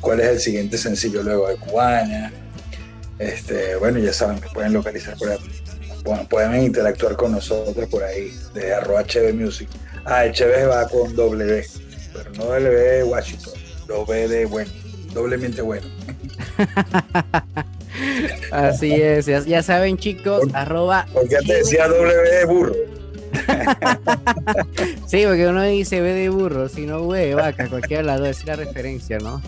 cuál 0.01 0.19
es 0.19 0.27
el 0.27 0.39
siguiente 0.39 0.77
sencillo 0.77 1.23
luego 1.23 1.47
de 1.47 1.55
Cubana, 1.57 2.31
este, 3.19 3.75
bueno, 3.75 3.99
ya 3.99 4.11
saben, 4.11 4.39
me 4.39 4.47
pueden 4.49 4.73
localizar 4.73 5.17
por 5.17 5.29
ahí 5.29 5.37
pueden 6.29 6.63
interactuar 6.63 7.15
con 7.15 7.31
nosotros 7.31 7.87
por 7.89 8.03
ahí, 8.03 8.33
de 8.53 8.73
arroba 8.73 9.05
Cheve 9.05 9.33
Music. 9.33 9.69
Ah, 10.05 10.25
Cheve 10.31 10.65
va 10.65 10.87
con 10.87 11.15
W, 11.15 11.65
pero 12.13 12.31
no 12.31 12.45
W 12.45 12.69
de 12.69 13.03
W 13.93 14.27
de 14.27 14.45
bueno, 14.45 14.71
doblemente 15.13 15.61
bueno. 15.61 15.87
Así 18.51 18.91
es, 18.93 19.25
ya, 19.27 19.39
ya 19.41 19.61
saben 19.63 19.97
chicos, 19.97 20.43
arroba... 20.53 21.05
Porque 21.13 21.37
antes 21.37 21.57
decía 21.65 21.87
W 21.87 22.13
de 22.31 22.45
burro. 22.45 22.73
Sí, 25.07 25.23
porque 25.25 25.47
uno 25.47 25.61
dice 25.63 26.01
B 26.01 26.11
de 26.13 26.29
burro, 26.29 26.69
si 26.69 26.85
no 26.85 27.01
V 27.03 27.19
de 27.19 27.35
vaca, 27.35 27.67
cualquiera 27.67 28.17
dos 28.17 28.27
es 28.29 28.45
la 28.45 28.55
referencia, 28.55 29.19
¿no? 29.19 29.41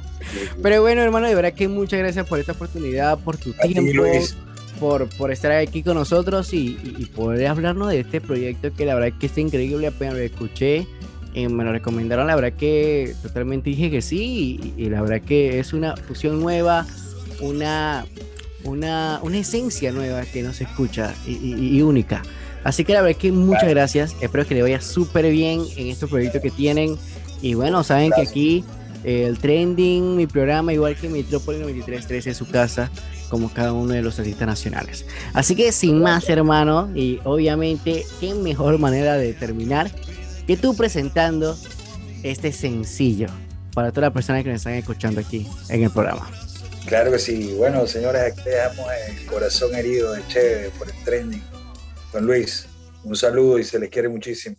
Pero 0.62 0.82
bueno, 0.82 1.02
hermano, 1.02 1.28
de 1.28 1.34
verdad 1.34 1.52
que 1.54 1.68
muchas 1.68 1.98
gracias 2.00 2.26
por 2.26 2.38
esta 2.38 2.52
oportunidad, 2.52 3.18
por 3.18 3.36
tu 3.38 3.52
tiempo, 3.54 4.02
por, 4.78 5.08
por 5.16 5.30
estar 5.32 5.52
aquí 5.52 5.82
con 5.82 5.94
nosotros 5.94 6.52
y, 6.52 6.78
y- 6.82 6.94
y 6.98 7.06
poder 7.06 7.46
hablarnos 7.46 7.88
de 7.90 8.00
este 8.00 8.20
proyecto 8.20 8.72
que 8.74 8.84
la 8.84 8.94
verdad 8.94 9.16
que 9.18 9.26
está 9.26 9.40
increíble, 9.40 9.86
apenas 9.86 10.14
lo 10.14 10.20
escuché, 10.20 10.86
eh, 11.34 11.48
me 11.48 11.64
lo 11.64 11.72
recomendaron, 11.72 12.26
la 12.26 12.34
verdad 12.36 12.52
que 12.58 13.14
totalmente 13.22 13.70
dije 13.70 13.90
que 13.90 14.02
sí 14.02 14.60
y, 14.76 14.82
y 14.84 14.88
la 14.90 15.00
verdad 15.02 15.20
que 15.20 15.58
es 15.58 15.72
una 15.72 15.96
fusión 15.96 16.40
nueva, 16.40 16.86
una, 17.40 18.04
una, 18.64 19.20
una 19.22 19.38
esencia 19.38 19.92
nueva 19.92 20.22
que 20.22 20.42
no 20.42 20.52
se 20.52 20.64
escucha 20.64 21.14
y, 21.26 21.32
y- 21.32 21.76
y 21.78 21.82
única. 21.82 22.22
Así 22.64 22.84
que 22.84 22.92
la 22.92 23.02
verdad 23.02 23.18
que 23.18 23.30
muchas 23.32 23.68
gracias, 23.68 24.16
espero 24.20 24.46
que 24.46 24.54
le 24.54 24.62
vaya 24.62 24.80
súper 24.80 25.30
bien 25.30 25.62
en 25.76 25.86
estos 25.88 26.10
proyectos 26.10 26.42
que 26.42 26.50
tienen 26.50 26.96
y 27.40 27.54
bueno, 27.54 27.84
saben 27.84 28.10
que 28.14 28.22
aquí 28.22 28.64
eh, 29.04 29.24
el 29.28 29.38
trending, 29.38 30.16
mi 30.16 30.26
programa, 30.26 30.72
igual 30.72 30.96
que 30.96 31.08
Metrópolis 31.08 31.60
9313 31.60 32.30
es 32.30 32.36
su 32.36 32.46
casa, 32.48 32.90
como 33.30 33.48
cada 33.52 33.72
uno 33.72 33.92
de 33.92 34.02
los 34.02 34.18
artistas 34.18 34.48
nacionales. 34.48 35.06
Así 35.34 35.54
que 35.54 35.70
sin 35.70 36.02
más, 36.02 36.28
hermano, 36.28 36.90
y 36.96 37.20
obviamente, 37.24 38.04
qué 38.18 38.34
mejor 38.34 38.78
manera 38.78 39.16
de 39.16 39.34
terminar 39.34 39.88
que 40.48 40.56
tú 40.56 40.74
presentando 40.74 41.58
este 42.22 42.52
sencillo 42.52 43.26
para 43.74 43.90
todas 43.90 44.08
las 44.08 44.14
personas 44.14 44.42
que 44.42 44.48
nos 44.48 44.56
están 44.56 44.72
escuchando 44.72 45.20
aquí 45.20 45.46
en 45.68 45.84
el 45.84 45.90
programa. 45.90 46.30
Claro 46.86 47.12
que 47.12 47.18
sí. 47.18 47.52
Bueno, 47.58 47.86
señores, 47.86 48.34
dejamos 48.46 48.86
el 49.08 49.26
corazón 49.26 49.74
herido 49.74 50.14
de 50.14 50.26
Cheve 50.28 50.70
por 50.78 50.88
el 50.88 51.04
trending. 51.04 51.42
Don 52.14 52.24
Luis, 52.24 52.66
un 53.04 53.14
saludo 53.14 53.58
y 53.58 53.64
se 53.64 53.78
les 53.78 53.90
quiere 53.90 54.08
muchísimo. 54.08 54.56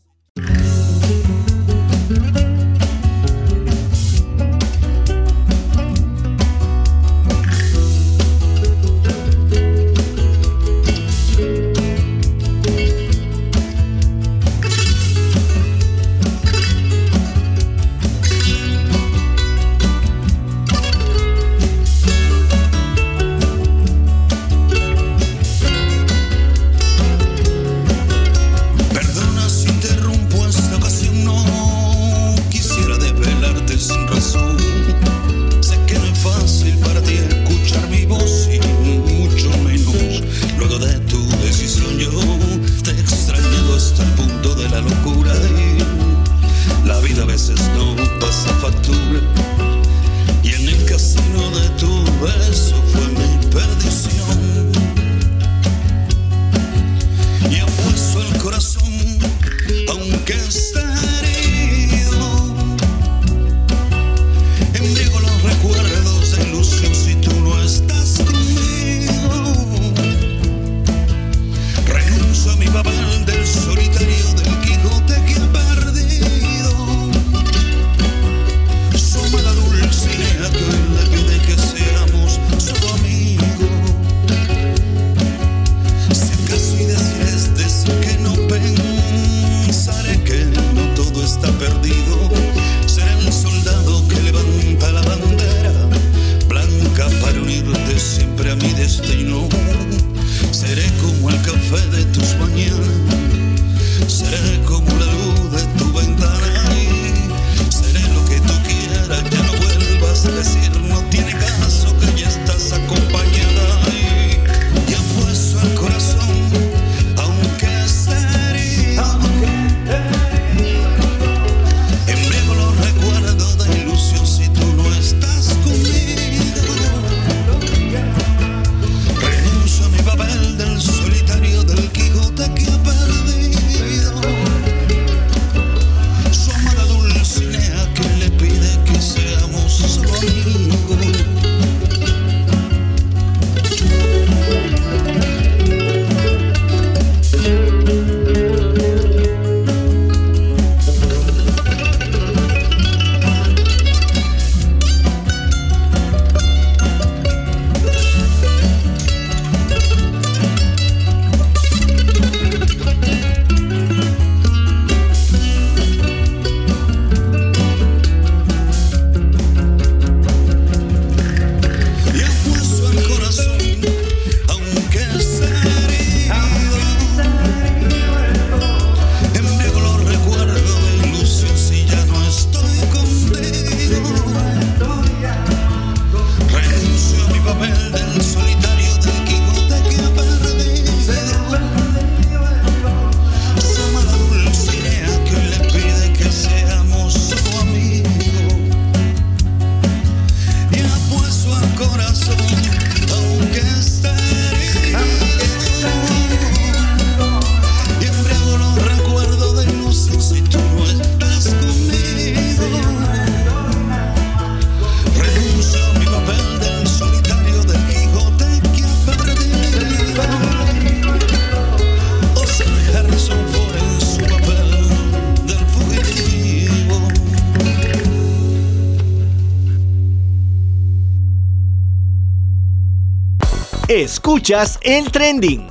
Escuchas 234.12 234.80
el 234.82 235.12
trending. 235.12 235.68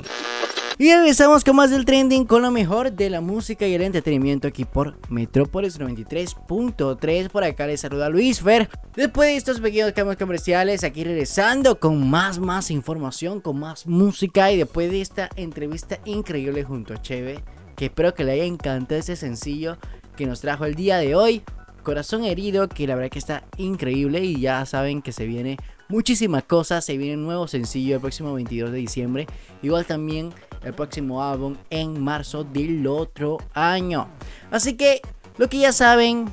Y 0.77 0.93
regresamos 0.93 1.43
con 1.43 1.57
más 1.57 1.71
del 1.71 1.83
trending 1.83 2.23
con 2.23 2.41
lo 2.41 2.51
mejor 2.51 2.93
de 2.93 3.09
la 3.09 3.19
música 3.19 3.67
y 3.67 3.73
el 3.73 3.81
entretenimiento 3.81 4.47
aquí 4.47 4.63
por 4.63 4.95
Metrópolis 5.09 5.77
93.3. 5.77 7.29
Por 7.29 7.43
acá 7.43 7.67
les 7.67 7.81
saluda 7.81 8.07
Luis 8.07 8.39
Fer. 8.39 8.69
Después 8.95 9.27
de 9.27 9.35
estos 9.35 9.59
pequeños 9.59 9.91
cambios 9.91 10.15
comerciales, 10.15 10.85
aquí 10.85 11.03
regresando 11.03 11.81
con 11.81 12.09
más, 12.09 12.39
más 12.39 12.71
información, 12.71 13.41
con 13.41 13.59
más 13.59 13.85
música 13.85 14.49
y 14.53 14.57
después 14.57 14.89
de 14.89 15.01
esta 15.01 15.29
entrevista 15.35 15.99
increíble 16.05 16.63
junto 16.63 16.93
a 16.93 17.01
Cheve, 17.01 17.43
que 17.75 17.87
espero 17.87 18.13
que 18.13 18.23
le 18.23 18.31
haya 18.31 18.45
encantado 18.45 19.01
ese 19.01 19.17
sencillo 19.17 19.77
que 20.15 20.25
nos 20.25 20.39
trajo 20.39 20.63
el 20.63 20.75
día 20.75 20.97
de 20.97 21.13
hoy. 21.13 21.43
Corazón 21.83 22.23
herido, 22.23 22.69
que 22.69 22.87
la 22.87 22.95
verdad 22.95 23.11
que 23.11 23.19
está 23.19 23.43
increíble 23.57 24.23
y 24.23 24.39
ya 24.39 24.65
saben 24.65 25.01
que 25.01 25.11
se 25.11 25.25
viene 25.25 25.57
muchísimas 25.89 26.43
cosas. 26.43 26.85
Se 26.85 26.97
viene 26.97 27.17
un 27.17 27.25
nuevo 27.25 27.47
sencillo 27.47 27.95
el 27.95 28.01
próximo 28.01 28.33
22 28.33 28.71
de 28.71 28.77
diciembre. 28.77 29.27
Igual 29.61 29.85
también 29.85 30.31
el 30.63 30.73
próximo 30.73 31.23
álbum 31.23 31.57
en 31.69 32.01
marzo 32.01 32.43
del 32.43 32.87
otro 32.87 33.37
año. 33.53 34.07
Así 34.51 34.75
que 34.75 35.01
lo 35.37 35.49
que 35.49 35.59
ya 35.59 35.73
saben, 35.73 36.29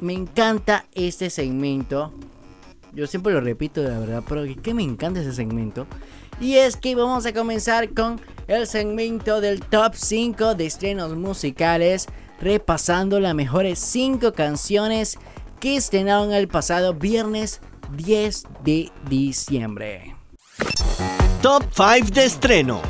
me 0.00 0.12
encanta 0.12 0.86
este 0.94 1.30
segmento. 1.30 2.12
Yo 2.92 3.06
siempre 3.06 3.32
lo 3.32 3.40
repito, 3.40 3.82
la 3.82 3.98
verdad, 3.98 4.22
pero 4.26 4.44
que 4.62 4.72
me 4.72 4.82
encanta 4.82 5.20
ese 5.20 5.32
segmento. 5.32 5.86
Y 6.40 6.54
es 6.54 6.76
que 6.76 6.94
vamos 6.94 7.26
a 7.26 7.32
comenzar 7.32 7.92
con 7.92 8.20
el 8.46 8.66
segmento 8.66 9.40
del 9.40 9.60
top 9.60 9.94
5 9.94 10.54
de 10.54 10.66
estrenos 10.66 11.16
musicales, 11.16 12.06
repasando 12.40 13.20
las 13.20 13.34
mejores 13.34 13.78
5 13.80 14.32
canciones 14.32 15.18
que 15.60 15.76
estrenaron 15.76 16.32
el 16.32 16.48
pasado 16.48 16.94
viernes 16.94 17.60
10 17.94 18.44
de 18.64 18.90
diciembre. 19.08 20.16
Top 21.42 21.64
5 21.72 22.10
de 22.10 22.24
estreno. 22.24 22.80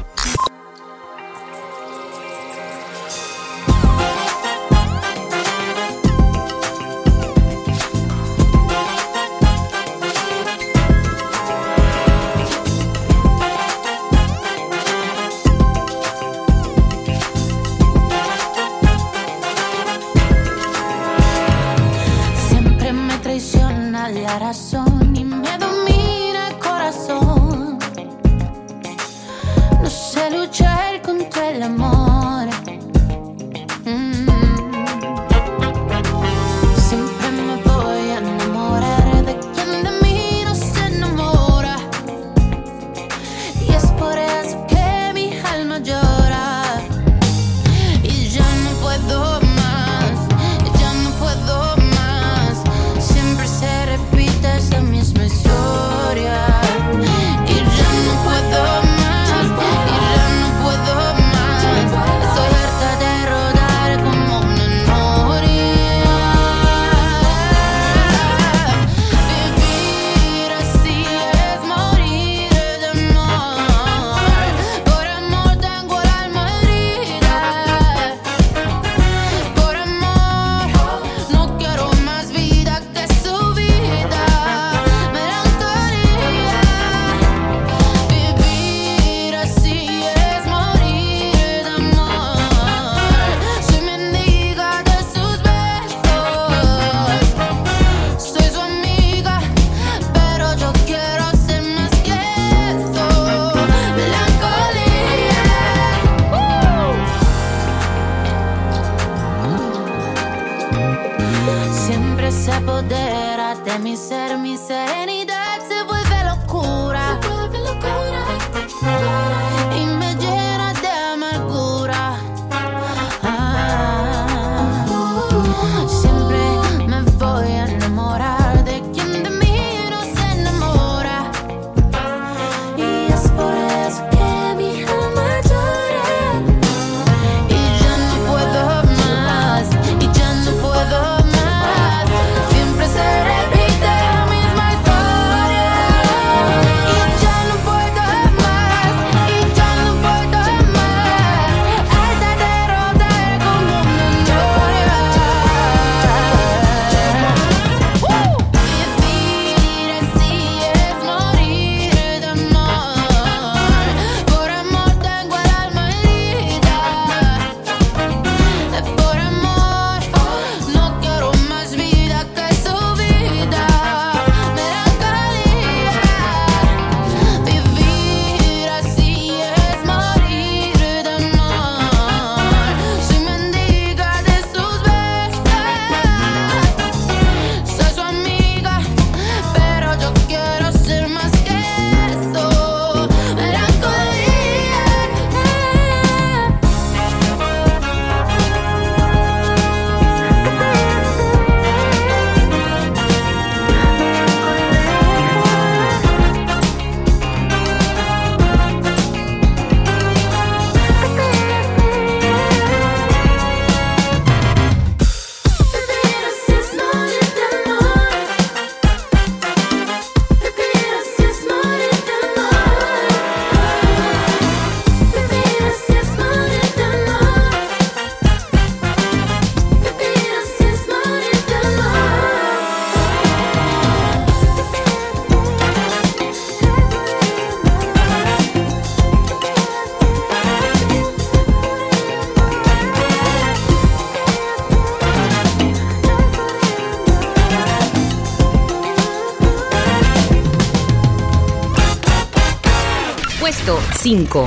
5. 254.07 254.47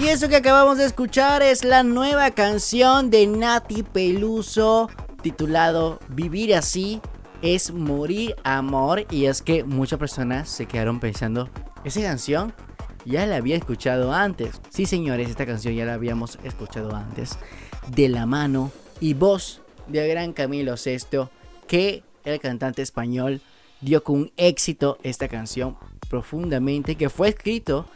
Y 0.00 0.08
eso 0.08 0.28
que 0.28 0.36
acabamos 0.36 0.76
de 0.76 0.84
escuchar 0.84 1.40
es 1.40 1.64
la 1.64 1.82
nueva 1.82 2.32
canción 2.32 3.08
de 3.08 3.26
Nati 3.26 3.82
Peluso 3.82 4.90
titulado 5.22 5.98
Vivir 6.10 6.54
así 6.54 7.00
es 7.40 7.72
morir 7.72 8.36
amor. 8.44 9.06
Y 9.10 9.24
es 9.24 9.40
que 9.40 9.64
muchas 9.64 9.98
personas 9.98 10.50
se 10.50 10.66
quedaron 10.66 11.00
pensando, 11.00 11.48
esa 11.84 12.02
canción 12.02 12.52
ya 13.06 13.24
la 13.24 13.36
había 13.36 13.56
escuchado 13.56 14.12
antes. 14.12 14.60
Sí 14.68 14.84
señores, 14.84 15.30
esta 15.30 15.46
canción 15.46 15.74
ya 15.74 15.86
la 15.86 15.94
habíamos 15.94 16.38
escuchado 16.44 16.94
antes. 16.94 17.38
De 17.88 18.10
la 18.10 18.26
mano 18.26 18.70
y 19.00 19.14
voz 19.14 19.62
del 19.86 20.06
gran 20.06 20.34
Camilo 20.34 20.76
Sesto, 20.76 21.30
que 21.66 22.02
el 22.24 22.38
cantante 22.40 22.82
español 22.82 23.40
dio 23.80 24.04
con 24.04 24.32
éxito 24.36 24.98
esta 25.02 25.28
canción 25.28 25.78
profundamente, 26.10 26.96
que 26.96 27.08
fue 27.08 27.30
escrito 27.30 27.86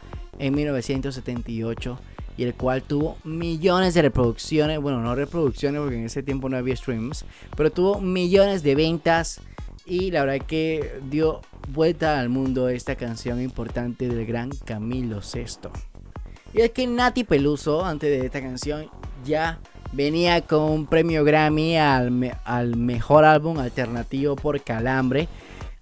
en 0.41 0.55
1978 0.55 1.99
y 2.37 2.43
el 2.43 2.55
cual 2.55 2.81
tuvo 2.81 3.17
millones 3.23 3.93
de 3.93 4.01
reproducciones, 4.01 4.79
bueno, 4.79 4.99
no 5.01 5.13
reproducciones 5.13 5.79
porque 5.79 5.97
en 5.97 6.05
ese 6.05 6.23
tiempo 6.23 6.49
no 6.49 6.57
había 6.57 6.75
streams, 6.75 7.25
pero 7.55 7.71
tuvo 7.71 8.01
millones 8.01 8.63
de 8.63 8.75
ventas 8.75 9.41
y 9.85 10.11
la 10.11 10.25
verdad 10.25 10.45
que 10.45 10.99
dio 11.09 11.41
vuelta 11.69 12.19
al 12.19 12.29
mundo 12.29 12.69
esta 12.69 12.95
canción 12.95 13.41
importante 13.41 14.07
del 14.07 14.25
gran 14.25 14.49
Camilo 14.65 15.21
Sesto. 15.21 15.71
Y 16.53 16.61
es 16.61 16.71
que 16.71 16.87
Nati 16.87 17.23
Peluso, 17.23 17.85
antes 17.85 18.09
de 18.09 18.25
esta 18.25 18.41
canción, 18.41 18.89
ya 19.23 19.59
venía 19.93 20.41
con 20.41 20.63
un 20.63 20.85
premio 20.87 21.23
Grammy 21.23 21.77
al, 21.77 22.37
al 22.43 22.75
mejor 22.75 23.25
álbum 23.25 23.59
alternativo 23.59 24.35
por 24.35 24.61
Calambre 24.61 25.27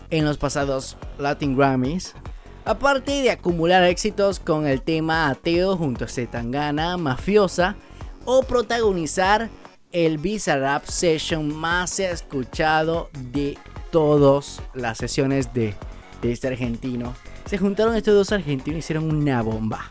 en 0.10 0.26
los 0.26 0.38
pasados 0.38 0.98
Latin 1.18 1.56
Grammys. 1.56 2.16
Aparte 2.70 3.24
de 3.24 3.32
acumular 3.32 3.84
éxitos 3.84 4.40
con 4.40 4.68
el 4.68 4.84
tema 4.84 5.28
Ateo 5.28 5.76
junto 5.76 6.06
a 6.06 6.08
Zetangana, 6.08 6.98
Mafiosa, 6.98 7.76
o 8.26 8.44
protagonizar 8.44 9.50
el 9.92 10.20
Bizarrap 10.20 10.86
Session 10.86 11.52
más 11.52 12.00
escuchado 12.00 13.10
de 13.32 13.58
todas 13.90 14.62
las 14.76 15.00
sesiones 15.00 15.52
de, 15.52 15.74
este 16.22 16.50
argentino. 16.50 17.16
Se 17.48 17.58
juntaron 17.58 17.96
estos 17.96 18.14
dos 18.14 18.32
argentinos 18.32 18.76
y 18.76 18.80
hicieron 18.82 19.10
una 19.10 19.42
bomba. 19.42 19.90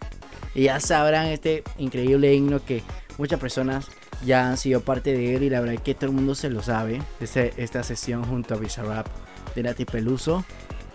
Y 0.55 0.63
ya 0.67 0.79
sabrán 0.79 1.27
este 1.27 1.65
increíble 1.79 2.33
himno 2.33 2.65
que 2.65 2.85
muchas 3.19 3.41
personas 3.41 3.89
ya 4.25 4.49
han 4.49 4.57
sido 4.57 4.83
parte 4.83 5.15
de 5.15 5.35
él 5.35 5.43
y 5.43 5.51
la 5.51 5.59
verdad 5.59 5.75
es 5.75 5.81
que 5.81 5.97
todo 5.97 6.11
el 6.11 6.15
mundo 6.15 6.37
se 6.37 6.49
lo 6.49 6.63
sabe. 6.63 7.03
Este- 7.19 7.55
esta 7.57 7.83
sesión 7.83 8.23
junto 8.23 8.55
a 8.55 8.59
Bizarrap 8.59 9.09
de 9.57 9.65
Nati 9.65 9.85
Peluso. 9.85 10.45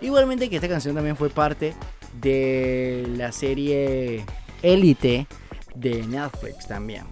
Igualmente 0.04 0.50
que 0.50 0.56
esta 0.56 0.68
canción 0.68 0.94
también 0.94 1.16
fue 1.16 1.30
parte 1.30 1.74
de 2.20 3.06
la 3.16 3.32
serie 3.32 4.24
Elite 4.62 5.26
de 5.74 6.06
Netflix 6.06 6.66
también. 6.66 7.04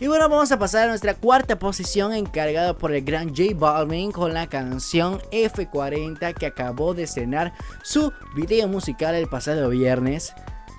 Y 0.00 0.08
bueno, 0.08 0.28
vamos 0.28 0.50
a 0.50 0.58
pasar 0.58 0.84
a 0.84 0.88
nuestra 0.88 1.14
cuarta 1.14 1.56
posición 1.58 2.12
encargada 2.12 2.76
por 2.76 2.92
el 2.92 3.02
gran 3.02 3.28
J 3.28 3.54
Balvin 3.54 4.10
con 4.10 4.34
la 4.34 4.48
canción 4.48 5.20
F40 5.30 6.34
que 6.34 6.46
acabó 6.46 6.94
de 6.94 7.04
estrenar 7.04 7.54
su 7.82 8.12
video 8.34 8.66
musical 8.66 9.14
el 9.14 9.28
pasado 9.28 9.70
viernes. 9.70 10.34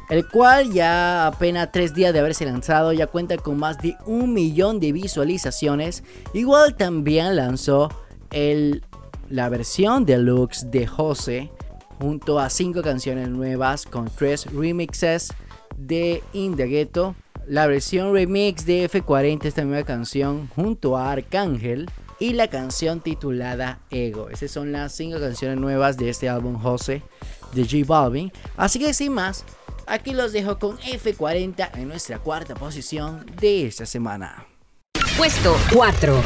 El 0.09 0.27
cual 0.27 0.71
ya 0.71 1.27
apenas 1.27 1.71
tres 1.71 1.93
días 1.93 2.11
de 2.11 2.19
haberse 2.19 2.45
lanzado 2.45 2.91
ya 2.91 3.07
cuenta 3.07 3.37
con 3.37 3.57
más 3.57 3.77
de 3.77 3.95
un 4.05 4.33
millón 4.33 4.81
de 4.81 4.91
visualizaciones. 4.91 6.03
Igual 6.33 6.75
también 6.75 7.37
lanzó 7.37 7.89
el, 8.31 8.83
la 9.29 9.49
versión 9.49 10.05
deluxe 10.05 10.69
de 10.71 10.87
Jose 10.87 11.51
junto 11.99 12.39
a 12.39 12.49
cinco 12.49 12.81
canciones 12.81 13.29
nuevas 13.29 13.85
con 13.85 14.09
tres 14.09 14.45
remixes 14.53 15.33
de 15.77 16.23
In 16.33 16.55
Ghetto. 16.55 17.15
La 17.47 17.67
versión 17.67 18.13
remix 18.13 18.65
de 18.65 18.89
F40 18.89 19.45
esta 19.45 19.63
nueva 19.63 19.85
canción 19.85 20.49
junto 20.55 20.97
a 20.97 21.11
Arcángel 21.11 21.89
y 22.19 22.33
la 22.33 22.49
canción 22.49 22.99
titulada 22.99 23.79
Ego. 23.89 24.29
Esas 24.29 24.51
son 24.51 24.71
las 24.71 24.93
cinco 24.93 25.19
canciones 25.19 25.57
nuevas 25.57 25.97
de 25.97 26.09
este 26.09 26.27
álbum 26.29 26.59
Jose 26.59 27.03
de 27.53 27.63
J 27.63 27.85
Balvin. 27.85 28.31
Así 28.57 28.79
que 28.79 28.93
sin 28.93 29.13
más, 29.13 29.45
aquí 29.85 30.13
los 30.13 30.33
dejo 30.33 30.59
con 30.59 30.77
F40 30.79 31.77
en 31.77 31.87
nuestra 31.87 32.19
cuarta 32.19 32.55
posición 32.55 33.25
de 33.39 33.67
esta 33.67 33.85
semana. 33.85 34.45
Puesto 35.17 35.55
4. 35.73 36.21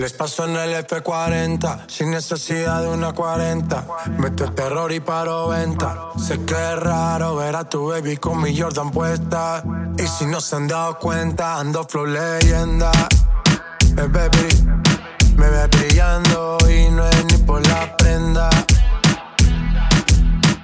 Les 0.00 0.14
paso 0.14 0.46
en 0.46 0.56
el 0.56 0.72
F40, 0.86 1.84
sin 1.86 2.10
necesidad 2.10 2.80
de 2.80 2.88
una 2.88 3.12
40. 3.12 3.86
Meto 4.16 4.50
terror 4.50 4.90
y 4.92 5.00
paro 5.00 5.48
venta. 5.48 5.94
Sé 6.16 6.42
que 6.46 6.54
es 6.54 6.78
raro 6.78 7.36
ver 7.36 7.54
a 7.54 7.68
tu 7.68 7.88
baby 7.88 8.16
con 8.16 8.40
mi 8.40 8.58
Jordan 8.58 8.90
puesta. 8.92 9.62
Y 9.98 10.06
si 10.06 10.24
no 10.24 10.40
se 10.40 10.56
han 10.56 10.68
dado 10.68 10.98
cuenta, 10.98 11.58
ando 11.58 11.84
flow 11.84 12.06
leyenda. 12.06 12.90
Eh, 13.98 14.08
baby, 14.08 14.48
Me 15.36 15.50
ves 15.50 15.68
brillando 15.68 16.56
y 16.70 16.90
no 16.90 17.06
es 17.06 17.24
ni 17.26 17.36
por 17.44 17.66
la 17.66 17.94
prenda. 17.98 18.48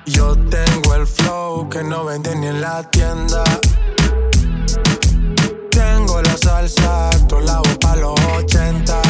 Yo 0.07 0.35
tengo 0.49 0.95
el 0.95 1.07
flow 1.07 1.69
que 1.69 1.85
no 1.85 2.07
venden 2.07 2.41
ni 2.41 2.47
en 2.47 2.63
la 2.63 2.83
tienda. 2.85 3.45
Tengo 5.71 6.23
la 6.23 6.37
salsa, 6.39 7.11
todo 7.29 7.41
la 7.41 7.61
pa' 7.83 7.97
los 7.97 8.19
80. 8.39 9.06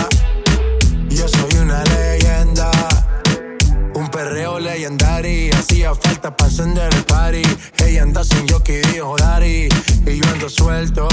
Perreo 4.16 4.58
legendario, 4.58 5.54
hacía 5.54 5.94
falta 5.94 6.34
para 6.34 6.50
encender 6.50 6.88
el 6.94 7.04
party. 7.04 7.42
Ella 7.84 8.02
anda 8.02 8.24
sin 8.24 8.48
jockey, 8.48 8.80
dijo 8.90 9.14
Dari. 9.18 9.68
Y 10.06 10.20
yo 10.20 10.30
ando 10.32 10.48
suelto, 10.48 11.06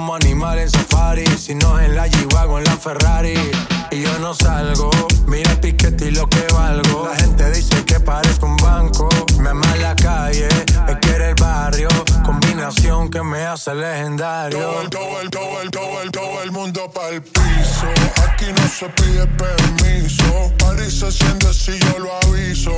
como 0.00 0.14
animal 0.14 0.58
en 0.58 0.70
safari. 0.70 1.26
Si 1.26 1.54
no 1.54 1.78
es 1.78 1.86
en 1.86 1.94
la 1.94 2.06
G-Wagon, 2.08 2.58
en 2.60 2.64
la 2.64 2.76
Ferrari. 2.78 3.34
Y 3.90 4.02
yo 4.02 4.18
no 4.18 4.32
salgo, 4.32 4.90
mira 5.26 5.50
el 5.50 5.60
piquete 5.60 6.06
y 6.06 6.10
lo 6.12 6.26
que 6.26 6.46
valgo. 6.54 7.06
La 7.06 7.16
gente 7.16 7.50
dice 7.50 7.84
que 7.84 8.00
parezco 8.00 8.46
un 8.46 8.56
banco. 8.56 9.08
Me 9.40 9.50
ama 9.50 9.76
la 9.76 9.94
calle, 9.94 10.48
me 10.86 10.98
quiere 11.00 11.30
el 11.30 11.34
barrio. 11.34 11.88
Combinación 12.24 13.10
que 13.10 13.22
me 13.22 13.44
hace 13.44 13.74
legendario. 13.74 14.58
Todo 14.58 14.80
el, 14.80 14.90
todo 14.90 15.20
el, 15.20 15.30
todo 15.30 15.62
el, 15.62 15.70
todo 15.70 16.02
el, 16.02 16.10
todo 16.10 16.42
el 16.44 16.52
mundo 16.52 16.90
pa'l 16.94 17.20
piso. 17.20 17.88
Aquí 18.26 18.46
no 18.56 18.68
se 18.68 18.88
pide 18.90 19.26
permiso. 19.26 20.50
París 20.58 20.98
se 20.98 21.12
siente 21.12 21.52
si 21.52 21.78
yo 21.78 21.98
lo 21.98 22.10
aviso. 22.24 22.72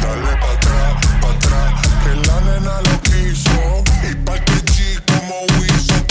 Dale 0.00 0.36
pa' 0.42 0.52
atrás, 0.52 1.06
pa' 1.22 1.30
atrás, 1.30 1.88
que 2.04 2.14
la 2.28 2.40
nena 2.40 2.80
lo 2.82 3.00
quiso. 3.00 3.82
Y 4.08 4.14
pa' 4.24 4.38
que 4.44 4.52
G 4.52 5.02
como 5.06 5.48
va 5.58 6.07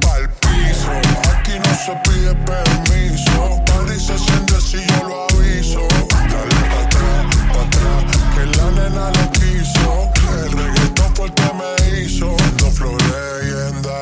pa'l 0.00 0.28
piso. 0.40 0.92
Aquí 1.34 1.54
no 1.58 1.72
se 1.74 1.94
pide 2.04 2.34
permiso. 2.46 3.62
París 3.66 4.02
se 4.06 4.18
siente 4.18 4.54
si 4.60 4.78
yo 4.86 5.08
lo 5.08 5.26
aviso. 5.30 5.86
Dale 6.10 6.58
pa' 6.70 6.82
atrás, 6.84 7.36
pa' 7.52 7.64
atrás, 7.66 8.04
que 8.34 8.42
la 8.58 8.66
nena 8.70 9.04
lo 9.16 9.24
quiso. 9.32 10.10
El 10.44 10.52
reggaetón 10.52 11.16
fue 11.16 11.26
el 11.26 11.34
que 11.34 11.50
me 11.58 11.70
hizo. 12.00 12.36
No 12.60 12.70
flow 12.70 12.96
leyenda. 12.96 13.96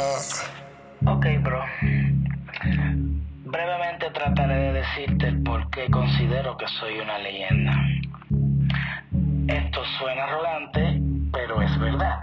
Ok, 1.07 1.26
bro. 1.42 1.62
Brevemente 3.44 4.11
trataré 4.12 4.57
de 4.57 4.72
decirte 4.72 5.28
el 5.28 5.42
por 5.42 5.70
qué 5.70 5.90
considero 5.90 6.57
que 6.57 6.66
soy 6.80 6.99
una 7.01 7.18
leyenda. 7.18 7.72
Esto 9.49 9.80
suena 9.99 10.24
arrogante, 10.24 11.01
pero 11.33 11.62
es 11.62 11.79
verdad. 11.79 12.20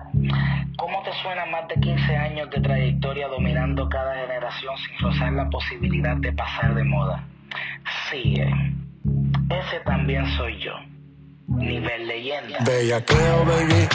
¿Cómo 0.77 1.01
te 1.03 1.11
suena 1.21 1.45
más 1.45 1.67
de 1.67 1.75
15 1.75 2.17
años 2.17 2.49
de 2.49 2.61
trayectoria 2.61 3.27
dominando 3.27 3.87
cada 3.89 4.15
generación 4.15 4.75
sin 4.77 4.99
rozar 4.99 5.33
la 5.33 5.49
posibilidad 5.49 6.17
de 6.17 6.33
pasar 6.33 6.75
de 6.75 6.83
moda? 6.83 7.23
Sigue. 8.09 8.47
Ese 9.49 9.79
también 9.85 10.25
soy 10.37 10.57
yo. 10.59 10.73
Nivel 11.47 12.07
leyenda. 12.07 12.57
Bellaqueo, 12.65 13.45
baby. 13.45 13.87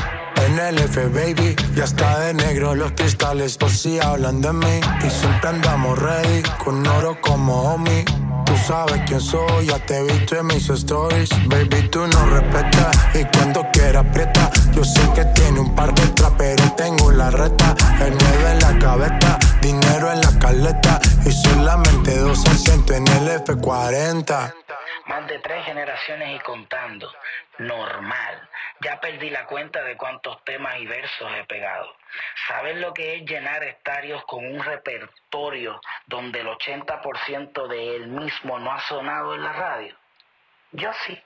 En 0.47 0.59
el 0.59 0.79
F, 0.79 1.07
baby. 1.09 1.57
Ya 1.75 1.85
está 1.85 2.21
de 2.21 2.35
negro 2.35 2.75
los 2.75 2.93
cristales 2.93 3.59
por 3.59 3.71
si 3.71 3.99
hablan 4.01 4.41
de 4.41 4.53
mí. 4.53 4.81
Y 5.05 5.11
siempre 5.11 5.51
andamos 5.51 5.99
ready, 5.99 6.43
con 6.65 6.87
oro 6.87 7.21
como 7.21 7.75
homie. 7.75 8.05
Tú 8.51 8.57
sabes 8.57 9.01
quién 9.07 9.21
soy, 9.21 9.67
ya 9.67 9.79
te 9.87 9.97
he 9.97 10.03
visto 10.03 10.37
en 10.37 10.47
mis 10.49 10.69
stories. 10.69 11.31
Baby, 11.47 11.89
tú 11.89 12.05
no 12.05 12.27
respetas 12.27 13.15
y 13.15 13.25
cuando 13.37 13.65
quieras 13.73 14.05
aprieta. 14.05 14.51
Yo 14.75 14.83
sé 14.83 15.01
que 15.15 15.25
tiene 15.37 15.61
un 15.61 15.73
par 15.77 15.95
de 15.95 16.05
trap, 16.15 16.33
pero 16.37 16.65
tengo 16.75 17.13
la 17.13 17.31
reta. 17.31 17.77
El 18.05 18.11
miedo 18.11 18.49
en 18.49 18.59
la 18.59 18.77
cabeza, 18.81 19.39
dinero 19.63 20.11
en 20.11 20.21
la 20.21 20.37
caleta. 20.41 20.99
Y 21.25 21.31
solamente 21.31 22.19
dos 22.19 22.45
asientos 22.49 22.97
en 22.97 23.07
el 23.07 23.29
F40. 23.45 24.53
Más 25.07 25.29
de 25.29 25.39
tres 25.39 25.65
generaciones 25.65 26.35
y 26.35 26.41
contando. 26.41 27.09
Normal. 27.59 28.49
Ya 28.81 29.01
perdí 29.01 29.31
la 29.31 29.47
cuenta 29.47 29.81
de 29.85 29.97
cuántos 29.97 30.43
temas 30.45 30.75
y 30.81 30.87
versos 30.87 31.31
he 31.39 31.45
pegado. 31.45 32.00
¿Sabes 32.49 32.77
lo 32.77 32.93
que 32.93 33.17
es 33.17 33.25
llenar 33.25 33.63
estadios 33.65 34.25
con 34.25 34.45
un 34.45 34.63
repertorio 34.63 35.81
donde 36.07 36.41
el 36.41 36.49
80% 36.49 37.69
de 37.69 37.97
él 37.97 38.09
mismo 38.09 38.59
no 38.59 38.73
ha 38.73 38.81
sonado 38.81 39.35
en 39.35 39.45
la 39.45 39.53
radio? 39.53 39.97
Yo 40.73 40.91
sí. 41.07 41.21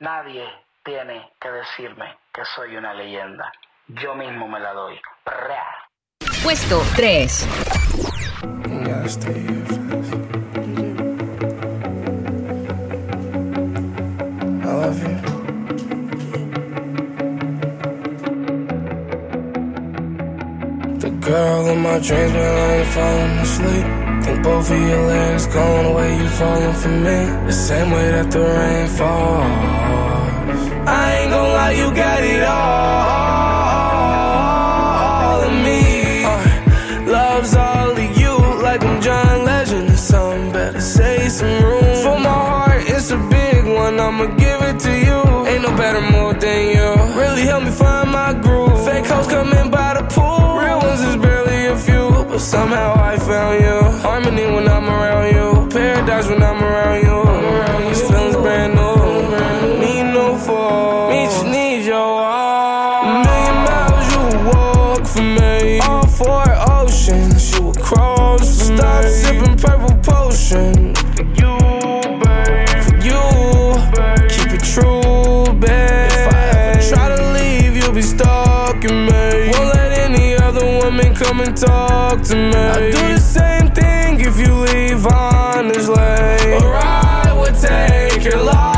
Nadie 0.00 0.48
tiene 0.84 1.32
que 1.40 1.50
decirme 1.50 2.18
que 2.32 2.44
soy 2.44 2.76
una 2.76 2.94
leyenda. 2.94 3.52
Yo 3.88 4.14
mismo 4.14 4.46
me 4.48 4.60
la 4.60 4.72
doy. 4.72 5.00
Puesto 6.42 6.80
3. 6.96 7.48
Ya 8.86 9.04
estoy 9.04 9.34
feliz. 9.34 10.12
I 14.60 14.72
love 14.72 15.02
you. 15.02 15.27
Girl 21.28 21.68
in 21.68 21.80
my 21.82 21.98
dreams, 21.98 22.32
man, 22.32 22.54
I 22.58 22.76
ain't 22.78 22.88
falling 22.96 23.38
asleep. 23.46 23.86
Think 24.24 24.38
both 24.42 24.70
of 24.70 24.80
your 24.80 25.02
legs 25.14 25.46
going 25.46 25.84
the 25.86 25.92
way 25.98 26.16
you 26.16 26.28
falling 26.40 26.76
for 26.82 26.94
me. 27.06 27.18
The 27.48 27.52
same 27.52 27.90
way 27.90 28.10
that 28.16 28.30
the 28.30 28.40
rain 28.40 28.88
falls. 28.98 29.44
I 30.88 31.18
ain't 31.18 31.30
gonna 31.30 31.58
lie, 31.58 31.74
you 31.80 31.88
got 32.04 32.20
it 32.34 32.42
all 32.54 32.98
in 35.48 35.56
me. 35.66 35.82
Uh, 36.32 36.42
love's 37.14 37.54
all 37.54 37.90
of 38.04 38.10
you, 38.20 38.34
like 38.66 38.82
I'm 38.82 38.98
John 39.02 39.44
Legend 39.44 39.90
or 39.90 39.96
something. 39.96 40.52
Better 40.52 40.80
say 40.80 41.28
some 41.28 41.62
room 41.62 41.94
for 42.04 42.18
my 42.28 42.38
heart. 42.52 42.82
It's 42.94 43.10
a 43.10 43.18
big 43.36 43.66
one, 43.66 44.00
I'ma 44.00 44.26
give 44.44 44.60
it 44.70 44.78
to 44.86 44.92
you. 45.06 45.18
Ain't 45.50 45.62
no 45.62 45.70
better 45.76 46.00
mood 46.00 46.40
than 46.40 46.60
you. 46.74 46.88
Really 47.20 47.42
help 47.42 47.64
me 47.64 47.70
find 47.70 48.10
my 48.10 48.32
groove. 48.32 48.67
Hoes 49.10 49.26
coming 49.26 49.70
by 49.70 49.94
the 49.94 50.04
pool. 50.14 50.58
Real 50.60 50.78
ones 50.80 51.00
is 51.00 51.16
barely 51.16 51.66
a 51.66 51.76
few, 51.76 52.10
but 52.28 52.40
somehow 52.40 52.94
I 52.94 53.16
found 53.18 53.60
you. 53.64 53.78
Harmony 54.06 54.46
when 54.54 54.68
I'm 54.68 54.86
around 54.86 55.34
you. 55.34 55.68
Paradise 55.70 56.28
when 56.28 56.42
I'm 56.42 56.62
around 56.62 56.98
you. 57.06 57.88
These 57.88 58.02
feelings 58.02 58.36
brand 58.36 58.74
new. 58.74 59.80
Need 59.80 60.12
no 60.12 60.36
fall. 60.36 61.10
Me 61.10 61.24
just 61.24 61.46
need 61.46 61.86
your 61.86 61.96
all. 61.96 63.04
Million 63.24 63.58
miles 63.68 64.06
you 64.12 64.22
walk 64.50 65.06
for 65.06 65.22
me. 65.22 65.80
All 65.80 66.06
four 66.06 66.44
oceans 66.78 67.52
you 67.54 67.62
would 67.66 67.80
cross 67.80 68.40
for 68.40 68.76
Stop 68.76 69.04
sipping 69.04 69.56
purple 69.56 69.96
potion. 70.02 70.94
You, 71.40 71.57
stalking 78.88 79.06
me. 79.06 79.50
Won't 79.52 79.74
let 79.74 79.98
any 79.98 80.36
other 80.36 80.64
woman 80.64 81.14
come 81.14 81.40
and 81.40 81.56
talk 81.56 82.22
to 82.22 82.36
me. 82.36 82.56
I 82.56 82.90
do 82.90 83.14
the 83.14 83.18
same 83.18 83.70
thing 83.70 84.20
if 84.20 84.38
you 84.38 84.54
leave 84.54 85.06
honestly. 85.06 85.94
Or 85.94 86.74
I 86.74 87.36
would 87.38 87.54
take 87.54 88.24
your 88.24 88.42
life 88.42 88.77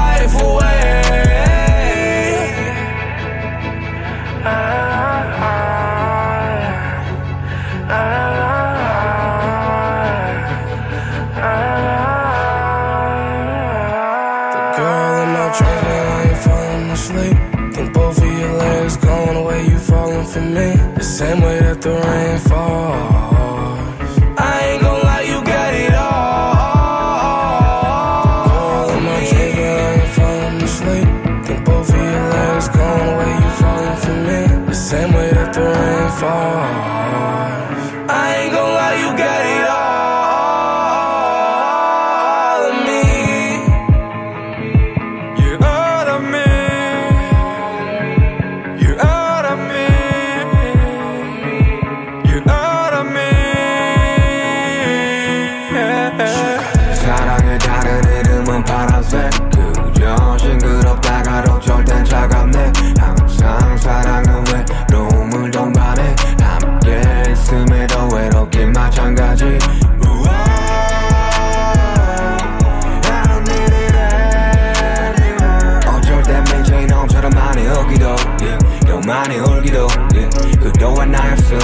falling 33.60 33.96
for 33.96 34.12
me. 34.26 34.66
The 34.66 34.74
same 34.74 35.12
way 35.12 35.30
that 35.30 35.52
the 35.54 35.62
rain 35.62 36.10
falls. 36.20 36.79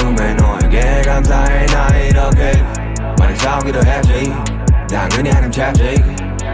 I'm 0.06 0.14
너에게 0.14 1.02
감사해 1.02 1.66
나 1.66 1.88
이렇게 1.96 2.52
많이 3.18 3.36
싸우기도 3.36 3.84
했지 3.84 4.32
난 4.88 5.08
그냥 5.08 5.40
남자지 5.40 6.00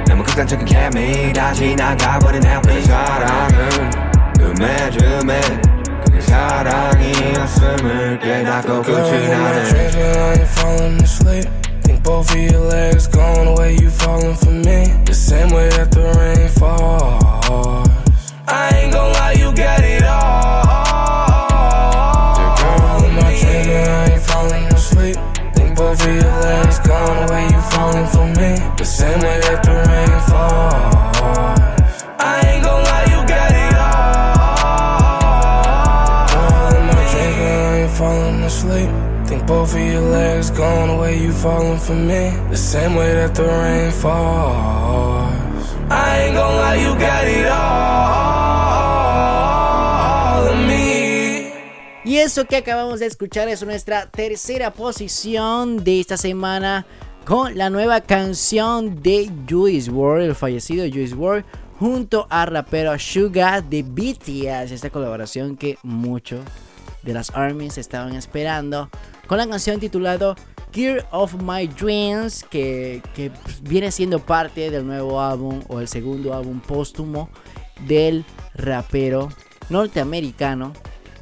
너무 0.09 0.25
극단적인 0.25 0.65
케미 0.65 1.33
다 1.35 1.53
지나가버린 1.53 2.43
해피 2.43 2.81
사랑은 2.83 3.91
듬해듬해 4.39 5.41
I'm 7.45 8.19
깨닫고 8.21 8.83
끝이 8.83 9.29
나네 9.29 9.93
Both 12.03 12.33
of 12.33 12.37
your 12.37 12.69
legs 12.69 13.07
gone 13.07 13.47
the 13.47 13.55
way 13.61 13.77
you 13.77 13.89
falling 13.89 14.35
for 14.35 14.51
me. 14.51 14.91
The 15.07 15.15
same 15.15 15.51
way 15.51 15.69
that 15.71 15.93
the 15.93 16.03
rain 16.19 16.49
falls. 16.49 18.33
I 18.49 18.71
ain't 18.75 18.93
gonna 18.93 19.13
lie, 19.13 19.33
you 19.39 19.55
got 19.55 19.85
it 19.85 20.03
all. 20.03 20.82
I'm 23.33 23.39
dreaming, 23.41 23.89
I 23.89 24.13
ain't 24.13 24.23
falling 24.23 24.67
asleep. 24.67 25.17
Think 25.55 25.77
both 25.77 26.01
of 26.03 26.15
your 26.15 26.33
legs 26.45 26.79
going 26.81 27.27
the 27.27 27.33
way 27.33 27.45
you 27.45 27.61
falling 27.73 28.07
for 28.07 28.27
me. 28.27 28.51
The 28.77 28.85
same 28.85 29.21
way 29.21 29.41
that 29.41 29.63
the 29.65 29.73
rain 29.89 30.21
falls. 30.29 32.03
I 32.19 32.41
ain't 32.47 32.63
gon' 32.65 32.83
lie, 32.85 33.07
you 33.13 33.21
get 33.27 33.53
it 33.65 33.75
all. 33.75 34.37
Girl, 36.33 36.83
my 36.89 37.05
dreams, 37.13 37.39
I 37.41 37.79
ain't 37.81 37.93
falling 37.97 38.43
asleep. 38.43 38.91
Think 39.27 39.47
both 39.47 39.75
of 39.75 39.81
your 39.81 40.03
legs 40.03 40.51
going 40.51 40.89
the 40.89 40.97
way 40.97 41.19
you 41.19 41.33
falling 41.33 41.79
for 41.79 41.95
me. 41.95 42.37
The 42.51 42.57
same 42.57 42.95
way 42.95 43.15
that 43.15 43.35
the 43.35 43.45
rain 43.45 43.93
falls. 43.93 45.67
I 45.91 46.25
ain't 46.25 46.35
gon' 46.35 46.57
lie, 46.57 46.77
you 46.77 46.95
got 46.99 47.25
it 47.27 47.47
all 47.47 47.62
Y 52.05 52.17
eso 52.17 52.47
que 52.47 52.57
acabamos 52.57 52.99
de 52.99 53.07
escuchar 53.07 53.49
es 53.49 53.63
nuestra 53.63 54.07
tercera 54.07 54.73
posición 54.73 55.85
de 55.85 56.01
esta 56.01 56.17
semana 56.17 56.85
con 57.25 57.57
la 57.57 57.71
nueva 57.71 58.01
canción 58.01 59.01
de 59.01 59.31
Juice 59.49 59.89
WRLD, 59.89 60.25
el 60.25 60.35
fallecido 60.35 60.85
Juice 60.93 61.15
WRLD, 61.15 61.45
junto 61.79 62.27
a 62.29 62.45
rapero 62.45 62.99
Suga 62.99 63.61
de 63.61 63.85
BTS, 63.85 64.73
esta 64.73 64.91
colaboración 64.91 65.57
que 65.57 65.79
muchos 65.85 66.41
de 67.05 67.15
las 67.15 67.31
armies 67.31 67.79
estaban 67.79 68.17
esperando, 68.17 68.91
con 69.29 69.39
la 69.39 69.47
canción 69.47 69.79
titulada 69.79 70.35
Gear 70.73 71.07
of 71.13 71.35
My 71.35 71.69
Dreams, 71.69 72.45
que, 72.51 73.01
que 73.15 73.31
viene 73.63 73.93
siendo 73.93 74.19
parte 74.19 74.73
del 74.73 74.85
nuevo 74.85 75.21
álbum 75.21 75.63
o 75.69 75.79
el 75.79 75.87
segundo 75.87 76.35
álbum 76.35 76.59
póstumo 76.59 77.31
del 77.87 78.25
rapero 78.55 79.29
norteamericano 79.71 80.73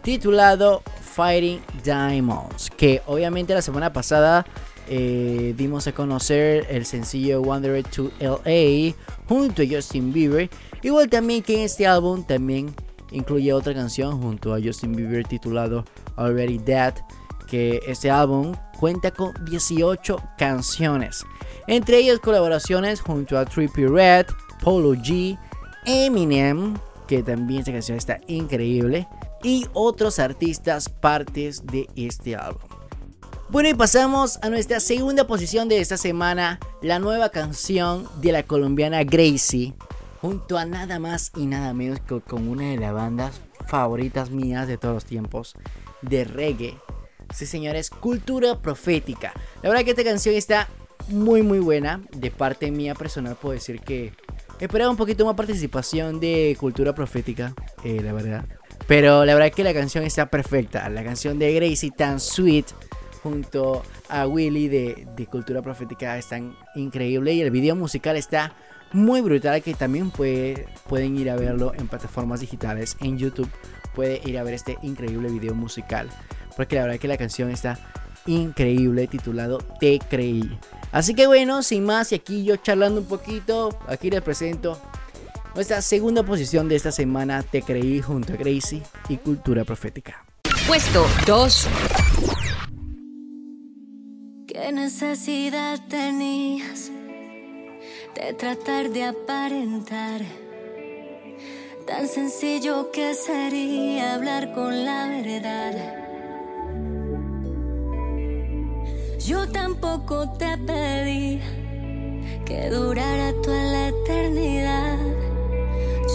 titulado 0.02 0.82
Fighting 1.01 1.60
Diamonds, 1.85 2.70
que 2.70 3.02
obviamente 3.06 3.55
la 3.55 3.62
semana 3.62 3.93
pasada 3.93 4.47
eh, 4.89 5.55
dimos 5.56 5.86
a 5.86 5.93
conocer 5.93 6.66
el 6.68 6.85
sencillo 6.85 7.40
Wanderer 7.43 7.85
to 7.85 8.10
LA 8.20 8.94
junto 9.28 9.62
a 9.62 9.64
Justin 9.70 10.12
Bieber, 10.12 10.51
igual 10.82 11.09
también 11.09 11.43
que 11.43 11.55
en 11.55 11.60
este 11.60 11.86
álbum 11.86 12.24
también 12.24 12.74
incluye 13.12 13.52
otra 13.52 13.74
canción 13.74 14.20
junto 14.20 14.55
a 14.55 14.60
Justin 14.60 14.93
Bieber 14.97 15.27
titulado 15.27 15.85
Already 16.16 16.59
Dead, 16.59 16.94
que 17.48 17.81
este 17.86 18.10
álbum 18.10 18.55
cuenta 18.78 19.10
con 19.10 19.32
18 19.44 20.16
canciones, 20.39 21.24
entre 21.66 21.98
ellas 21.98 22.18
colaboraciones 22.18 23.01
junto 23.01 23.39
a 23.39 23.44
Trippie 23.44 23.86
Red, 23.86 24.27
Polo 24.62 24.94
G, 24.94 25.39
Eminem, 25.85 26.74
que 27.06 27.22
también 27.22 27.60
esta 27.60 27.72
canción 27.72 27.98
está 27.98 28.20
increíble, 28.27 29.06
y 29.42 29.66
otros 29.72 30.18
artistas 30.18 30.88
partes 30.88 31.66
de 31.66 31.88
este 31.96 32.36
álbum. 32.36 32.68
Bueno, 33.48 33.68
y 33.68 33.74
pasamos 33.74 34.38
a 34.42 34.48
nuestra 34.48 34.78
segunda 34.78 35.26
posición 35.26 35.68
de 35.68 35.80
esta 35.80 35.96
semana, 35.96 36.60
la 36.82 37.00
nueva 37.00 37.30
canción 37.30 38.08
de 38.20 38.30
la 38.30 38.44
colombiana 38.44 39.02
Gracie, 39.02 39.74
junto 40.20 40.56
a 40.56 40.64
nada 40.66 41.00
más 41.00 41.32
y 41.36 41.46
nada 41.46 41.74
menos 41.74 41.98
que 42.00 42.20
con 42.20 42.46
una 42.46 42.70
de 42.70 42.76
las 42.76 42.94
bandas 42.94 43.40
favoritas 43.66 44.30
mías 44.30 44.68
de 44.68 44.78
todos 44.78 44.94
los 44.94 45.04
tiempos, 45.04 45.56
de 46.02 46.24
reggae. 46.24 46.78
Sí, 47.34 47.44
señores, 47.46 47.90
Cultura 47.90 48.60
Profética. 48.60 49.32
La 49.62 49.68
verdad 49.68 49.84
que 49.84 49.90
esta 49.90 50.04
canción 50.04 50.36
está 50.36 50.68
muy, 51.08 51.42
muy 51.42 51.58
buena. 51.58 52.02
De 52.12 52.30
parte 52.30 52.70
mía 52.70 52.94
personal 52.94 53.36
puedo 53.36 53.54
decir 53.54 53.80
que 53.80 54.12
esperaba 54.60 54.90
un 54.90 54.96
poquito 54.96 55.24
más 55.24 55.34
participación 55.34 56.20
de 56.20 56.56
Cultura 56.58 56.94
Profética, 56.94 57.54
eh, 57.82 58.00
la 58.00 58.12
verdad. 58.12 58.44
Pero 58.86 59.24
la 59.24 59.35
verdad 59.35 59.52
que 59.52 59.65
la 59.65 59.74
canción 59.74 60.05
está 60.05 60.27
perfecta. 60.27 60.89
La 60.89 61.05
canción 61.05 61.39
de 61.39 61.52
Gracie 61.55 61.90
tan 61.90 62.19
sweet 62.19 62.66
junto 63.23 63.82
a 64.09 64.27
Willy 64.27 64.69
de, 64.69 65.07
de 65.16 65.27
Cultura 65.27 65.62
Profética 65.62 66.19
están 66.19 66.57
increíble 66.74 67.32
y 67.32 67.43
el 67.43 67.51
video 67.51 67.77
musical 67.77 68.16
está 68.16 68.52
muy 68.93 69.20
brutal 69.20 69.62
que 69.62 69.74
también 69.74 70.11
puede, 70.11 70.66
pueden 70.89 71.16
ir 71.16 71.31
a 71.31 71.36
verlo 71.36 71.73
en 71.74 71.86
plataformas 71.89 72.40
digitales 72.40 72.97
en 73.01 73.19
YouTube 73.19 73.48
puede 73.94 74.20
ir 74.24 74.39
a 74.39 74.43
ver 74.43 74.55
este 74.55 74.78
increíble 74.82 75.28
video 75.31 75.55
musical 75.55 76.09
porque 76.57 76.77
la 76.77 76.82
verdad 76.82 76.98
que 76.98 77.09
la 77.09 77.16
canción 77.16 77.51
está 77.51 77.78
increíble 78.27 79.07
titulado 79.07 79.59
Te 79.78 79.98
creí 79.98 80.59
así 80.93 81.15
que 81.15 81.27
bueno 81.27 81.62
sin 81.62 81.85
más 81.85 82.11
y 82.12 82.16
aquí 82.16 82.44
yo 82.44 82.57
charlando 82.57 83.01
un 83.01 83.07
poquito 83.07 83.78
aquí 83.86 84.11
les 84.11 84.23
presento 84.23 84.81
nuestra 85.55 85.82
segunda 85.82 86.22
posición 86.22 86.68
de 86.68 86.77
esta 86.77 86.93
semana 86.93 87.43
Te 87.43 87.62
creí 87.62 88.01
junto 88.01 88.32
a 88.32 88.36
Gracie 88.36 88.82
y 89.09 89.16
Cultura 89.16 89.64
Profética 89.64 90.24
Puesto 90.66 91.05
2. 91.27 91.68
¿Qué 94.47 94.72
necesidad 94.72 95.81
tenías 95.89 96.93
de 98.14 98.35
tratar 98.35 98.90
de 98.90 99.05
aparentar? 99.05 100.20
Tan 101.86 102.06
sencillo 102.06 102.90
que 102.93 103.14
sería 103.14 104.14
hablar 104.14 104.52
con 104.52 104.85
la 104.85 105.09
verdad. 105.09 105.97
Yo 109.27 109.48
tampoco 109.48 110.31
te 110.39 110.56
pedí 110.59 111.40
que 112.44 112.70
durara 112.70 113.32
toda 113.43 113.64
la 113.64 113.89
eternidad. 113.89 115.30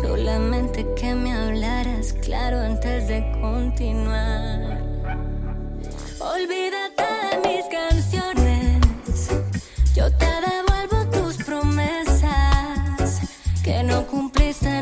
Solamente 0.02 0.86
que 0.96 1.16
me 1.16 1.34
hablaras 1.34 2.14
claro 2.14 2.60
antes 2.60 3.08
de 3.08 3.22
continuar. 3.40 4.82
Olvídate 6.20 7.04
de 7.30 7.48
mis 7.48 7.66
canciones. 7.72 9.30
Yo 9.96 10.12
te 10.18 10.26
devuelvo 10.26 11.10
tus 11.12 11.38
promesas. 11.44 13.22
Que 13.64 13.84
no 13.84 14.06
cumpliste 14.08 14.82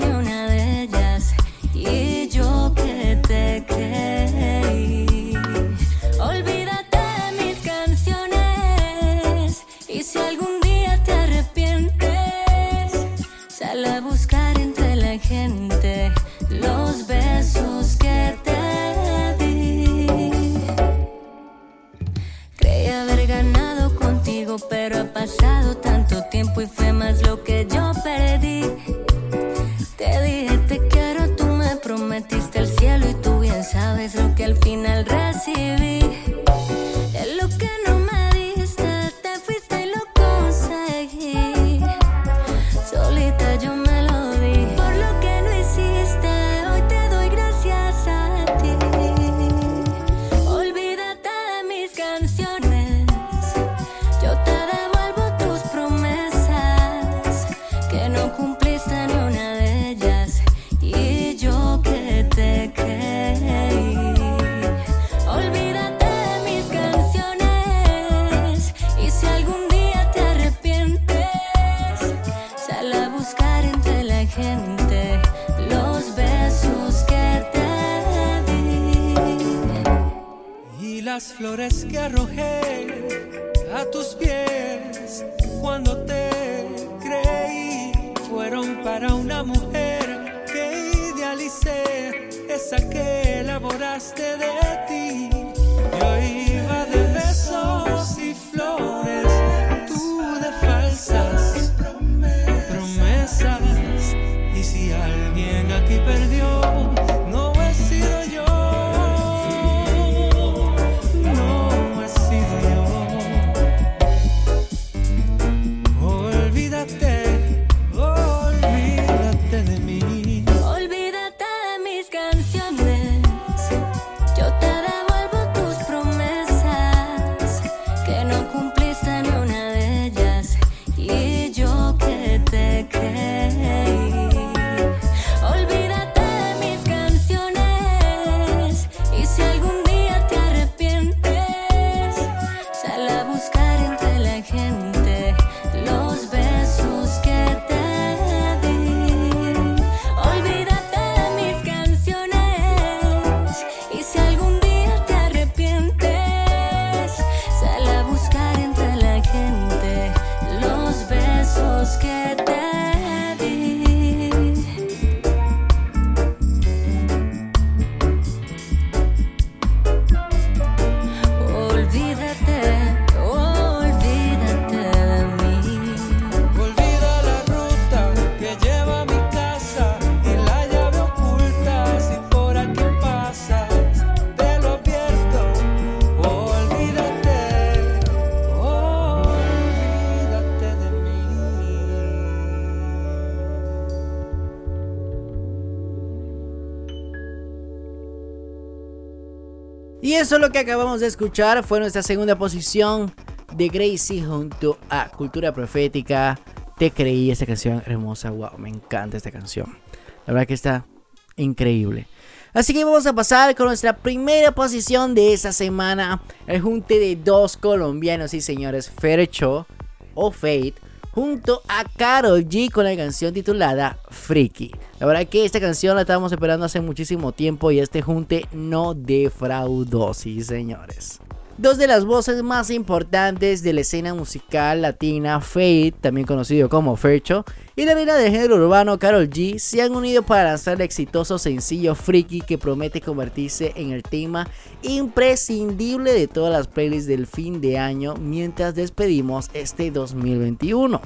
Y 200.34 200.36
eso 200.36 200.40
lo 200.40 200.52
que 200.52 200.58
acabamos 200.58 201.00
de 201.00 201.06
escuchar 201.06 201.64
fue 201.64 201.80
nuestra 201.80 202.02
segunda 202.02 202.36
posición 202.36 203.14
de 203.56 203.68
Gracie 203.68 204.26
junto 204.26 204.80
a 204.90 205.08
Cultura 205.10 205.54
Profética. 205.54 206.40
Te 206.76 206.90
creí 206.90 207.30
esta 207.30 207.46
canción 207.46 207.84
hermosa, 207.86 208.32
wow, 208.32 208.58
me 208.58 208.70
encanta 208.70 209.16
esta 209.16 209.30
canción. 209.30 209.78
La 210.26 210.34
verdad 210.34 210.48
que 210.48 210.56
está 210.56 210.88
increíble. 211.36 212.08
Así 212.52 212.74
que 212.74 212.84
vamos 212.84 213.06
a 213.06 213.14
pasar 213.14 213.54
con 213.54 213.68
nuestra 213.68 213.96
primera 213.96 214.52
posición 214.54 215.14
de 215.14 215.34
esta 215.34 215.52
semana. 215.52 216.24
El 216.48 216.62
junte 216.62 216.98
de 216.98 217.16
dos 217.16 217.56
colombianos, 217.56 218.32
sí 218.32 218.42
señores, 218.42 218.90
Fercho 218.90 219.68
o 220.16 220.32
Fate, 220.32 220.74
junto 221.14 221.62
a 221.68 221.84
Karol 221.84 222.46
G 222.46 222.72
con 222.72 222.86
la 222.86 222.96
canción 222.96 223.34
titulada 223.34 223.98
Freaky. 224.10 224.72
La 225.00 225.06
verdad 225.06 225.28
que 225.28 225.46
esta 225.46 225.60
canción 225.60 225.96
la 225.96 226.02
estábamos 226.02 226.32
esperando 226.32 226.66
hace 226.66 226.82
muchísimo 226.82 227.32
tiempo 227.32 227.72
y 227.72 227.80
este 227.80 228.02
junte 228.02 228.48
no 228.52 228.94
defraudó, 228.94 230.14
sí 230.14 230.44
señores. 230.44 231.20
Dos 231.56 231.78
de 231.78 231.86
las 231.86 232.04
voces 232.04 232.42
más 232.42 232.72
importantes 232.72 233.62
de 233.62 233.74
la 233.74 233.82
escena 233.82 234.16
musical 234.16 234.82
latina, 234.82 235.40
Fate, 235.40 235.94
también 236.02 236.26
conocido 236.26 236.68
como 236.68 236.96
Fercho, 236.96 237.46
y 237.76 237.86
la 237.86 237.94
reina 237.94 238.16
del 238.16 238.32
género 238.32 238.56
urbano 238.56 238.98
Karol 238.98 239.30
G, 239.30 239.60
se 239.60 239.84
han 239.84 239.96
unido 239.96 240.24
para 240.24 240.46
lanzar 240.46 240.78
el 240.78 240.82
exitoso 240.82 241.38
sencillo 241.38 241.94
Freaky 241.94 242.42
que 242.42 242.58
promete 242.58 243.02
convertirse 243.02 243.72
en 243.76 243.92
el 243.92 244.02
tema 244.02 244.48
imprescindible 244.82 246.12
de 246.14 246.28
todas 246.28 246.52
las 246.52 246.66
playlists 246.66 247.08
del 247.08 247.28
fin 247.28 247.62
de 247.62 247.78
año 247.78 248.16
mientras 248.16 248.74
despedimos 248.74 249.52
este 249.54 249.92
2021. 249.92 251.00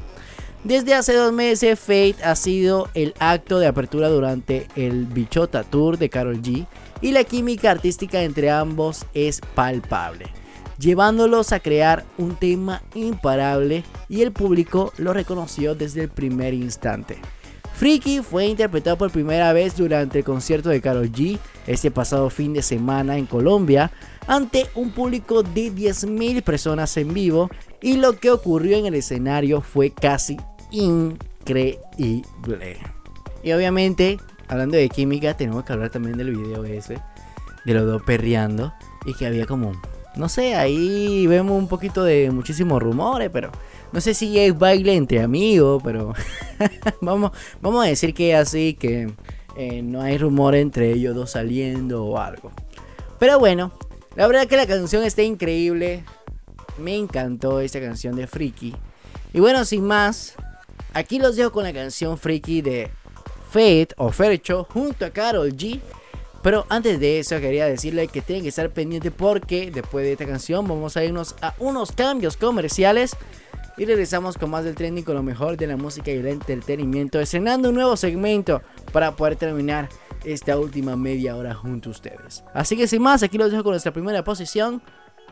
Desde 0.63 0.93
hace 0.95 1.13
dos 1.13 1.33
meses, 1.33 1.77
Fate 1.77 2.15
ha 2.23 2.35
sido 2.35 2.87
el 2.93 3.13
acto 3.19 3.59
de 3.59 3.67
apertura 3.67 4.07
durante 4.07 4.67
el 4.75 5.07
Bichota 5.07 5.63
Tour 5.63 5.97
de 5.97 6.09
Karol 6.09 6.41
G 6.41 6.67
y 7.01 7.11
la 7.11 7.23
química 7.23 7.71
artística 7.71 8.21
entre 8.21 8.49
ambos 8.49 9.05
es 9.13 9.41
palpable, 9.55 10.27
llevándolos 10.79 11.51
a 11.51 11.59
crear 11.59 12.05
un 12.17 12.35
tema 12.35 12.81
imparable 12.95 13.83
y 14.09 14.21
el 14.21 14.31
público 14.31 14.93
lo 14.97 15.13
reconoció 15.13 15.75
desde 15.75 16.03
el 16.03 16.09
primer 16.09 16.53
instante. 16.53 17.17
Freaky 17.77 18.21
fue 18.21 18.47
interpretado 18.47 18.97
por 18.97 19.11
primera 19.11 19.53
vez 19.53 19.77
durante 19.77 20.19
el 20.19 20.25
concierto 20.25 20.69
de 20.69 20.81
Karol 20.81 21.11
G 21.11 21.37
este 21.67 21.91
pasado 21.91 22.31
fin 22.31 22.53
de 22.53 22.63
semana 22.63 23.19
en 23.19 23.27
Colombia 23.27 23.91
ante 24.25 24.65
un 24.73 24.89
público 24.89 25.43
de 25.43 25.71
10.000 25.71 26.41
personas 26.41 26.97
en 26.97 27.13
vivo 27.13 27.51
y 27.79 27.97
lo 27.97 28.17
que 28.19 28.31
ocurrió 28.31 28.77
en 28.77 28.87
el 28.87 28.95
escenario 28.95 29.61
fue 29.61 29.91
casi 29.91 30.37
increíble. 30.71 31.77
Y 33.43 33.51
obviamente, 33.51 34.17
hablando 34.47 34.77
de 34.77 34.89
química, 34.89 35.35
tenemos 35.35 35.63
que 35.63 35.73
hablar 35.73 35.89
también 35.89 36.17
del 36.17 36.35
video 36.35 36.63
ese, 36.65 36.99
de 37.65 37.73
los 37.73 37.85
dos 37.85 38.01
perreando 38.03 38.73
y 39.05 39.13
que 39.13 39.25
había 39.25 39.45
como, 39.45 39.73
no 40.15 40.29
sé, 40.29 40.55
ahí 40.55 41.27
vemos 41.27 41.57
un 41.57 41.67
poquito 41.67 42.03
de 42.03 42.31
muchísimos 42.31 42.81
rumores, 42.81 43.29
pero 43.31 43.51
no 43.91 44.01
sé 44.01 44.13
si 44.13 44.37
es 44.39 44.57
baile 44.57 44.95
entre 44.95 45.21
amigos, 45.21 45.81
pero 45.83 46.13
vamos, 47.01 47.31
vamos 47.61 47.85
a 47.85 47.87
decir 47.87 48.13
que 48.13 48.35
así, 48.35 48.73
que 48.73 49.11
eh, 49.55 49.81
no 49.81 50.01
hay 50.01 50.17
rumor 50.17 50.55
entre 50.55 50.91
ellos 50.91 51.15
dos 51.15 51.31
saliendo 51.31 52.05
o 52.05 52.19
algo. 52.19 52.51
Pero 53.19 53.39
bueno, 53.39 53.71
la 54.15 54.27
verdad 54.27 54.47
que 54.47 54.57
la 54.57 54.67
canción 54.67 55.03
está 55.03 55.23
increíble. 55.23 56.03
Me 56.77 56.95
encantó 56.95 57.59
esta 57.59 57.79
canción 57.79 58.15
de 58.15 58.27
Freaky. 58.27 58.75
Y 59.33 59.39
bueno, 59.39 59.65
sin 59.65 59.83
más, 59.83 60.35
aquí 60.93 61.17
los 61.17 61.35
dejo 61.35 61.51
con 61.51 61.63
la 61.63 61.73
canción 61.73 62.17
Freaky 62.17 62.61
de 62.61 62.91
Fate 63.49 63.89
o 63.97 64.11
Fercho 64.11 64.65
junto 64.69 65.05
a 65.05 65.09
Karol 65.09 65.53
G. 65.55 65.79
Pero 66.43 66.65
antes 66.69 66.99
de 66.99 67.19
eso 67.19 67.39
quería 67.39 67.65
decirle 67.65 68.07
que 68.07 68.21
tienen 68.21 68.43
que 68.43 68.49
estar 68.49 68.69
pendientes 68.69 69.11
porque 69.15 69.71
después 69.71 70.05
de 70.05 70.13
esta 70.13 70.25
canción 70.25 70.67
vamos 70.67 70.95
a 70.95 71.03
irnos 71.03 71.35
a 71.41 71.53
unos 71.59 71.91
cambios 71.91 72.37
comerciales 72.37 73.17
y 73.77 73.85
regresamos 73.85 74.37
con 74.37 74.49
más 74.49 74.63
del 74.63 74.75
trending 74.75 75.03
con 75.03 75.15
lo 75.15 75.23
mejor 75.23 75.55
de 75.55 75.67
la 75.67 75.77
música 75.77 76.11
y 76.11 76.15
el 76.15 76.27
entretenimiento, 76.27 77.19
estrenando 77.19 77.69
un 77.69 77.75
nuevo 77.75 77.95
segmento 77.95 78.61
para 78.91 79.15
poder 79.15 79.35
terminar 79.35 79.89
esta 80.23 80.57
última 80.57 80.95
media 80.95 81.35
hora 81.35 81.53
junto 81.53 81.89
a 81.89 81.91
ustedes. 81.91 82.43
Así 82.53 82.75
que 82.75 82.87
sin 82.87 83.01
más, 83.01 83.23
aquí 83.23 83.37
los 83.37 83.51
dejo 83.51 83.63
con 83.63 83.73
nuestra 83.73 83.93
primera 83.93 84.23
posición, 84.23 84.81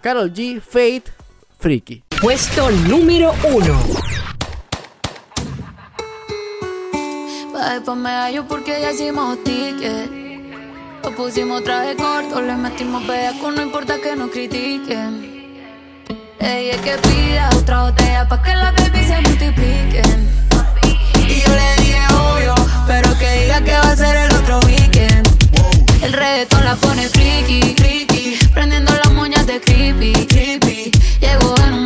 Karol 0.01 0.31
G, 0.31 0.61
Fate, 0.61 1.05
Freaky. 1.57 2.03
Puesto 2.21 2.69
número 2.71 3.33
1. 3.51 4.34
Bajé 7.65 7.81
pa' 7.81 7.95
medallo 7.95 8.47
porque 8.47 8.79
ya 8.79 8.91
hicimos 8.91 9.43
ticket. 9.43 10.11
Nos 11.03 11.13
pusimos 11.15 11.63
traje 11.63 11.95
corto, 11.95 12.39
le 12.39 12.55
metimos 12.55 13.07
bellaco, 13.07 13.49
no 13.49 13.63
importa 13.63 13.99
que 13.99 14.15
nos 14.15 14.29
critiquen. 14.29 15.11
Ella 16.39 16.75
es 16.75 16.81
que 16.81 16.95
pida 17.07 17.49
otra 17.57 17.85
botella 17.85 18.27
pa' 18.27 18.43
que 18.43 18.53
las 18.53 18.71
baby 18.75 19.03
se 19.03 19.19
multipliquen. 19.21 20.29
Y 21.27 21.41
yo 21.41 21.51
le 21.59 21.69
dije 21.81 22.01
obvio, 22.13 22.53
pero 22.85 23.17
que 23.17 23.31
diga 23.41 23.59
que 23.61 23.71
va 23.71 23.91
a 23.93 23.95
ser 23.95 24.15
el 24.15 24.35
otro 24.35 24.59
weekend. 24.67 25.27
El 26.03 26.13
reggaetón 26.13 26.65
la 26.65 26.75
pone 26.75 27.09
friki, 27.09 27.73
friki, 27.79 28.37
prendiendo 28.53 28.93
las 28.93 29.11
moñas 29.11 29.47
de 29.47 29.59
creepy, 29.59 30.13
creepy. 30.27 30.91
Llegó 31.19 31.55
en 31.65 31.73
un 31.73 31.85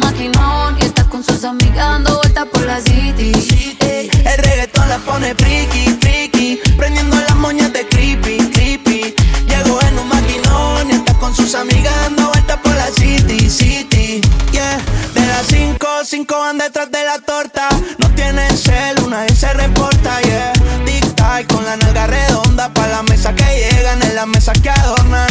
sus 1.40 1.46
amigas 1.46 2.04
vueltas 2.04 2.46
por 2.52 2.66
la 2.66 2.82
city. 2.82 3.32
Ey. 3.80 4.10
El 4.26 4.44
reggaetón 4.44 4.90
la 4.90 4.98
pone 4.98 5.34
friki, 5.36 5.98
friki, 6.02 6.60
prendiendo 6.78 7.16
las 7.16 7.36
moñas 7.38 7.72
de 7.72 7.88
creepy, 7.88 8.40
creepy. 8.52 9.16
Llegó 9.48 9.82
en 9.84 10.00
un 10.00 10.10
maquinón 10.10 10.90
y 10.90 10.96
está 10.96 11.14
con 11.14 11.34
sus 11.34 11.56
amigas 11.56 11.96
dando 12.02 12.28
vueltas 12.28 12.58
por 12.58 12.76
la 12.76 12.88
city, 12.88 13.50
city. 13.50 14.20
Yeah, 14.52 14.82
de 15.14 15.26
las 15.28 15.48
5 15.48 15.88
los 16.00 16.10
cinco 16.10 16.40
van 16.40 16.58
detrás 16.58 16.92
de 16.92 17.06
la 17.06 17.20
torta. 17.20 17.70
No 18.00 18.10
tienen 18.16 18.58
cel, 18.58 19.10
nadie 19.10 19.34
se 19.34 19.54
reporta, 19.54 20.20
yeah. 20.22 20.52
Tic 20.86 21.16
tac 21.16 21.48
con 21.48 21.64
la 21.64 21.78
nalga 21.78 22.06
redonda. 22.08 22.74
Pa' 22.74 22.88
la 22.88 23.02
mesa 23.04 23.34
que 23.34 23.46
llegan, 23.46 24.02
en 24.04 24.16
la 24.16 24.26
mesa 24.26 24.52
que 24.52 24.70
adornan. 24.72 25.29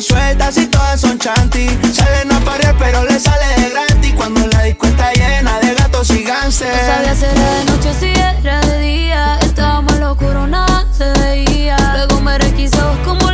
Sueltas 0.00 0.56
y 0.58 0.66
todas 0.66 1.00
son 1.00 1.18
chanty. 1.18 1.68
Salen 1.92 2.32
a 2.32 2.40
parir, 2.40 2.74
pero 2.78 3.04
le 3.04 3.18
sale 3.18 3.46
de 3.62 3.70
gratis. 3.70 4.14
Cuando 4.16 4.46
la 4.48 4.62
disco 4.62 4.86
está 4.86 5.12
llena 5.12 5.58
de 5.60 5.74
gatos 5.74 6.10
y 6.10 6.22
No 6.24 6.28
ganses. 6.28 6.68
sabía 6.86 7.14
si 7.14 7.24
era 7.24 7.50
de 7.54 7.64
noche 7.64 7.94
si 7.98 8.06
era 8.06 8.60
de 8.60 8.80
día. 8.80 9.38
Estábamos 9.42 9.92
en 9.94 10.00
lo 10.00 10.12
oscuro, 10.12 10.46
nada 10.46 10.86
se 10.96 11.10
veía. 11.20 11.76
Luego 11.94 12.20
me 12.20 12.38
requisó 12.38 12.96
como 13.04 13.25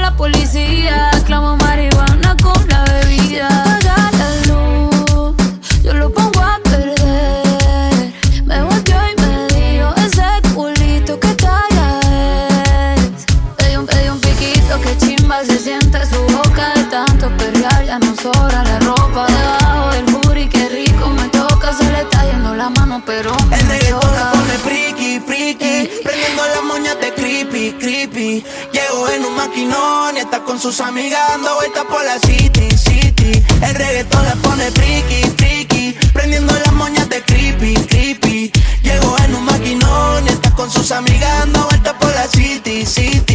Ya 17.93 17.98
no 17.98 18.16
sobra 18.16 18.64
la 18.64 18.78
ropa 18.78 19.27
debajo 19.27 19.90
del 19.90 20.05
booty. 20.14 20.48
Qué 20.48 20.66
rico 20.70 21.10
me 21.10 21.28
toca, 21.28 21.74
se 21.77 21.85
le 21.93 22.01
está 22.01 22.24
yendo 22.24 22.55
la 22.55 22.70
mano, 22.70 23.02
pero 23.05 23.36
El 23.51 23.69
reggaetón 23.69 24.01
me 24.01 24.31
pone 24.32 24.59
friki, 24.64 25.20
friki 25.20 25.90
Prendiendo 26.02 26.43
las 26.55 26.64
moñas 26.64 26.97
de 26.98 27.12
creepy, 27.12 27.73
creepy. 27.73 28.44
Llegó 28.73 29.10
en 29.10 29.27
un 29.27 29.36
maquinón 29.36 30.16
y 30.16 30.20
está 30.20 30.43
con 30.43 30.59
sus 30.59 30.81
amigas 30.81 31.20
dando 31.32 31.55
vueltas 31.56 31.85
por 31.85 32.02
la 32.02 32.19
city, 32.20 32.70
city. 32.70 33.44
El 33.60 33.74
reggaetón 33.74 34.24
le 34.24 34.36
pone 34.36 34.70
friki, 34.70 35.24
friki 35.36 35.94
Prendiendo 36.14 36.55
las 36.64 36.73
moñas 36.73 37.10
de 37.10 37.23
creepy, 37.23 37.74
creepy. 37.74 38.52
Llegó 38.82 39.19
en 39.19 39.35
un 39.35 39.44
maquinón 39.44 40.24
y 40.24 40.31
está 40.31 40.51
con 40.55 40.70
sus 40.70 40.90
amigas 40.93 41.40
dando 41.40 41.66
vueltas 41.66 41.93
por 42.01 42.10
la 42.14 42.27
city, 42.27 42.86
city 42.86 43.31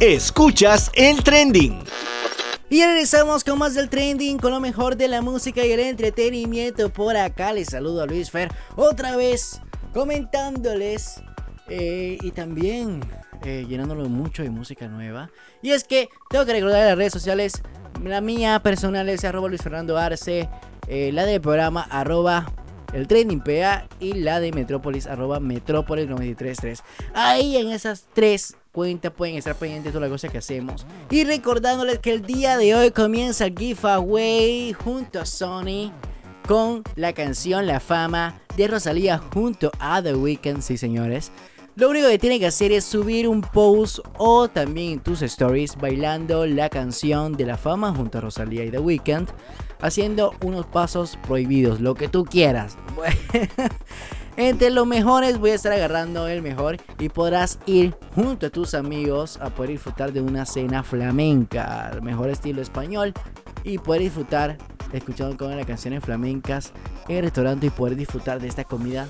Escuchas 0.00 0.92
el 0.94 1.24
trending. 1.24 1.76
Y 2.70 2.84
regresamos 2.84 3.42
con 3.42 3.58
más 3.58 3.74
del 3.74 3.88
trending, 3.88 4.38
con 4.38 4.52
lo 4.52 4.60
mejor 4.60 4.96
de 4.96 5.08
la 5.08 5.22
música 5.22 5.66
y 5.66 5.72
el 5.72 5.80
entretenimiento. 5.80 6.88
Por 6.90 7.16
acá 7.16 7.52
les 7.52 7.70
saludo 7.70 8.02
a 8.02 8.06
Luis 8.06 8.30
Fer 8.30 8.48
otra 8.76 9.16
vez 9.16 9.60
comentándoles 9.92 11.20
eh, 11.68 12.16
y 12.22 12.30
también 12.30 13.00
eh, 13.42 13.66
llenándolo 13.68 14.08
mucho 14.08 14.44
de 14.44 14.50
música 14.50 14.86
nueva. 14.86 15.30
Y 15.62 15.72
es 15.72 15.82
que 15.82 16.08
tengo 16.30 16.46
que 16.46 16.52
recordar 16.52 16.86
las 16.86 16.96
redes 16.96 17.12
sociales. 17.12 17.60
La 18.04 18.20
mía 18.20 18.60
personal 18.62 19.08
es 19.08 19.24
arroba 19.24 19.48
Luis 19.48 19.62
Fernando 19.62 19.98
Arce. 19.98 20.48
eh, 20.86 21.10
la 21.12 21.26
del 21.26 21.40
programa 21.40 21.82
arroba 21.82 22.46
el 22.92 23.08
trending 23.08 23.40
PA 23.40 23.88
y 23.98 24.14
la 24.14 24.38
de 24.38 24.52
Metrópolis 24.52 25.08
arroba 25.08 25.40
Metrópolis 25.40 26.06
933. 26.06 26.84
Ahí 27.14 27.56
en 27.56 27.70
esas 27.70 28.06
tres 28.14 28.56
cuentas 28.78 29.10
pueden 29.10 29.34
estar 29.34 29.56
pendientes 29.56 29.86
de 29.86 29.98
toda 29.98 30.06
la 30.06 30.12
cosa 30.12 30.28
que 30.28 30.38
hacemos. 30.38 30.86
Y 31.10 31.24
recordándoles 31.24 31.98
que 31.98 32.12
el 32.12 32.22
día 32.22 32.56
de 32.56 32.76
hoy 32.76 32.92
comienza 32.92 33.46
el 33.46 33.58
giveaway 33.58 34.72
junto 34.72 35.20
a 35.20 35.26
Sony 35.26 35.90
con 36.46 36.84
la 36.94 37.12
canción 37.12 37.66
La 37.66 37.80
Fama 37.80 38.40
de 38.56 38.68
Rosalía 38.68 39.18
junto 39.18 39.72
a 39.80 40.00
The 40.00 40.14
Weeknd, 40.14 40.62
sí 40.62 40.78
señores. 40.78 41.32
Lo 41.74 41.88
único 41.88 42.06
que 42.06 42.20
tienen 42.20 42.38
que 42.38 42.46
hacer 42.46 42.70
es 42.70 42.84
subir 42.84 43.26
un 43.26 43.40
post 43.40 43.98
o 44.16 44.46
también 44.46 45.00
tus 45.00 45.22
stories 45.22 45.74
bailando 45.74 46.46
la 46.46 46.68
canción 46.68 47.32
de 47.32 47.46
La 47.46 47.56
Fama 47.56 47.92
junto 47.92 48.18
a 48.18 48.20
Rosalía 48.20 48.64
y 48.64 48.70
The 48.70 48.78
Weeknd, 48.78 49.28
haciendo 49.80 50.34
unos 50.44 50.66
pasos 50.66 51.18
prohibidos, 51.26 51.80
lo 51.80 51.96
que 51.96 52.06
tú 52.06 52.24
quieras. 52.24 52.78
Entre 54.38 54.70
los 54.70 54.86
mejores 54.86 55.36
voy 55.36 55.50
a 55.50 55.56
estar 55.56 55.72
agarrando 55.72 56.28
el 56.28 56.42
mejor 56.42 56.76
y 57.00 57.08
podrás 57.08 57.58
ir 57.66 57.96
junto 58.14 58.46
a 58.46 58.50
tus 58.50 58.74
amigos 58.74 59.36
a 59.38 59.50
poder 59.50 59.72
disfrutar 59.72 60.12
de 60.12 60.20
una 60.20 60.46
cena 60.46 60.84
flamenca, 60.84 61.98
mejor 62.04 62.30
estilo 62.30 62.62
español 62.62 63.14
y 63.64 63.78
poder 63.78 64.02
disfrutar 64.02 64.56
escuchando 64.92 65.36
con 65.36 65.56
las 65.56 65.66
canciones 65.66 66.04
flamencas 66.04 66.72
en 67.08 67.16
el 67.16 67.24
restaurante 67.24 67.66
y 67.66 67.70
poder 67.70 67.96
disfrutar 67.96 68.40
de 68.40 68.46
esta 68.46 68.62
comida 68.62 69.08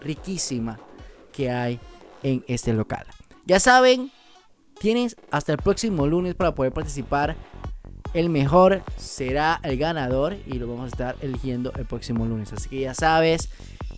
riquísima 0.00 0.78
que 1.32 1.50
hay 1.50 1.78
en 2.22 2.42
este 2.48 2.72
local. 2.72 3.04
Ya 3.44 3.60
saben, 3.60 4.10
tienes 4.78 5.16
hasta 5.30 5.52
el 5.52 5.58
próximo 5.58 6.06
lunes 6.06 6.34
para 6.34 6.54
poder 6.54 6.72
participar. 6.72 7.36
El 8.14 8.30
mejor 8.30 8.84
será 8.96 9.60
el 9.62 9.76
ganador 9.76 10.38
y 10.46 10.54
lo 10.54 10.66
vamos 10.66 10.84
a 10.84 10.88
estar 10.88 11.16
eligiendo 11.20 11.74
el 11.74 11.84
próximo 11.84 12.24
lunes. 12.24 12.54
Así 12.54 12.70
que 12.70 12.80
ya 12.80 12.94
sabes, 12.94 13.50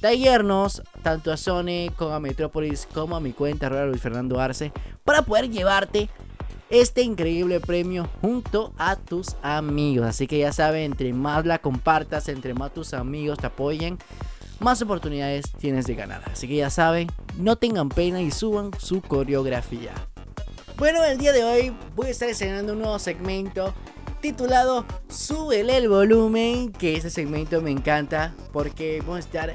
tallernos 0.02 0.82
tanto 1.02 1.32
a 1.32 1.36
Sony 1.36 1.88
como 1.96 2.12
a 2.12 2.20
Metrópolis 2.20 2.88
como 2.92 3.14
a 3.14 3.20
mi 3.20 3.32
cuenta 3.32 3.66
arroba 3.66 3.86
Luis 3.86 4.02
Fernando 4.02 4.40
Arce 4.40 4.72
para 5.04 5.22
poder 5.22 5.48
llevarte 5.48 6.10
este 6.70 7.02
increíble 7.02 7.60
premio 7.60 8.08
junto 8.20 8.72
a 8.78 8.96
tus 8.96 9.36
amigos. 9.42 10.06
Así 10.06 10.26
que 10.26 10.38
ya 10.38 10.52
saben, 10.52 10.82
entre 10.82 11.12
más 11.12 11.46
la 11.46 11.60
compartas, 11.60 12.28
entre 12.28 12.52
más 12.52 12.74
tus 12.74 12.94
amigos 12.94 13.38
te 13.38 13.46
apoyen, 13.46 13.96
más 14.58 14.82
oportunidades 14.82 15.44
tienes 15.58 15.86
de 15.86 15.94
ganar. 15.94 16.22
Así 16.32 16.48
que 16.48 16.56
ya 16.56 16.70
saben, 16.70 17.08
no 17.38 17.54
tengan 17.56 17.88
pena 17.88 18.20
y 18.20 18.32
suban 18.32 18.72
su 18.78 19.02
coreografía. 19.02 19.92
Bueno, 20.78 21.04
el 21.04 21.16
día 21.16 21.32
de 21.32 21.44
hoy 21.44 21.72
voy 21.94 22.08
a 22.08 22.10
estar 22.10 22.28
estrenando 22.28 22.72
un 22.72 22.80
nuevo 22.80 22.98
segmento 22.98 23.72
titulado 24.20 24.84
Súbele 25.08 25.76
el 25.76 25.88
volumen, 25.88 26.72
que 26.72 26.96
ese 26.96 27.10
segmento 27.10 27.60
me 27.60 27.70
encanta 27.70 28.34
porque 28.52 29.00
vamos 29.00 29.16
a 29.16 29.20
estar 29.20 29.54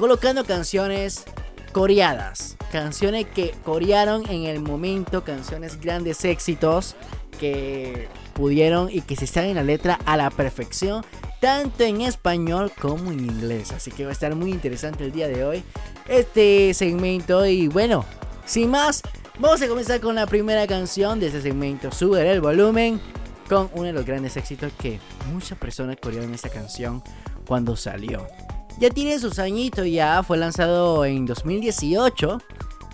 colocando 0.00 0.46
canciones 0.46 1.24
coreadas, 1.72 2.56
canciones 2.72 3.26
que 3.26 3.54
corearon 3.62 4.24
en 4.30 4.44
el 4.44 4.58
momento, 4.58 5.24
canciones 5.24 5.78
grandes 5.78 6.24
éxitos 6.24 6.96
que 7.38 8.08
pudieron 8.32 8.88
y 8.90 9.02
que 9.02 9.14
se 9.14 9.26
saben 9.26 9.56
la 9.56 9.62
letra 9.62 9.98
a 10.06 10.16
la 10.16 10.30
perfección, 10.30 11.04
tanto 11.38 11.84
en 11.84 12.00
español 12.00 12.72
como 12.80 13.12
en 13.12 13.20
inglés. 13.20 13.72
Así 13.72 13.90
que 13.90 14.04
va 14.04 14.08
a 14.08 14.12
estar 14.14 14.34
muy 14.34 14.50
interesante 14.50 15.04
el 15.04 15.12
día 15.12 15.28
de 15.28 15.44
hoy 15.44 15.62
este 16.08 16.72
segmento. 16.72 17.44
Y 17.44 17.68
bueno, 17.68 18.06
sin 18.46 18.70
más, 18.70 19.02
vamos 19.38 19.60
a 19.60 19.68
comenzar 19.68 20.00
con 20.00 20.14
la 20.14 20.26
primera 20.26 20.66
canción 20.66 21.20
de 21.20 21.26
este 21.26 21.42
segmento, 21.42 21.92
Sube 21.92 22.26
el 22.26 22.40
volumen, 22.40 23.02
con 23.50 23.68
uno 23.74 23.82
de 23.82 23.92
los 23.92 24.06
grandes 24.06 24.38
éxitos 24.38 24.72
que 24.80 24.98
muchas 25.30 25.58
personas 25.58 25.98
corearon 26.00 26.32
esta 26.32 26.48
canción 26.48 27.02
cuando 27.50 27.74
salió. 27.74 28.28
Ya 28.78 28.90
tiene 28.90 29.18
sus 29.18 29.40
añitos 29.40 29.84
ya, 29.84 30.22
fue 30.22 30.38
lanzado 30.38 31.04
en 31.04 31.26
2018 31.26 32.40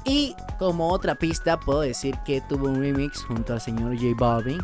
y 0.06 0.34
como 0.58 0.90
otra 0.90 1.14
pista 1.14 1.60
puedo 1.60 1.82
decir 1.82 2.16
que 2.24 2.40
tuvo 2.40 2.68
un 2.68 2.80
remix 2.80 3.22
junto 3.22 3.52
al 3.52 3.60
señor 3.60 3.94
J 3.96 4.14
Balvin, 4.16 4.58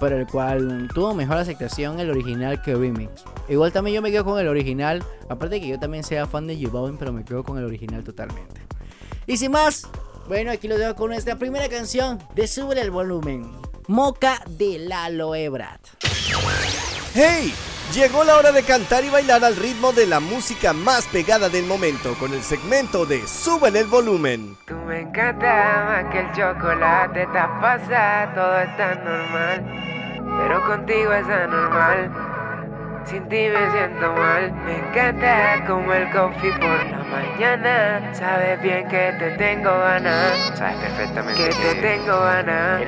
por 0.00 0.12
el 0.12 0.26
cual 0.26 0.88
tuvo 0.92 1.14
mejor 1.14 1.36
aceptación 1.36 2.00
el 2.00 2.10
original 2.10 2.60
que 2.62 2.72
el 2.72 2.80
remix. 2.80 3.22
Igual 3.48 3.70
también 3.70 3.94
yo 3.94 4.02
me 4.02 4.10
quedo 4.10 4.24
con 4.24 4.40
el 4.40 4.48
original, 4.48 5.04
aparte 5.28 5.54
de 5.54 5.60
que 5.60 5.68
yo 5.68 5.78
también 5.78 6.02
sea 6.02 6.26
fan 6.26 6.48
de 6.48 6.60
J 6.60 6.76
Balvin, 6.76 6.98
pero 6.98 7.12
me 7.12 7.24
quedo 7.24 7.44
con 7.44 7.58
el 7.58 7.64
original 7.64 8.02
totalmente. 8.02 8.60
Y 9.28 9.36
sin 9.36 9.52
más, 9.52 9.86
bueno, 10.26 10.50
aquí 10.50 10.66
lo 10.66 10.76
dejo 10.76 10.96
con 10.96 11.10
nuestra 11.10 11.36
primera 11.36 11.68
canción 11.68 12.18
de 12.34 12.48
Sube 12.48 12.80
el 12.80 12.90
volumen, 12.90 13.52
Moca 13.86 14.42
de 14.48 14.80
Lalo 14.80 15.36
Ebrard. 15.36 15.80
¡Hey! 17.14 17.54
Llegó 17.94 18.24
la 18.24 18.38
hora 18.38 18.52
de 18.52 18.62
cantar 18.62 19.04
y 19.04 19.10
bailar 19.10 19.44
al 19.44 19.54
ritmo 19.54 19.92
de 19.92 20.06
la 20.06 20.18
música 20.18 20.72
más 20.72 21.06
pegada 21.08 21.50
del 21.50 21.66
momento 21.66 22.14
con 22.14 22.32
el 22.32 22.42
segmento 22.42 23.04
de 23.04 23.26
Súbele 23.28 23.80
el 23.80 23.86
volumen. 23.86 24.56
Tú 24.64 24.74
me 24.86 25.00
encanta 25.00 25.84
más 25.86 26.10
que 26.10 26.20
el 26.20 26.32
chocolate, 26.32 27.26
te 27.26 27.38
pasa, 27.60 28.32
todo 28.34 28.60
está 28.60 28.94
normal, 28.94 29.66
pero 30.38 30.66
contigo 30.66 31.12
es 31.12 31.26
anormal. 31.26 32.31
Sin 33.04 33.28
ti 33.28 33.48
me 33.48 33.70
siento 33.72 34.12
mal. 34.12 34.52
Me 34.64 34.78
encanta 34.78 35.64
como 35.66 35.92
el 35.92 36.10
coffee 36.10 36.52
por 36.52 36.86
la 36.86 37.04
mañana. 37.10 38.14
Sabes 38.14 38.62
bien 38.62 38.88
que 38.88 39.12
te 39.18 39.30
tengo 39.32 39.70
ganas. 39.70 40.52
Sabes 40.56 40.76
perfectamente 40.76 41.42
que 41.42 41.54
te 41.54 41.74
tengo 41.80 42.20
ganas. 42.20 42.82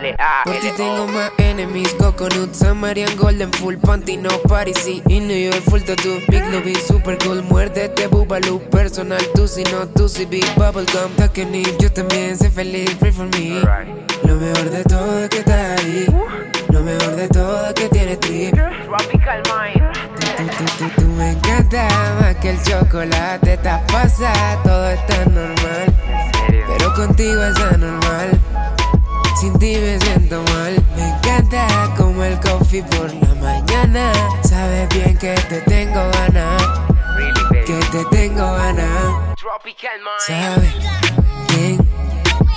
Por 0.45 0.55
ti 0.57 0.71
tengo 0.77 1.07
más 1.09 1.31
enemies, 1.55 1.95
coconut, 1.95 2.53
Samarian 2.53 3.17
Golden, 3.17 3.53
full 3.53 3.77
panty, 3.77 4.17
no 4.17 4.31
party, 4.49 5.03
y 5.09 5.21
New 5.21 5.51
York, 5.51 5.63
full 5.69 5.81
tattoo, 5.83 6.21
Big 6.29 6.45
Lobby, 6.51 6.75
super 6.75 7.17
cool, 7.19 7.43
muérdete, 7.43 8.09
bubaloo, 8.09 8.59
personal, 8.71 9.23
tú 9.35 9.47
si 9.47 9.63
no, 9.65 9.87
tú 9.89 10.09
si 10.09 10.25
big 10.25 10.45
bubblegum, 10.57 11.13
takenip, 11.17 11.79
yo 11.81 11.93
también 11.93 12.37
sé 12.37 12.51
feliz, 12.51 12.95
pray 12.99 13.13
for 13.13 13.27
me. 13.27 13.61
Lo 14.25 14.35
mejor 14.37 14.71
de 14.71 14.85
todo 14.85 15.21
es 15.21 15.29
que 15.31 15.39
estás 15.39 15.81
ahí, 15.81 16.07
lo 16.75 16.83
mejor 16.83 17.15
de 17.15 17.29
todo 17.29 17.67
es 17.69 17.75
que 17.75 17.89
tienes 17.89 18.19
trip. 18.19 18.53
Tropical 18.53 19.43
Mind. 19.47 19.93
Tú, 20.37 20.45
tú, 20.59 20.65
tú, 20.79 21.03
tú 21.03 21.09
me 21.11 21.31
encanta 21.31 21.89
más 22.21 22.35
que 22.37 22.51
el 22.51 22.63
chocolate, 22.65 23.55
estás 23.55 23.81
pasa, 23.93 24.33
todo 24.65 24.91
está 24.91 25.25
normal, 25.27 25.87
pero 26.67 26.93
contigo 26.95 27.45
es 27.45 27.57
anormal. 27.61 28.41
Sin 29.41 29.57
ti 29.59 29.77
me 29.77 29.99
siento 30.01 30.43
mal. 30.55 30.75
Me 30.97 31.09
encanta 31.11 31.67
como 31.97 32.25
el 32.25 32.39
coffee 32.41 32.83
por 32.83 33.13
la 33.15 33.35
mañana. 33.35 34.13
Sabes 34.43 34.89
bien 34.89 35.17
que 35.17 35.35
te 35.49 35.61
tengo 35.63 36.01
ganas. 36.11 36.63
Que 37.67 37.81
te 37.93 38.05
tengo 38.11 38.53
ganas. 38.53 39.37
Tropical 39.37 39.99
Mind. 39.99 40.21
¿Sabes 40.27 40.75
quién 41.49 41.79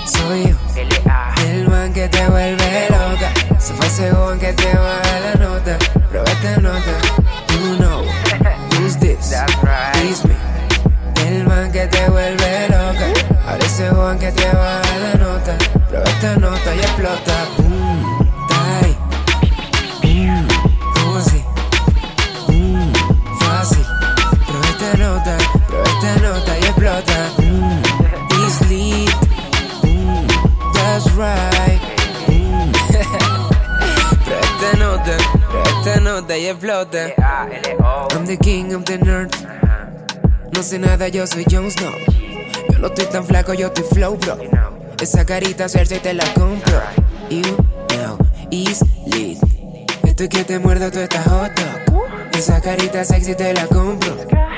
soy 0.05 0.47
yo? 0.49 1.36
Man 1.77 1.93
que 1.93 2.09
te 2.09 2.27
vuelve 2.27 2.87
loca. 2.89 3.59
Se 3.59 3.71
fue 3.75 3.85
ese 3.85 4.09
que 4.39 4.53
te 4.53 4.75
baja 4.75 5.19
la 5.19 5.33
nota. 5.35 5.77
Prueba 6.09 6.31
esta 6.31 6.57
nota. 6.59 6.91
You 7.49 7.77
know 7.77 8.03
who's 8.71 8.97
this? 8.97 9.31
It's 10.03 10.25
me. 10.25 10.35
El 11.27 11.43
man 11.45 11.71
que 11.71 11.85
te 11.85 12.09
vuelve 12.09 12.67
loca. 12.69 13.07
Ahora 13.45 13.63
ese 13.63 13.89
joven 13.89 14.17
que 14.17 14.31
te 14.31 14.47
baja 14.47 14.97
la 14.97 15.13
nota. 15.19 15.55
Prueba 15.87 16.09
esta 16.09 16.35
nota 16.37 16.75
y 16.75 16.79
explota. 16.79 17.56
Nota 36.21 36.37
y 36.37 36.47
explota. 36.47 37.13
I'm 38.11 38.25
the 38.25 38.37
king 38.37 38.73
of 38.73 38.85
the 38.85 38.97
nerd. 38.97 39.31
No 40.51 40.63
sé 40.63 40.79
nada, 40.79 41.07
yo 41.09 41.27
soy 41.27 41.45
Jon 41.49 41.69
Snow. 41.69 41.93
Yo 42.71 42.79
no 42.79 42.87
estoy 42.87 43.05
tan 43.05 43.23
flaco, 43.23 43.53
yo 43.53 43.67
estoy 43.67 43.83
flow, 43.83 44.17
bro. 44.17 44.37
Esa 44.99 45.25
carita 45.25 45.69
Cersei 45.69 45.99
te 45.99 46.15
la 46.15 46.23
compro. 46.33 46.81
You 47.29 47.43
know, 47.89 48.17
is 48.49 48.81
lit. 49.05 49.37
Estoy 50.05 50.27
que 50.29 50.43
te 50.43 50.57
muerdo, 50.57 50.89
tú 50.89 50.99
estás 50.99 51.27
hot 51.27 51.51
dog. 51.55 52.07
Esa 52.33 52.61
carita 52.61 53.03
sexy 53.05 53.35
te 53.35 53.53
la 53.53 53.67
compro. 53.67 54.15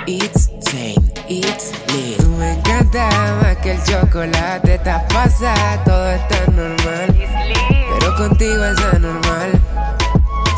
It's 0.07 0.49
same, 0.61 1.11
it's 1.27 1.73
lit. 1.93 2.17
Tú 2.19 2.29
me 2.37 2.53
encanta 2.53 3.09
más 3.41 3.57
que 3.57 3.71
el 3.71 3.83
chocolate. 3.83 4.75
Estás 4.75 5.03
pasa, 5.11 5.53
todo 5.83 6.09
está 6.09 6.45
normal. 6.51 7.15
Pero 7.99 8.15
contigo 8.15 8.63
es 8.63 8.79
anormal. 8.93 9.58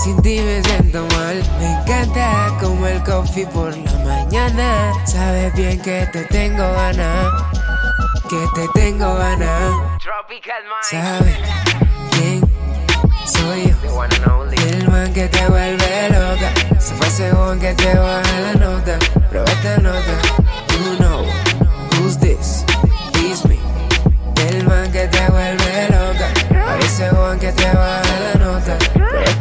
Sin 0.04 0.20
ti 0.24 0.42
me 0.42 0.64
siento 0.64 1.06
mal. 1.16 1.44
Me 1.60 1.74
encanta 1.74 2.58
como 2.60 2.88
el 2.88 3.04
coffee 3.04 3.46
por 3.46 3.78
la 3.78 3.92
mañana. 4.04 4.94
Sabes 5.06 5.54
bien 5.54 5.80
que 5.80 6.08
te 6.12 6.24
tengo 6.26 6.64
ganas. 6.74 7.28
Que 8.28 8.44
te 8.56 8.68
tengo 8.80 9.14
ganas. 9.14 9.74
¿Sabes 10.90 11.38
quién 12.14 12.42
soy 13.28 13.76
yo? 13.84 14.04
El 14.68 14.90
man 14.90 15.14
que 15.14 15.28
te 15.28 15.48
vuelve 15.48 16.10
loca. 16.10 16.52
Se 16.80 16.96
fue 16.96 17.30
joven 17.30 17.60
que 17.60 17.74
te 17.76 17.96
baja 17.96 18.40
la 18.40 18.54
nota. 18.54 18.98
Prueba 19.30 19.52
esta 19.52 19.78
nota. 19.78 20.14
You 20.80 20.98
know 20.98 21.26
who's 22.00 22.18
this? 22.18 22.66
It's 23.14 23.46
me. 23.46 23.60
El 24.50 24.66
man 24.66 24.92
que 24.92 25.08
te 25.08 25.30
vuelve 25.30 25.90
loca. 25.90 26.28
Ese 26.80 27.08
joven 27.10 27.38
que 27.38 27.52
te 27.52 27.66
baja 27.66 28.11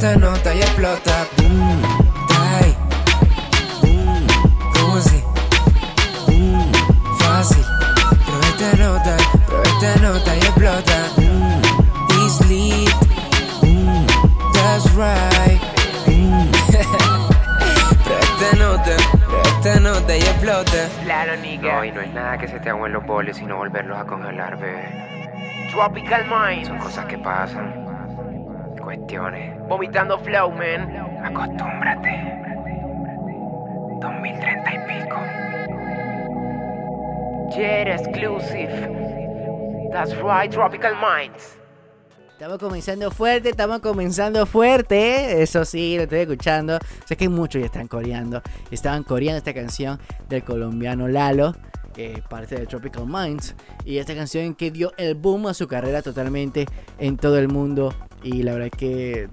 esta 0.00 0.16
nota 0.16 0.54
y 0.54 0.60
explota. 0.60 1.26
Boom, 1.36 1.82
ahí. 2.40 2.74
Boom, 3.82 4.26
¿cómo 4.72 4.96
así? 4.96 5.22
Boom, 6.26 6.72
fácil. 7.18 7.62
Prueba 8.24 8.46
esta 8.48 8.76
nota. 8.78 9.16
Prueba 9.44 9.62
esta 9.62 9.96
nota 10.00 10.36
y 10.36 10.38
explota. 10.38 11.08
Boom, 11.16 11.62
it's 12.24 12.48
lit. 12.48 12.90
Boom, 13.60 14.06
that's 14.54 14.86
right. 14.94 15.60
Boom. 16.06 16.50
Prueba 18.02 18.20
esta 18.22 18.56
nota. 18.56 18.96
Prueba 19.26 19.42
esta 19.48 19.80
nota 19.80 20.16
y 20.16 20.22
explota. 20.22 20.88
Claro, 21.04 21.36
nigga. 21.36 21.76
No, 21.76 21.84
y 21.84 21.92
no 21.92 22.00
es 22.00 22.14
nada 22.14 22.38
que 22.38 22.48
se 22.48 22.58
te 22.58 22.70
agüen 22.70 22.94
los 22.94 23.04
boles, 23.04 23.36
sino 23.36 23.58
volverlos 23.58 23.98
a 23.98 24.06
congelar, 24.06 24.58
bebé. 24.58 25.68
Tropical 25.70 26.24
Mind. 26.24 26.68
Son 26.68 26.78
cosas 26.78 27.04
que 27.04 27.18
pasan. 27.18 27.89
Cuestiones. 28.82 29.58
Vomitando 29.68 30.18
flow, 30.18 30.50
man. 30.50 30.90
Acostúmbrate. 31.24 32.40
2030 34.00 34.74
y 34.74 34.78
pico. 34.88 35.16
Jet 37.54 37.88
exclusive. 37.88 38.88
That's 39.92 40.14
right, 40.16 40.50
Tropical 40.50 40.94
Minds. 40.94 41.56
Estamos 42.40 42.58
comenzando 42.58 43.10
fuerte, 43.10 43.50
estamos 43.50 43.80
comenzando 43.80 44.46
fuerte. 44.46 45.42
Eso 45.42 45.66
sí, 45.66 45.96
lo 45.96 46.04
estoy 46.04 46.20
escuchando. 46.20 46.78
Sé 47.04 47.14
que 47.14 47.28
muchos 47.28 47.60
ya 47.60 47.66
están 47.66 47.86
coreando. 47.86 48.40
Estaban 48.70 49.02
coreando 49.02 49.36
esta 49.36 49.52
canción 49.52 50.00
del 50.28 50.42
colombiano 50.42 51.06
Lalo, 51.06 51.54
que 51.92 52.14
es 52.14 52.20
parte 52.22 52.54
de 52.54 52.66
Tropical 52.66 53.04
Minds. 53.06 53.54
Y 53.84 53.98
esta 53.98 54.14
canción 54.14 54.54
que 54.54 54.70
dio 54.70 54.92
el 54.96 55.16
boom 55.16 55.48
a 55.48 55.54
su 55.54 55.68
carrera 55.68 56.00
totalmente 56.00 56.64
en 56.98 57.18
todo 57.18 57.38
el 57.38 57.48
mundo. 57.48 57.94
Y 58.22 58.42
la 58.42 58.52
verdad 58.52 58.70
que 58.70 59.28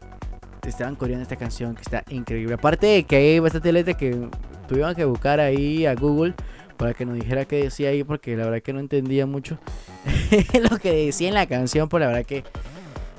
estaban 0.67 0.95
coreando 0.95 1.23
esta 1.23 1.35
canción 1.35 1.75
que 1.75 1.81
está 1.81 2.03
increíble. 2.09 2.53
Aparte 2.53 2.87
de 2.87 3.03
que 3.03 3.15
hay 3.15 3.39
bastante 3.39 3.71
letras 3.71 3.97
que 3.97 4.29
tuvieron 4.67 4.95
que 4.95 5.05
buscar 5.05 5.39
ahí 5.39 5.85
a 5.85 5.95
Google 5.95 6.33
para 6.77 6.93
que 6.93 7.05
nos 7.05 7.15
dijera 7.15 7.45
qué 7.45 7.63
decía 7.63 7.89
ahí, 7.89 8.03
porque 8.03 8.35
la 8.35 8.45
verdad 8.45 8.61
que 8.61 8.73
no 8.73 8.79
entendía 8.79 9.25
mucho 9.25 9.57
lo 10.69 10.77
que 10.77 10.93
decía 10.93 11.27
en 11.27 11.33
la 11.33 11.47
canción, 11.47 11.89
por 11.89 12.01
la 12.01 12.07
verdad 12.07 12.25
que 12.25 12.43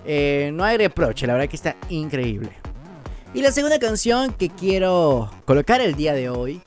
eh, 0.06 0.50
no 0.54 0.64
hay 0.64 0.76
reproche, 0.78 1.26
la 1.26 1.34
verdad 1.34 1.48
que 1.48 1.56
está 1.56 1.76
increíble. 1.88 2.50
Y 3.34 3.42
la 3.42 3.52
segunda 3.52 3.78
canción 3.78 4.32
que 4.32 4.48
quiero 4.48 5.30
colocar 5.44 5.80
el 5.80 5.96
día 5.96 6.14
de 6.14 6.30
hoy 6.30 6.62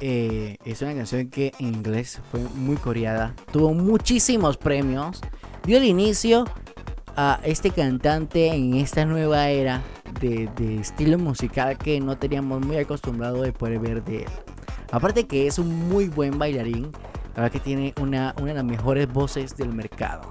eh, 0.00 0.56
es 0.64 0.80
una 0.80 0.94
canción 0.94 1.28
que 1.28 1.52
en 1.58 1.74
inglés 1.74 2.20
fue 2.30 2.40
muy 2.54 2.76
coreada, 2.76 3.34
tuvo 3.52 3.74
muchísimos 3.74 4.56
premios, 4.56 5.20
dio 5.66 5.76
el 5.76 5.84
inicio 5.84 6.46
a 7.16 7.40
este 7.44 7.70
cantante 7.70 8.48
en 8.48 8.74
esta 8.74 9.04
nueva 9.04 9.48
era 9.48 9.82
de, 10.20 10.48
de 10.56 10.80
estilo 10.80 11.16
musical 11.18 11.78
que 11.78 12.00
no 12.00 12.18
teníamos 12.18 12.64
muy 12.64 12.78
acostumbrado 12.78 13.42
de 13.42 13.52
poder 13.52 13.78
ver 13.78 14.02
de 14.04 14.22
él. 14.22 14.28
Aparte 14.90 15.26
que 15.26 15.46
es 15.46 15.58
un 15.58 15.88
muy 15.88 16.08
buen 16.08 16.38
bailarín, 16.38 16.90
la 17.34 17.42
verdad 17.42 17.52
que 17.52 17.60
tiene 17.60 17.94
una, 18.00 18.34
una 18.38 18.48
de 18.48 18.54
las 18.54 18.64
mejores 18.64 19.06
voces 19.12 19.56
del 19.56 19.72
mercado. 19.72 20.22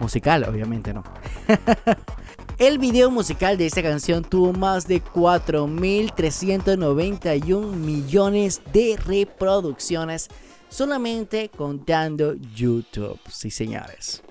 Musical, 0.00 0.44
obviamente 0.44 0.94
no. 0.94 1.02
El 2.58 2.78
video 2.78 3.10
musical 3.10 3.56
de 3.56 3.66
esta 3.66 3.82
canción 3.82 4.24
tuvo 4.24 4.52
más 4.52 4.88
de 4.88 5.02
4.391 5.02 7.72
millones 7.72 8.60
de 8.72 8.98
reproducciones 9.04 10.28
solamente 10.68 11.50
contando 11.50 12.34
YouTube. 12.34 13.18
Sí, 13.30 13.50
señores. 13.50 14.22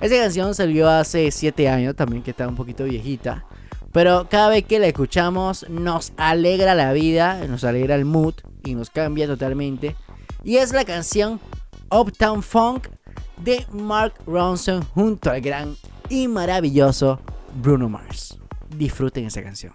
Esta 0.00 0.16
canción 0.16 0.54
salió 0.54 0.88
hace 0.88 1.30
7 1.30 1.68
años 1.68 1.94
también, 1.94 2.22
que 2.22 2.30
está 2.30 2.48
un 2.48 2.56
poquito 2.56 2.84
viejita. 2.84 3.44
Pero 3.92 4.28
cada 4.30 4.48
vez 4.48 4.64
que 4.64 4.78
la 4.78 4.86
escuchamos 4.86 5.68
nos 5.68 6.12
alegra 6.16 6.74
la 6.74 6.92
vida, 6.92 7.46
nos 7.46 7.64
alegra 7.64 7.96
el 7.96 8.04
mood 8.04 8.34
y 8.64 8.74
nos 8.74 8.88
cambia 8.88 9.26
totalmente. 9.26 9.96
Y 10.42 10.56
es 10.56 10.72
la 10.72 10.84
canción 10.84 11.38
Uptown 11.90 12.42
Funk 12.42 12.88
de 13.36 13.66
Mark 13.72 14.14
Ronson 14.26 14.82
junto 14.82 15.30
al 15.30 15.40
gran 15.40 15.76
y 16.08 16.28
maravilloso 16.28 17.20
Bruno 17.54 17.88
Mars. 17.88 18.38
Disfruten 18.68 19.26
esa 19.26 19.42
canción. 19.42 19.74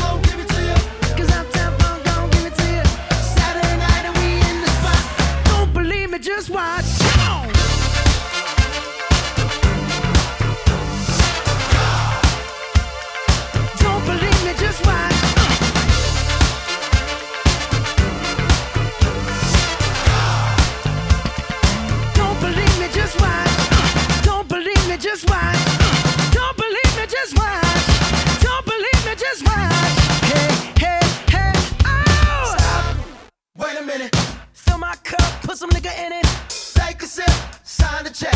some 35.61 35.69
nigga 35.69 35.93
in 36.03 36.11
it. 36.11 36.25
Take 36.73 37.03
a 37.03 37.05
sip, 37.05 37.29
sign 37.63 38.03
the 38.03 38.09
check. 38.09 38.33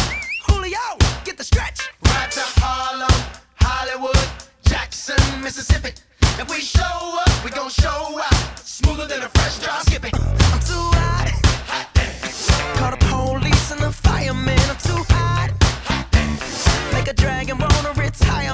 Julio, 0.47 0.77
get 1.23 1.37
the 1.37 1.43
stretch. 1.43 1.79
Right 2.05 2.29
to 2.29 2.41
Harlem, 2.61 3.09
Hollywood, 3.55 4.29
Jackson, 4.63 5.17
Mississippi. 5.41 5.89
If 6.21 6.47
we 6.51 6.59
show 6.61 6.83
up, 7.25 7.43
we 7.43 7.49
gon' 7.49 7.71
show 7.71 8.21
out. 8.21 8.59
Smoother 8.59 9.07
than 9.07 9.23
a 9.23 9.29
fresh 9.29 9.57
drop. 9.57 9.81
Skip 9.87 10.05
it. 10.05 10.13
I'm 10.13 10.59
too 10.69 10.85
hot. 11.01 11.33
Call 12.77 12.91
the 12.91 13.01
police 13.09 13.71
and 13.71 13.81
the 13.81 13.91
fireman. 13.91 14.59
I'm 14.69 14.77
too 14.77 15.03
hot. 15.09 15.49
Make 16.93 17.07
a 17.07 17.13
dragon 17.13 17.57
wanna 17.57 17.93
retire, 17.99 18.53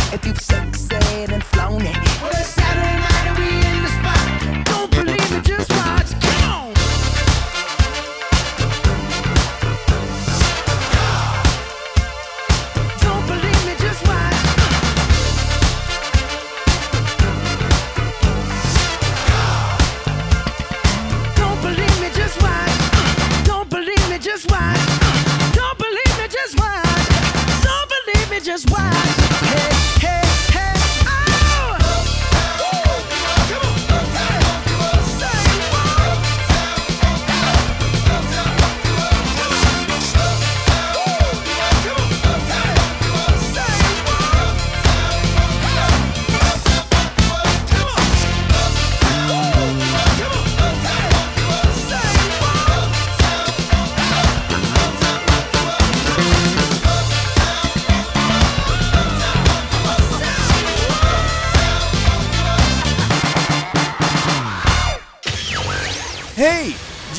If 0.13 0.25
you've 0.25 0.41
sexed 0.41 0.91
and 0.91 1.41
flown 1.41 1.81
it. 1.85 1.95
Well, 2.21 2.31
it's 2.31 2.49
Saturday 2.49 2.99
night 2.99 3.27
and 3.27 3.37
we 3.37 3.60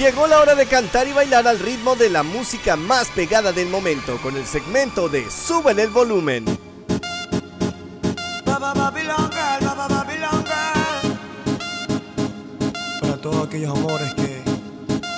Llegó 0.02 0.26
la 0.26 0.40
hora 0.40 0.56
de 0.56 0.66
cantar 0.66 1.06
y 1.06 1.12
bailar 1.12 1.46
al 1.46 1.60
ritmo 1.60 1.94
de 1.94 2.10
la 2.10 2.24
música 2.24 2.74
más 2.74 3.08
pegada 3.10 3.52
del 3.52 3.68
momento 3.68 4.18
con 4.20 4.36
el 4.36 4.44
segmento 4.44 5.08
de 5.08 5.30
Suben 5.30 5.78
el 5.78 5.90
volumen. 5.90 6.44
Para 13.00 13.16
todos 13.18 13.46
aquellos 13.46 13.78
amores 13.78 14.12
que, 14.14 14.42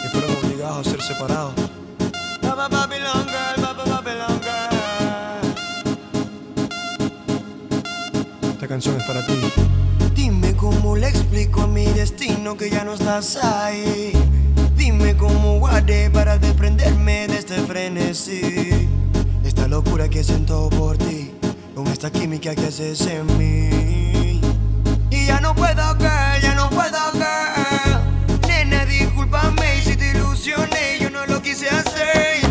que 0.03 0.09
fueron 0.13 0.37
obligados 0.45 0.87
a 0.87 0.91
ser 0.91 1.01
separados. 1.01 1.55
Esta 8.53 8.69
canción 8.69 9.01
es 9.01 9.05
para 9.05 9.25
ti. 9.25 9.41
Dime 10.15 10.55
cómo 10.55 10.95
le 10.95 11.09
explico 11.09 11.63
a 11.63 11.67
mi 11.67 11.87
destino 11.87 12.55
que 12.59 12.69
ya 12.69 12.85
no 12.85 12.93
estás 12.93 13.43
ahí. 13.43 14.13
Dime 14.85 15.17
cómo 15.17 15.61
guardé 15.61 16.11
para 16.11 16.37
desprenderme 16.37 17.27
de 17.27 17.39
este 17.39 17.55
frenesí. 17.55 18.87
Esta 19.43 19.67
locura 19.67 20.11
que 20.11 20.23
siento 20.23 20.69
por 20.69 20.99
ti, 20.99 21.33
con 21.75 21.87
esta 21.87 22.13
química 22.13 22.55
que 22.55 22.67
haces 22.67 23.01
en 23.07 23.25
mí. 23.39 24.43
Y 25.09 25.25
ya 25.25 25.41
no 25.41 25.55
puedo, 25.55 25.83
girl, 25.97 26.39
ya 26.43 26.55
no 26.55 26.69
puedo, 26.69 26.99
girl. 27.15 28.47
Nena, 28.47 28.85
discúlpame 28.85 29.81
si 29.83 29.97
te 29.97 30.11
ilusioné, 30.11 30.99
yo 31.01 31.09
no 31.09 31.25
lo 31.25 31.41
quise 31.41 31.67
hacer. 31.71 32.44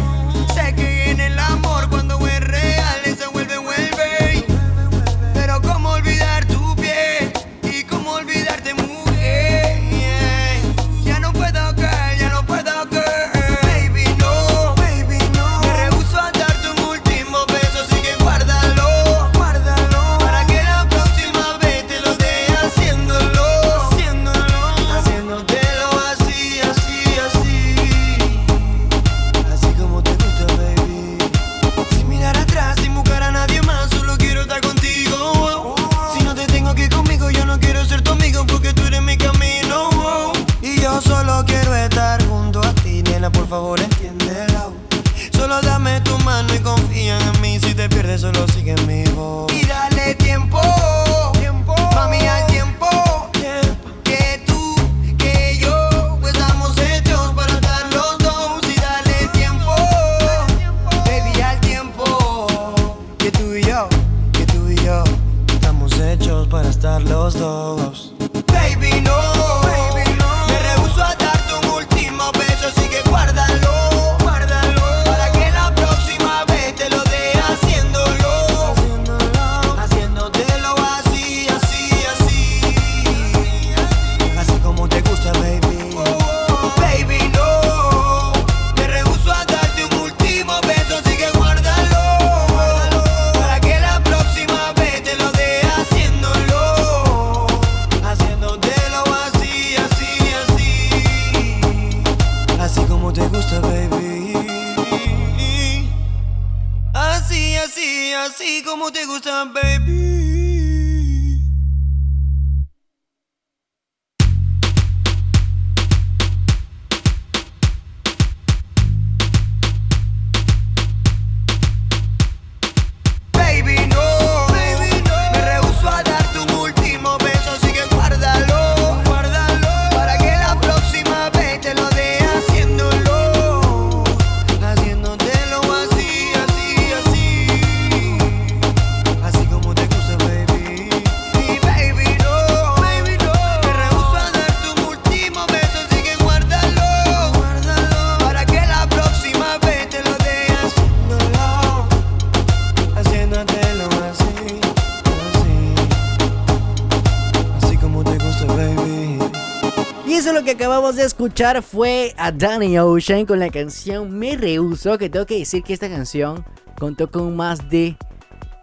Fue 161.62 162.14
a 162.18 162.32
Danny 162.32 162.78
Ocean 162.78 163.26
con 163.26 163.40
la 163.40 163.50
canción 163.50 164.18
Me 164.18 164.38
Rehuso, 164.38 165.00
que 165.00 165.10
tengo 165.10 165.26
que 165.26 165.40
decir 165.40 165.64
que 165.64 165.74
esta 165.74 165.90
canción 165.90 166.46
contó 166.80 167.10
con 167.10 167.36
más 167.36 167.70
de 167.70 167.98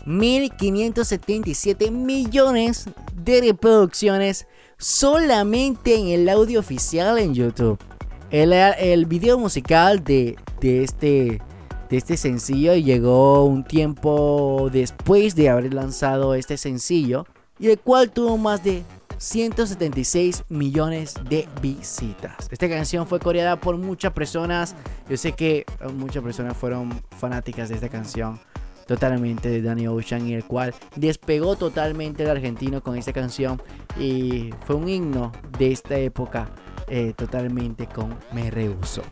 1.577 0.06 1.90
millones 1.90 2.86
de 3.14 3.40
reproducciones 3.40 4.46
solamente 4.78 5.96
en 5.96 6.08
el 6.08 6.28
audio 6.28 6.60
oficial 6.60 7.18
en 7.18 7.34
YouTube. 7.34 7.78
El, 8.30 8.52
el 8.52 9.06
video 9.06 9.36
musical 9.36 10.04
de, 10.04 10.36
de 10.60 10.84
este, 10.84 11.42
de 11.90 11.96
este 11.96 12.16
sencillo 12.16 12.76
llegó 12.76 13.44
un 13.46 13.64
tiempo 13.64 14.68
después 14.72 15.34
de 15.34 15.48
haber 15.48 15.74
lanzado 15.74 16.34
este 16.34 16.56
sencillo 16.56 17.26
y 17.58 17.68
el 17.68 17.80
cual 17.80 18.10
tuvo 18.10 18.38
más 18.38 18.62
de 18.62 18.84
176 19.20 20.44
millones 20.48 21.14
de 21.28 21.46
visitas. 21.60 22.48
Esta 22.50 22.68
canción 22.70 23.06
fue 23.06 23.20
coreada 23.20 23.60
por 23.60 23.76
muchas 23.76 24.12
personas. 24.12 24.74
Yo 25.10 25.16
sé 25.18 25.32
que 25.32 25.58
eh, 25.58 25.88
muchas 25.94 26.22
personas 26.22 26.56
fueron 26.56 26.90
fanáticas 27.18 27.68
de 27.68 27.74
esta 27.74 27.90
canción 27.90 28.40
totalmente 28.86 29.50
de 29.50 29.60
Danny 29.60 29.86
Ocean 29.86 30.26
y 30.26 30.32
el 30.32 30.44
cual 30.44 30.74
despegó 30.96 31.54
totalmente 31.54 32.22
el 32.22 32.30
argentino 32.30 32.82
con 32.82 32.96
esta 32.96 33.12
canción 33.12 33.62
y 33.98 34.50
fue 34.66 34.74
un 34.74 34.88
himno 34.88 35.32
de 35.58 35.70
esta 35.70 35.96
época 35.96 36.50
eh, 36.88 37.12
totalmente 37.14 37.86
con 37.86 38.18
Me 38.32 38.50
Rehuso. 38.50 39.02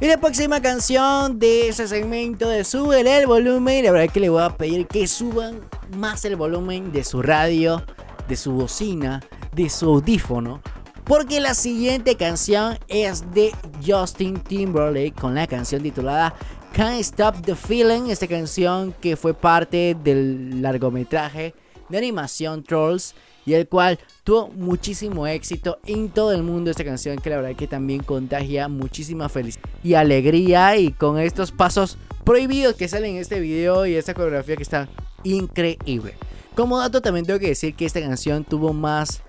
Y 0.00 0.06
la 0.06 0.16
próxima 0.16 0.62
canción 0.62 1.38
de 1.38 1.68
ese 1.68 1.86
segmento 1.86 2.48
de 2.48 2.64
Suben 2.64 3.06
el 3.06 3.26
volumen, 3.26 3.84
la 3.84 3.92
verdad 3.92 4.06
es 4.06 4.12
que 4.12 4.18
le 4.18 4.30
voy 4.30 4.42
a 4.42 4.56
pedir 4.56 4.86
que 4.86 5.06
suban 5.06 5.60
más 5.96 6.24
el 6.24 6.36
volumen 6.36 6.90
de 6.90 7.04
su 7.04 7.22
radio, 7.22 7.84
de 8.32 8.36
su 8.36 8.52
bocina, 8.52 9.22
de 9.54 9.68
su 9.68 9.84
audífono. 9.90 10.62
Porque 11.04 11.38
la 11.38 11.52
siguiente 11.52 12.16
canción 12.16 12.78
es 12.88 13.30
de 13.34 13.52
Justin 13.86 14.40
Timberlake 14.40 15.12
con 15.12 15.34
la 15.34 15.46
canción 15.46 15.82
titulada 15.82 16.34
Can't 16.72 17.00
Stop 17.00 17.42
the 17.44 17.54
Feeling. 17.54 18.08
Esta 18.08 18.26
canción 18.26 18.94
que 19.02 19.16
fue 19.16 19.34
parte 19.34 19.94
del 20.02 20.62
largometraje 20.62 21.54
de 21.90 21.98
animación 21.98 22.62
Trolls 22.62 23.14
y 23.44 23.52
el 23.52 23.68
cual 23.68 23.98
tuvo 24.24 24.48
muchísimo 24.48 25.26
éxito 25.26 25.78
en 25.84 26.08
todo 26.08 26.32
el 26.32 26.42
mundo. 26.42 26.70
Esta 26.70 26.86
canción 26.86 27.18
que 27.18 27.28
la 27.28 27.36
verdad 27.36 27.54
que 27.54 27.66
también 27.66 28.02
contagia 28.02 28.68
muchísima 28.68 29.28
felicidad 29.28 29.68
y 29.84 29.92
alegría 29.92 30.78
y 30.78 30.92
con 30.92 31.18
estos 31.18 31.52
pasos 31.52 31.98
prohibidos 32.24 32.76
que 32.76 32.88
salen 32.88 33.16
en 33.16 33.20
este 33.20 33.40
video 33.40 33.84
y 33.84 33.94
esta 33.94 34.14
coreografía 34.14 34.56
que 34.56 34.62
está 34.62 34.88
increíble. 35.22 36.14
Como 36.54 36.78
dato 36.78 37.00
también 37.00 37.26
tengo 37.26 37.38
que 37.38 37.48
decir 37.48 37.74
que 37.74 37.86
esta 37.86 38.00
canción 38.00 38.44
tuvo 38.44 38.72
más 38.72 39.22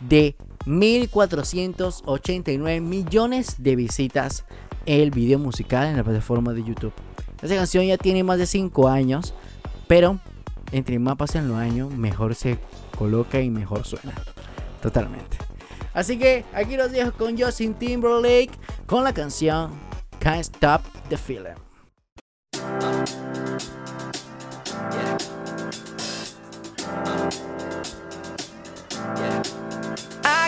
de 0.00 0.36
1489 0.66 2.80
millones 2.80 3.56
de 3.58 3.76
visitas 3.76 4.44
el 4.86 5.10
video 5.10 5.38
musical 5.38 5.88
en 5.88 5.98
la 5.98 6.04
plataforma 6.04 6.52
de 6.52 6.64
YouTube. 6.64 6.92
Esta 7.42 7.56
canción 7.56 7.84
ya 7.84 7.98
tiene 7.98 8.24
más 8.24 8.38
de 8.38 8.46
5 8.46 8.88
años, 8.88 9.34
pero 9.86 10.18
entre 10.72 10.98
más 10.98 11.16
pasan 11.16 11.48
los 11.48 11.58
años, 11.58 11.92
mejor 11.92 12.34
se 12.34 12.58
coloca 12.96 13.40
y 13.40 13.50
mejor 13.50 13.84
suena. 13.84 14.14
Totalmente. 14.80 15.36
Así 15.92 16.18
que 16.18 16.44
aquí 16.54 16.76
los 16.76 16.92
dejo 16.92 17.12
con 17.12 17.38
Justin 17.38 17.74
Timberlake 17.74 18.52
con 18.86 19.04
la 19.04 19.12
canción 19.12 19.72
Can't 20.18 20.40
Stop 20.40 20.82
the 21.08 21.16
Feeling. 21.16 21.56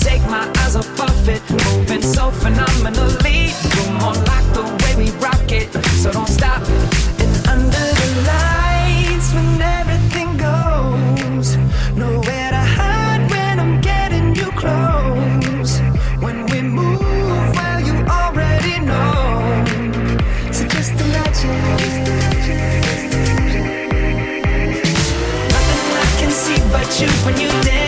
take 0.00 0.22
my 0.22 0.50
eyes 0.58 0.76
off 0.76 1.00
of 1.00 1.28
it, 1.28 1.42
moving 1.50 2.02
so 2.02 2.30
phenomenally. 2.30 3.52
You're 3.74 3.92
more 4.00 4.14
like 4.30 4.46
the 4.56 4.64
way 4.82 4.92
we 4.96 5.10
rock 5.18 5.50
it, 5.52 5.68
so 6.02 6.10
don't 6.10 6.28
stop. 6.28 6.62
And 7.22 7.32
under 7.54 7.86
the 8.00 8.08
lights, 8.30 9.32
when 9.34 9.60
everything 9.60 10.36
goes, 10.36 11.56
nowhere 11.96 12.50
to 12.56 12.64
hide 12.76 13.30
when 13.30 13.60
I'm 13.60 13.80
getting 13.80 14.34
you 14.34 14.50
close. 14.62 15.80
When 16.24 16.46
we 16.46 16.62
move, 16.62 17.00
well, 17.56 17.80
you 17.80 17.94
already 18.18 18.80
know. 18.80 19.64
So 20.52 20.66
just 20.66 20.92
imagine. 20.92 21.60
Nothing 25.54 25.84
I 26.04 26.08
can 26.20 26.30
see 26.42 26.60
but 26.72 26.88
you 27.00 27.08
when 27.26 27.36
you 27.40 27.48
dance, 27.62 27.79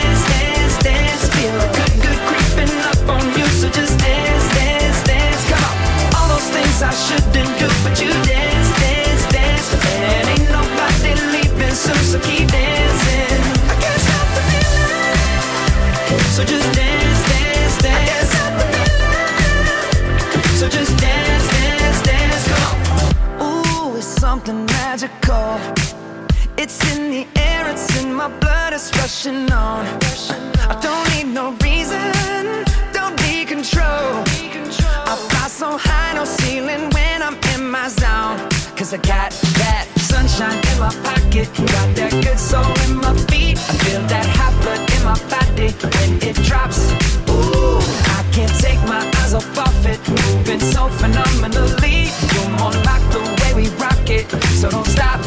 I 6.83 6.91
shouldn't 6.91 7.59
do, 7.61 7.69
but 7.85 8.01
you 8.03 8.11
dance, 8.27 8.71
dance, 8.81 9.25
dance. 9.31 9.69
And 9.87 10.29
ain't 10.35 10.51
nobody 10.51 11.15
leaving 11.31 11.75
soon, 11.75 12.03
so 12.11 12.19
keep 12.19 12.49
dancing. 12.49 13.39
I 13.71 13.75
can't 13.83 14.01
stop 14.07 14.27
the 14.35 14.43
feeling, 14.51 15.13
so 16.35 16.43
just 16.45 16.69
dance, 16.75 17.23
dance, 17.31 17.77
dance. 17.83 17.95
I 17.95 18.03
can't 18.11 18.29
stop 18.35 18.53
the 18.59 18.65
feeling, 20.33 20.57
so 20.59 20.67
just 20.69 20.93
dance, 20.99 21.47
dance, 21.55 22.03
dance. 22.03 22.45
Ooh, 23.41 23.97
it's 23.97 24.07
something 24.07 24.67
magical. 24.67 25.61
It's 26.57 26.79
in 26.93 27.11
the 27.13 27.27
air, 27.41 27.69
it's 27.71 27.97
in 28.03 28.13
my 28.13 28.29
blood, 28.41 28.73
it's 28.73 28.91
rushing 28.99 29.51
on. 29.53 29.87
I 30.69 30.75
don't 30.83 31.07
need 31.15 31.33
no 31.33 31.53
reason, 31.63 32.65
don't 32.93 33.17
control. 33.47 34.25
I 35.07 35.17
fly 35.29 35.49
so 35.49 35.79
high 35.79 36.02
no 36.15 36.25
ceiling 36.25 36.91
when 36.91 37.23
I'm 37.23 37.37
in 37.55 37.71
my 37.71 37.89
zone. 37.89 38.39
Cause 38.77 38.93
I 38.93 38.99
got 38.99 39.31
that 39.61 39.87
sunshine 39.97 40.59
in 40.71 40.79
my 40.79 40.93
pocket, 41.07 41.49
got 41.57 41.89
that 41.97 42.13
good 42.25 42.39
soul 42.39 42.73
in 42.87 42.97
my 42.97 43.15
feet. 43.29 43.59
I 43.59 43.75
feel 43.85 44.03
that 44.13 44.27
hot 44.39 44.55
blood 44.63 44.83
in 44.95 45.03
my 45.05 45.19
body 45.31 45.71
when 45.95 46.11
it 46.29 46.37
drops. 46.49 46.91
Ooh, 47.31 47.79
I 48.19 48.25
can't 48.33 48.55
take 48.61 48.81
my 48.89 49.03
eyes 49.21 49.35
off 49.35 49.59
of 49.59 49.87
it, 49.87 50.01
moving 50.09 50.61
so 50.61 50.89
phenomenally. 51.01 52.11
You're 52.33 52.53
more 52.59 52.77
like 52.89 53.05
the 53.15 53.23
way 53.41 53.63
we 53.63 53.69
rock 53.77 54.09
it, 54.09 54.29
so 54.61 54.71
don't 54.71 54.87
stop. 54.87 55.21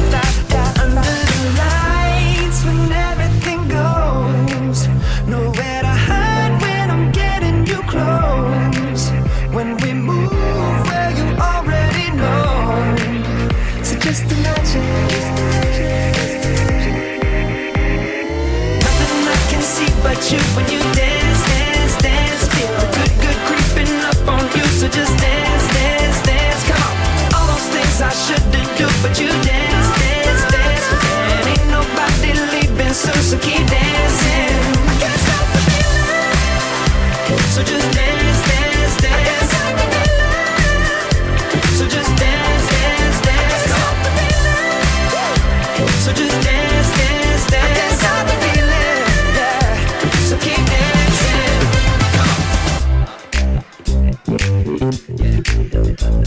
Yeah, 55.26 56.24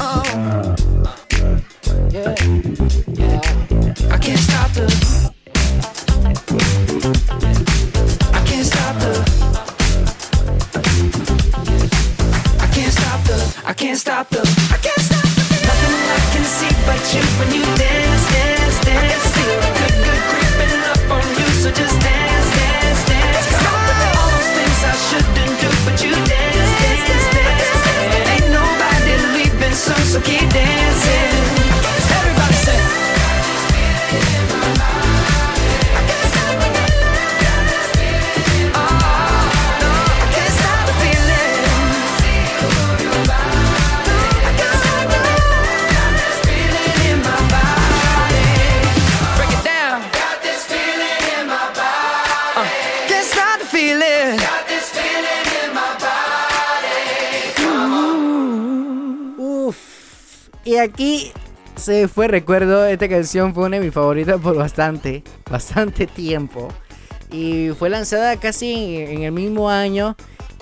fue 62.12 62.28
recuerdo, 62.28 62.85
esta 62.86 63.09
canción 63.09 63.55
fue 63.55 63.65
una 63.65 63.78
de 63.78 63.85
mis 63.85 63.94
favoritas 63.94 64.40
por 64.40 64.56
bastante, 64.56 65.23
bastante 65.51 66.06
tiempo. 66.06 66.69
Y 67.31 67.70
fue 67.78 67.89
lanzada 67.89 68.36
casi 68.39 68.98
en, 68.98 69.23
el 69.23 69.32
mismo 69.32 69.70
año 69.70 70.16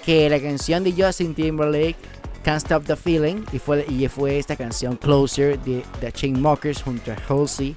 que 0.04 0.30
la 0.30 0.40
canción 0.40 0.84
de 0.84 0.92
Justin 0.92 1.34
Timberlake, 1.34 1.96
Can't 2.44 2.62
Stop 2.62 2.84
the 2.84 2.96
Feeling. 2.96 3.44
Y 3.52 3.58
fue, 3.58 3.84
y 3.88 4.06
fue 4.08 4.38
esta 4.38 4.56
canción 4.56 4.96
Closer 4.96 5.58
de 5.60 5.82
The 6.00 6.12
Chainsmokers 6.12 6.82
junto 6.82 7.12
a 7.12 7.16
Halsey. 7.28 7.76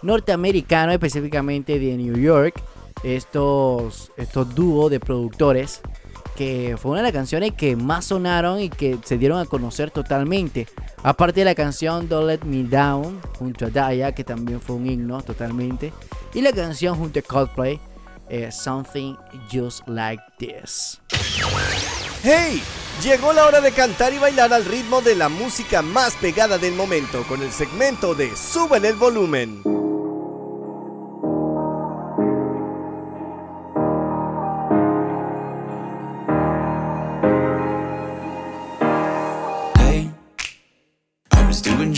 norteamericano 0.07 0.93
específicamente 0.93 1.78
de 1.78 1.97
New 1.97 2.16
York 2.16 2.62
estos 3.03 4.11
estos 4.16 4.55
dúos 4.55 4.91
de 4.91 5.01
productores 5.01 5.81
que 6.37 6.77
fue 6.78 6.93
una 6.93 7.01
de 7.01 7.05
las 7.05 7.12
canciones 7.12 7.53
que 7.53 7.77
más 7.77 8.07
sonaron 8.07 8.61
y 8.61 8.69
que 8.69 8.99
se 9.05 9.19
dieron 9.19 9.39
a 9.39 9.47
conocer 9.47 9.91
totalmente 9.91 10.66
aparte 11.03 11.41
de 11.41 11.45
la 11.45 11.55
canción 11.55 12.09
Don't 12.09 12.28
Let 12.28 12.41
Me 12.45 12.65
Down 12.65 13.20
junto 13.39 13.66
a 13.66 13.70
Daya 13.70 14.12
que 14.12 14.24
también 14.24 14.61
fue 14.61 14.77
un 14.77 14.87
himno 14.87 15.23
totalmente 15.23 15.93
y 16.33 16.41
la 16.41 16.53
canción 16.53 16.97
junto 16.97 17.19
a 17.19 17.23
Coldplay 17.23 17.81
eh, 18.28 18.51
Something 18.51 19.15
Just 19.53 19.87
Like 19.89 20.23
This 20.39 21.01
¡Hey! 22.23 22.62
Llegó 23.03 23.33
la 23.33 23.47
hora 23.47 23.61
de 23.61 23.73
cantar 23.73 24.15
y 24.15 24.19
bailar 24.19 24.53
al 24.53 24.65
ritmo 24.65 25.03
de 25.03 25.15
la 25.15 25.28
música 25.28 25.83
más 25.83 26.15
pegada 26.15 26.57
del 26.57 26.74
momento 26.74 27.23
con 27.28 27.43
el 27.43 27.53
segmento 27.53 28.15
de 28.15 28.35
Súbele 28.35 28.89
el 28.89 28.97
volumen. 28.97 29.76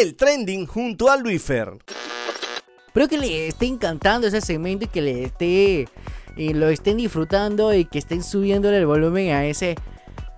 El 0.00 0.14
trending 0.14 0.66
junto 0.66 1.10
a 1.10 1.16
Luifer. 1.16 1.72
Espero 2.86 3.08
que 3.08 3.18
les 3.18 3.52
esté 3.52 3.66
encantando 3.66 4.26
ese 4.26 4.40
segmento 4.40 4.86
y 4.86 4.88
que 4.88 5.02
le 5.02 5.24
esté 5.24 5.88
y 6.36 6.54
lo 6.54 6.68
estén 6.68 6.96
disfrutando 6.96 7.74
y 7.74 7.84
que 7.84 7.98
estén 7.98 8.22
subiéndole 8.22 8.78
el 8.78 8.86
volumen 8.86 9.32
a 9.32 9.44
ese 9.44 9.76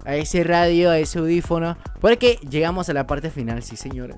a 0.04 0.16
ese 0.16 0.42
radio, 0.42 0.90
a 0.90 0.98
ese 0.98 1.20
audífono, 1.20 1.76
porque 2.00 2.40
llegamos 2.48 2.88
a 2.88 2.92
la 2.92 3.06
parte 3.06 3.30
final, 3.30 3.62
sí, 3.62 3.76
señor. 3.76 4.16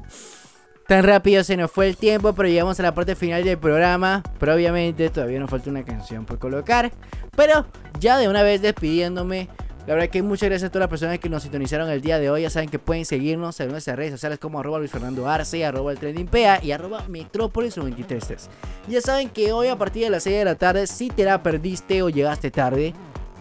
Tan 0.87 1.05
rápido 1.05 1.45
se 1.45 1.57
nos 1.57 1.71
fue 1.71 1.89
el 1.89 1.97
tiempo, 1.97 2.33
pero 2.35 2.49
llegamos 2.49 2.81
a 2.81 2.83
la 2.83 2.95
parte 2.95 3.15
final 3.15 3.45
del 3.45 3.59
programa. 3.59 4.23
Pero 4.39 4.55
obviamente 4.55 5.09
todavía 5.09 5.41
nos 5.41 5.51
falta 5.51 5.71
una 5.71 5.85
canción 5.85 6.27
por 6.27 6.39
colocar. 6.39 6.93
Pero 7.37 7.67
ya 8.01 8.19
de 8.19 8.29
una 8.29 8.43
vez 8.43 8.61
despidiéndome. 8.61 9.49
La 9.87 9.93
verdad 9.93 10.09
que 10.09 10.23
muchas 10.23 10.49
gracias 10.49 10.69
a 10.69 10.73
todas 10.73 10.85
las 10.85 10.89
personas 10.89 11.19
que 11.19 11.29
nos 11.29 11.43
sintonizaron 11.43 11.91
el 11.91 12.01
día 12.01 12.19
de 12.19 12.31
hoy. 12.31 12.43
Ya 12.43 12.49
saben 12.49 12.71
que 12.71 12.79
pueden 12.79 13.05
seguirnos 13.05 13.61
en 13.61 13.69
nuestras 13.69 13.97
redes 13.97 14.13
sociales 14.13 14.39
como 14.39 14.59
arroba 14.59 14.79
Luis 14.79 14.91
Fernando 14.91 15.29
Arce, 15.29 15.63
arroba 15.63 15.93
el 15.93 15.99
trending 15.99 16.27
PA 16.27 16.59
y 16.63 16.73
arroba 16.73 17.05
Metrópolis 17.07 17.77
933. 17.77 18.49
Ya 18.89 19.03
saben 19.03 19.29
que 19.29 19.53
hoy 19.53 19.69
a 19.69 19.77
partir 19.77 20.05
de 20.05 20.11
las 20.11 20.23
6 20.23 20.39
de 20.39 20.45
la 20.47 20.55
tarde, 20.55 20.87
si 20.87 21.11
te 21.11 21.25
la 21.25 21.43
perdiste 21.43 22.03
o 22.03 22.09
llegaste 22.09 22.51
tarde, 22.51 22.95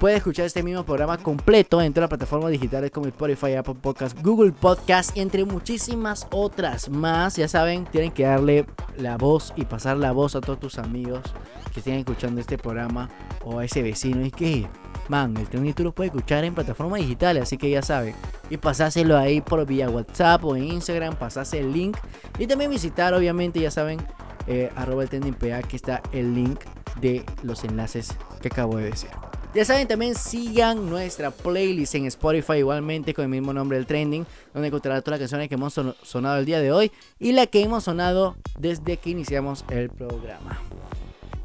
puedes 0.03 0.17
escuchar 0.17 0.45
este 0.45 0.63
mismo 0.63 0.83
programa 0.83 1.17
completo 1.17 1.81
en 1.81 1.93
todas 1.93 2.09
las 2.09 2.17
plataformas 2.17 2.51
digitales 2.51 2.91
como 2.91 3.07
Spotify, 3.07 3.53
Apple 3.53 3.75
Podcast, 3.81 4.21
Google 4.21 4.51
Podcast 4.51 5.15
y 5.15 5.21
entre 5.21 5.45
muchísimas 5.45 6.27
otras 6.29 6.89
más. 6.89 7.37
Ya 7.37 7.47
saben, 7.47 7.85
tienen 7.85 8.11
que 8.11 8.23
darle 8.23 8.65
la 8.97 9.15
voz 9.15 9.53
y 9.55 9.63
pasar 9.63 9.95
la 9.95 10.11
voz 10.11 10.35
a 10.35 10.41
todos 10.41 10.59
tus 10.59 10.77
amigos 10.77 11.21
que 11.73 11.79
estén 11.79 11.93
escuchando 11.93 12.41
este 12.41 12.57
programa 12.57 13.09
o 13.45 13.59
a 13.59 13.63
ese 13.63 13.81
vecino. 13.81 14.25
Y 14.25 14.31
que, 14.31 14.67
man, 15.07 15.37
el 15.37 15.47
tren 15.47 15.73
tú 15.73 15.85
lo 15.85 15.93
puedes 15.93 16.11
escuchar 16.11 16.43
en 16.43 16.53
plataformas 16.53 16.99
digitales, 16.99 17.43
así 17.43 17.57
que 17.57 17.69
ya 17.69 17.81
saben. 17.81 18.13
Y 18.49 18.57
pasáselo 18.57 19.17
ahí 19.17 19.39
por 19.39 19.65
vía 19.65 19.89
WhatsApp 19.89 20.43
o 20.43 20.57
Instagram, 20.57 21.15
pasase 21.15 21.61
el 21.61 21.71
link. 21.71 21.95
Y 22.37 22.47
también 22.47 22.69
visitar, 22.69 23.13
obviamente, 23.13 23.61
ya 23.61 23.71
saben, 23.71 24.01
eh, 24.47 24.69
arroba 24.75 25.03
el 25.03 25.07
trending 25.07 25.35
PA, 25.35 25.61
que 25.61 25.77
está 25.77 26.01
el 26.11 26.35
link 26.35 26.59
de 26.99 27.25
los 27.41 27.63
enlaces 27.63 28.17
que 28.41 28.49
acabo 28.49 28.75
de 28.75 28.89
decir. 28.89 29.09
Ya 29.53 29.63
saben, 29.65 29.87
también 29.87 30.15
sigan 30.15 30.89
nuestra 30.89 31.29
playlist 31.29 31.93
en 31.93 32.05
Spotify 32.07 32.53
igualmente 32.57 33.13
con 33.13 33.23
el 33.25 33.29
mismo 33.29 33.53
nombre 33.53 33.77
del 33.77 33.85
trending, 33.85 34.25
donde 34.51 34.69
encontrarán 34.69 35.03
todas 35.03 35.19
las 35.19 35.25
canciones 35.25 35.47
que 35.47 35.53
hemos 35.55 35.73
son- 35.73 35.95
sonado 36.01 36.39
el 36.39 36.45
día 36.45 36.59
de 36.59 36.71
hoy 36.71 36.91
y 37.19 37.33
la 37.33 37.45
que 37.45 37.61
hemos 37.61 37.83
sonado 37.83 38.35
desde 38.57 38.97
que 38.97 39.11
iniciamos 39.11 39.63
el 39.69 39.89
programa. 39.91 40.59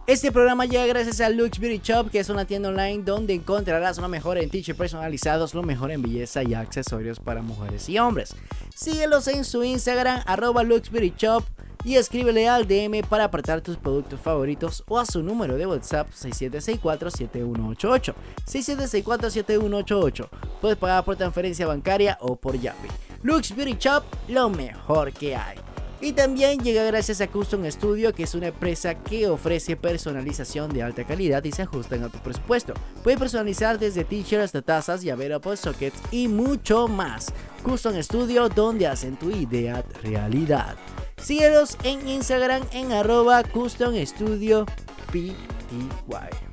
Este 0.08 0.32
programa 0.32 0.64
llega 0.64 0.86
gracias 0.86 1.20
a 1.20 1.28
Lux 1.28 1.58
Beauty 1.58 1.82
Shop, 1.84 2.10
que 2.10 2.18
es 2.18 2.30
una 2.30 2.46
tienda 2.46 2.70
online 2.70 3.02
donde 3.04 3.34
encontrarás 3.34 3.98
lo 3.98 4.08
mejor 4.08 4.38
en 4.38 4.48
t-shirts 4.48 4.78
personalizados, 4.78 5.52
lo 5.52 5.62
mejor 5.62 5.90
en 5.90 6.00
belleza 6.00 6.42
y 6.42 6.54
accesorios 6.54 7.20
para 7.20 7.42
mujeres 7.42 7.90
y 7.90 7.98
hombres. 7.98 8.34
Síguelos 8.74 9.28
en 9.28 9.44
su 9.44 9.62
Instagram, 9.62 10.22
arroba 10.24 10.62
Lux 10.62 10.90
Beauty 10.90 11.12
Shop, 11.14 11.44
y 11.84 11.96
escríbele 11.96 12.48
al 12.48 12.66
DM 12.66 13.02
para 13.06 13.24
apartar 13.24 13.60
tus 13.60 13.76
productos 13.76 14.18
favoritos 14.18 14.82
o 14.88 14.98
a 14.98 15.04
su 15.04 15.22
número 15.22 15.58
de 15.58 15.66
WhatsApp 15.66 16.08
6764-7188. 16.12 18.14
6764-7188. 18.46 20.26
Puedes 20.62 20.78
pagar 20.78 21.04
por 21.04 21.16
transferencia 21.16 21.66
bancaria 21.66 22.16
o 22.22 22.34
por 22.34 22.58
Yapi. 22.58 22.88
Lux 23.22 23.54
Beauty 23.54 23.76
Shop, 23.78 24.04
lo 24.28 24.48
mejor 24.48 25.12
que 25.12 25.36
hay. 25.36 25.58
Y 26.00 26.12
también 26.12 26.60
llega 26.60 26.84
gracias 26.84 27.20
a 27.20 27.26
Custom 27.26 27.68
Studio, 27.70 28.12
que 28.12 28.22
es 28.22 28.34
una 28.34 28.48
empresa 28.48 28.94
que 28.94 29.26
ofrece 29.26 29.76
personalización 29.76 30.72
de 30.72 30.82
alta 30.82 31.04
calidad 31.04 31.42
y 31.44 31.50
se 31.50 31.62
ajustan 31.62 32.04
a 32.04 32.08
tu 32.08 32.18
presupuesto. 32.18 32.74
Puedes 33.02 33.18
personalizar 33.18 33.78
desde 33.78 34.04
t-shirts 34.04 34.44
hasta 34.44 34.62
tazas, 34.62 35.02
llaveros, 35.02 35.40
por 35.40 35.56
sockets 35.56 35.98
y 36.12 36.28
mucho 36.28 36.86
más. 36.86 37.32
Custom 37.64 38.00
Studio, 38.00 38.48
donde 38.48 38.86
hacen 38.86 39.16
tu 39.16 39.30
idea 39.30 39.84
realidad. 40.02 40.76
Síguelos 41.16 41.76
en 41.82 42.06
Instagram 42.06 42.62
en 42.72 42.92
arroba 42.92 43.42
Custom 43.42 43.94
Studio 44.06 44.66
PTY. 45.10 46.47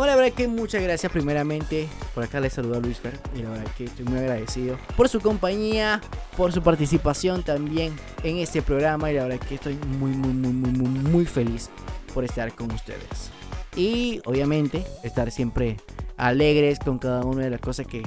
Bueno, 0.00 0.14
la 0.14 0.22
verdad 0.22 0.34
que 0.34 0.48
muchas 0.48 0.82
gracias 0.82 1.12
primeramente. 1.12 1.86
Por 2.14 2.24
acá 2.24 2.40
les 2.40 2.54
saludo 2.54 2.76
a 2.76 2.80
Luis 2.80 2.98
Fer. 2.98 3.20
Y 3.36 3.42
la 3.42 3.50
verdad 3.50 3.70
que 3.76 3.84
estoy 3.84 4.06
muy 4.06 4.18
agradecido 4.18 4.78
por 4.96 5.10
su 5.10 5.20
compañía, 5.20 6.00
por 6.38 6.54
su 6.54 6.62
participación 6.62 7.42
también 7.42 7.94
en 8.22 8.38
este 8.38 8.62
programa. 8.62 9.10
Y 9.10 9.16
la 9.16 9.24
verdad 9.24 9.46
que 9.46 9.56
estoy 9.56 9.74
muy, 9.98 10.12
muy, 10.12 10.32
muy, 10.32 10.52
muy, 10.52 10.88
muy, 10.88 11.26
feliz 11.26 11.68
por 12.14 12.24
estar 12.24 12.50
con 12.54 12.72
ustedes. 12.72 13.30
Y 13.76 14.22
obviamente 14.24 14.86
estar 15.02 15.30
siempre 15.30 15.76
alegres 16.16 16.78
con 16.78 16.98
cada 16.98 17.22
una 17.22 17.42
de 17.42 17.50
las 17.50 17.60
cosas 17.60 17.86
que, 17.86 18.02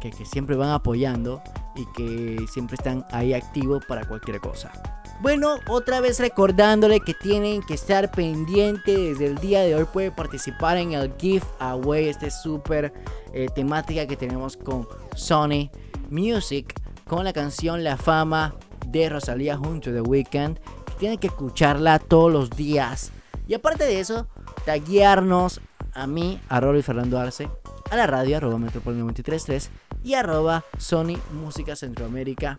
que 0.00 0.12
siempre 0.24 0.56
van 0.56 0.70
apoyando. 0.70 1.44
Y 1.76 1.86
que 1.92 2.46
siempre 2.48 2.76
están 2.76 3.04
ahí 3.10 3.34
activos 3.34 3.84
para 3.86 4.06
cualquier 4.06 4.40
cosa. 4.40 4.72
Bueno, 5.20 5.56
otra 5.68 6.00
vez 6.00 6.20
recordándole 6.20 7.00
que 7.00 7.14
tienen 7.14 7.62
que 7.62 7.74
estar 7.74 8.10
pendientes 8.10 8.96
desde 8.96 9.26
el 9.26 9.36
día 9.38 9.62
de 9.62 9.74
hoy. 9.74 9.84
Puede 9.84 10.10
participar 10.10 10.76
en 10.76 10.92
el 10.92 11.14
giveaway, 11.16 12.08
este 12.08 12.30
súper 12.30 12.92
eh, 13.32 13.48
temática 13.54 14.06
que 14.06 14.16
tenemos 14.16 14.58
con 14.58 14.86
Sony 15.14 15.70
Music, 16.10 16.74
con 17.06 17.24
la 17.24 17.32
canción 17.32 17.82
La 17.82 17.96
Fama 17.96 18.54
de 18.88 19.08
Rosalía 19.08 19.56
junto 19.56 19.88
a 19.88 19.94
The 19.94 20.02
Weeknd. 20.02 20.58
Tienen 20.98 21.18
que 21.18 21.28
escucharla 21.28 21.98
todos 21.98 22.30
los 22.30 22.50
días. 22.50 23.10
Y 23.48 23.54
aparte 23.54 23.84
de 23.84 24.00
eso, 24.00 24.26
taguearnos 24.66 25.60
a 25.94 26.06
mí, 26.06 26.38
a 26.50 26.60
Rolly 26.60 26.82
Fernando 26.82 27.18
Arce, 27.18 27.48
a 27.90 27.96
la 27.96 28.06
radio, 28.06 28.36
arroba 28.36 28.58
Metrópoli 28.58 28.98
933 28.98 29.70
y 30.06 30.14
arroba 30.14 30.64
Sony 30.78 31.18
Música 31.32 31.74
Centroamérica 31.74 32.56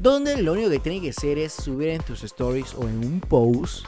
donde 0.00 0.40
lo 0.42 0.52
único 0.52 0.70
que 0.70 0.78
tiene 0.78 1.02
que 1.02 1.10
hacer 1.10 1.36
es 1.36 1.52
subir 1.52 1.90
en 1.90 2.02
tus 2.02 2.24
stories 2.24 2.74
o 2.74 2.88
en 2.88 3.04
un 3.04 3.20
post 3.20 3.84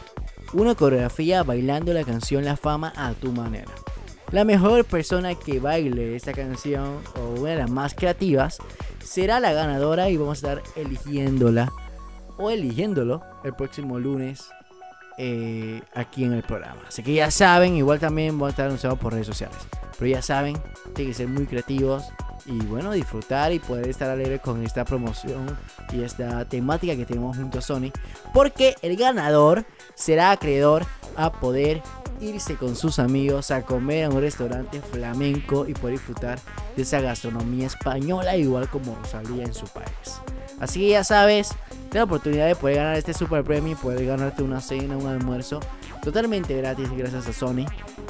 una 0.52 0.74
coreografía 0.74 1.43
bailando 1.43 1.94
la 1.94 2.05
canción 2.05 2.44
La 2.44 2.59
Fama 2.59 2.93
a 2.94 3.14
tu 3.14 3.32
manera. 3.32 3.73
La 4.31 4.44
mejor 4.44 4.85
persona 4.85 5.35
que 5.35 5.59
baile 5.59 6.14
esta 6.14 6.35
canción 6.35 6.98
o 7.19 7.40
una 7.40 7.52
de 7.52 7.56
las 7.56 7.70
más 7.70 7.94
creativas 7.94 8.59
será 9.02 9.40
la 9.40 9.55
ganadora 9.55 10.10
y 10.10 10.19
vamos 10.19 10.44
a 10.44 10.52
estar 10.52 10.62
eligiéndola 10.77 11.73
o 12.36 12.51
eligiéndolo 12.51 13.23
el 13.43 13.55
próximo 13.55 13.98
lunes 13.98 14.51
eh, 15.16 15.81
aquí 15.94 16.24
en 16.24 16.35
el 16.35 16.43
programa. 16.43 16.82
Así 16.86 17.02
que 17.02 17.14
ya 17.14 17.31
saben, 17.31 17.74
igual 17.74 18.01
también 18.01 18.35
vamos 18.35 18.48
a 18.48 18.51
estar 18.51 18.66
anunciados 18.66 18.98
por 18.98 19.14
redes 19.14 19.27
sociales. 19.27 19.56
Pero 19.98 20.10
ya 20.10 20.20
saben, 20.20 20.56
tienen 20.94 21.12
que 21.12 21.16
ser 21.16 21.28
muy 21.28 21.47
creativos 21.47 22.05
y 22.47 22.59
bueno, 22.66 22.93
disfrutar 22.93 23.52
y 23.52 23.59
poder 23.59 23.89
estar 23.89 24.10
alegre 24.10 24.39
con 24.39 24.64
esta 24.64 24.85
promoción 24.85 25.56
y 25.93 26.02
esta 26.02 26.44
temática 26.44 26.97
que 26.97 27.06
tenemos 27.06 27.36
junto 27.36 27.59
a 27.59 27.62
Sony. 27.62 27.90
Porque 28.32 28.74
el 28.82 28.97
ganador 28.97 29.64
será 29.94 30.32
acreedor 30.32 30.85
a 31.16 31.32
poder 31.32 31.82
irse 32.20 32.56
con 32.56 32.77
sus 32.77 32.98
amigos 32.98 33.51
a 33.51 33.62
comer 33.62 34.05
a 34.05 34.09
un 34.09 34.20
restaurante 34.20 34.81
flamenco 34.81 35.66
y 35.66 35.74
poder 35.74 35.97
disfrutar 35.97 36.39
de 36.77 36.82
esa 36.82 37.01
gastronomía 37.01 37.66
española 37.66 38.36
igual 38.36 38.69
como 38.69 38.94
Rosalía 38.97 39.44
en 39.44 39.55
su 39.55 39.66
país. 39.66 40.20
Así 40.60 40.81
que 40.81 40.90
ya 40.90 41.05
sabes, 41.05 41.48
tienes 41.69 41.94
la 41.94 42.05
oportunidad 42.05 42.47
de 42.47 42.55
poder 42.55 42.77
ganar 42.77 42.97
este 42.97 43.14
super 43.14 43.43
premio 43.43 43.73
y 43.73 43.74
poder 43.74 44.06
ganarte 44.06 44.43
una 44.43 44.60
cena, 44.60 44.97
un 44.97 45.09
almuerzo 45.09 45.60
totalmente 46.03 46.57
gratis 46.57 46.91
gracias 46.91 47.29
a 47.29 47.33
Sony 47.33 47.65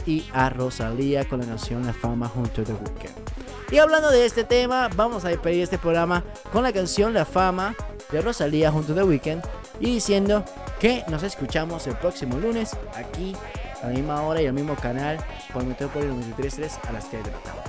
y 0.06 0.24
a 0.32 0.48
Rosalía 0.48 1.28
con 1.28 1.40
la 1.40 1.47
canción 1.47 1.86
La 1.86 1.93
Fama 1.93 2.27
junto 2.28 2.62
a 2.62 2.64
The 2.64 2.73
Weeknd. 2.73 3.70
Y 3.70 3.78
hablando 3.78 4.10
de 4.10 4.27
este 4.27 4.44
tema, 4.44 4.89
vamos 4.97 5.24
a 5.24 5.28
despedir 5.28 5.62
este 5.62 5.78
programa 5.78 6.24
con 6.52 6.62
la 6.62 6.73
canción 6.73 7.14
La 7.14 7.24
Fama 7.24 7.74
de 8.10 8.20
Rosalía 8.20 8.73
junto 8.73 8.93
a 8.93 8.97
The 8.97 9.05
Weeknd 9.05 9.43
y 9.81 9.94
diciendo 9.94 10.44
que 10.81 11.05
nos 11.09 11.23
escuchamos 11.23 11.86
el 11.86 11.97
próximo 11.97 12.39
lunes 12.39 12.77
aquí 12.94 13.36
a 13.82 13.86
la 13.86 13.93
misma 13.93 14.23
hora 14.23 14.43
y 14.43 14.47
al 14.47 14.52
mismo 14.55 14.74
canal 14.77 15.19
por 15.52 15.64
Metrópolis 15.64 16.10
93.3 16.10 16.89
a 16.89 16.93
las 16.93 17.10
3 17.10 17.24
de 17.24 17.31
la 17.31 17.39
tarde. 17.39 17.60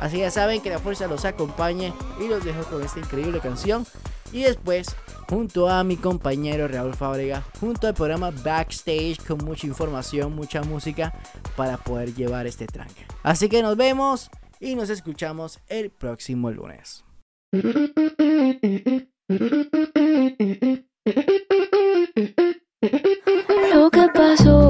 Así 0.00 0.18
ya 0.18 0.30
saben 0.30 0.60
que 0.62 0.70
la 0.70 0.78
fuerza 0.78 1.06
los 1.06 1.24
acompañe 1.24 1.92
y 2.20 2.28
los 2.28 2.44
dejo 2.44 2.62
con 2.64 2.82
esta 2.82 2.98
increíble 2.98 3.40
canción. 3.40 3.86
Y 4.32 4.42
después, 4.42 4.94
junto 5.28 5.68
a 5.68 5.82
mi 5.84 5.96
compañero 5.96 6.68
Raúl 6.68 6.94
Fábrega, 6.94 7.42
junto 7.58 7.86
al 7.86 7.94
programa 7.94 8.30
Backstage 8.30 9.18
con 9.26 9.38
mucha 9.38 9.66
información, 9.66 10.34
mucha 10.34 10.62
música 10.62 11.12
para 11.56 11.76
poder 11.76 12.14
llevar 12.14 12.46
este 12.46 12.66
tranque. 12.66 13.06
Así 13.22 13.48
que 13.48 13.62
nos 13.62 13.76
vemos 13.76 14.30
y 14.60 14.74
nos 14.76 14.90
escuchamos 14.90 15.58
el 15.68 15.90
próximo 15.90 16.50
lunes. 16.50 17.04
Lo 23.72 23.90
que 23.90 24.06
pasó, 24.14 24.69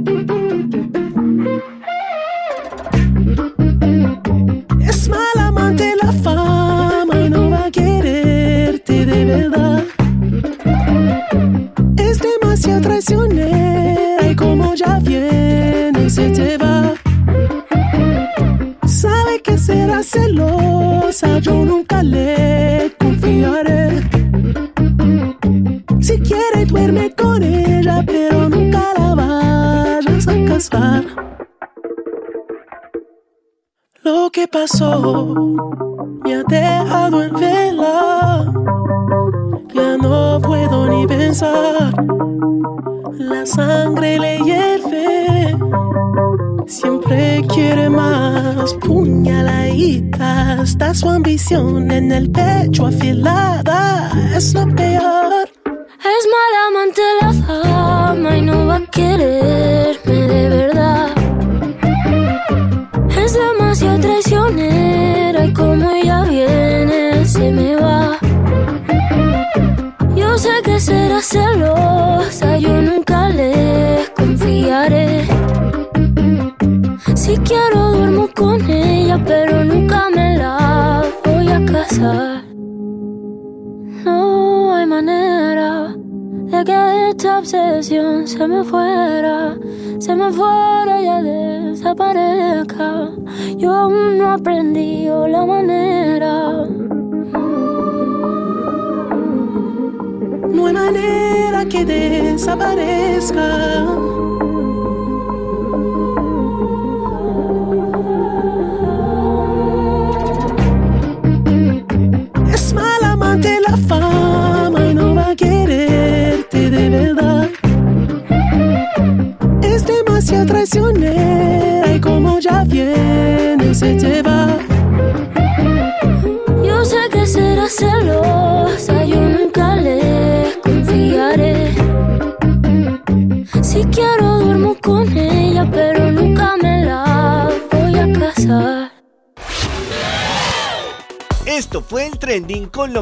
Está 50.63 50.93
su 50.93 51.09
ambición 51.09 51.89
en 51.89 52.11
el 52.11 52.29
pecho 52.29 52.85
afilada. 52.85 53.70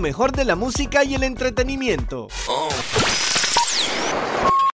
Mejor 0.09 0.31
de 0.31 0.43
la 0.43 0.55
música 0.55 1.03
y 1.03 1.13
el 1.13 1.21
entretenimiento. 1.21 2.29
Oh. 2.47 2.67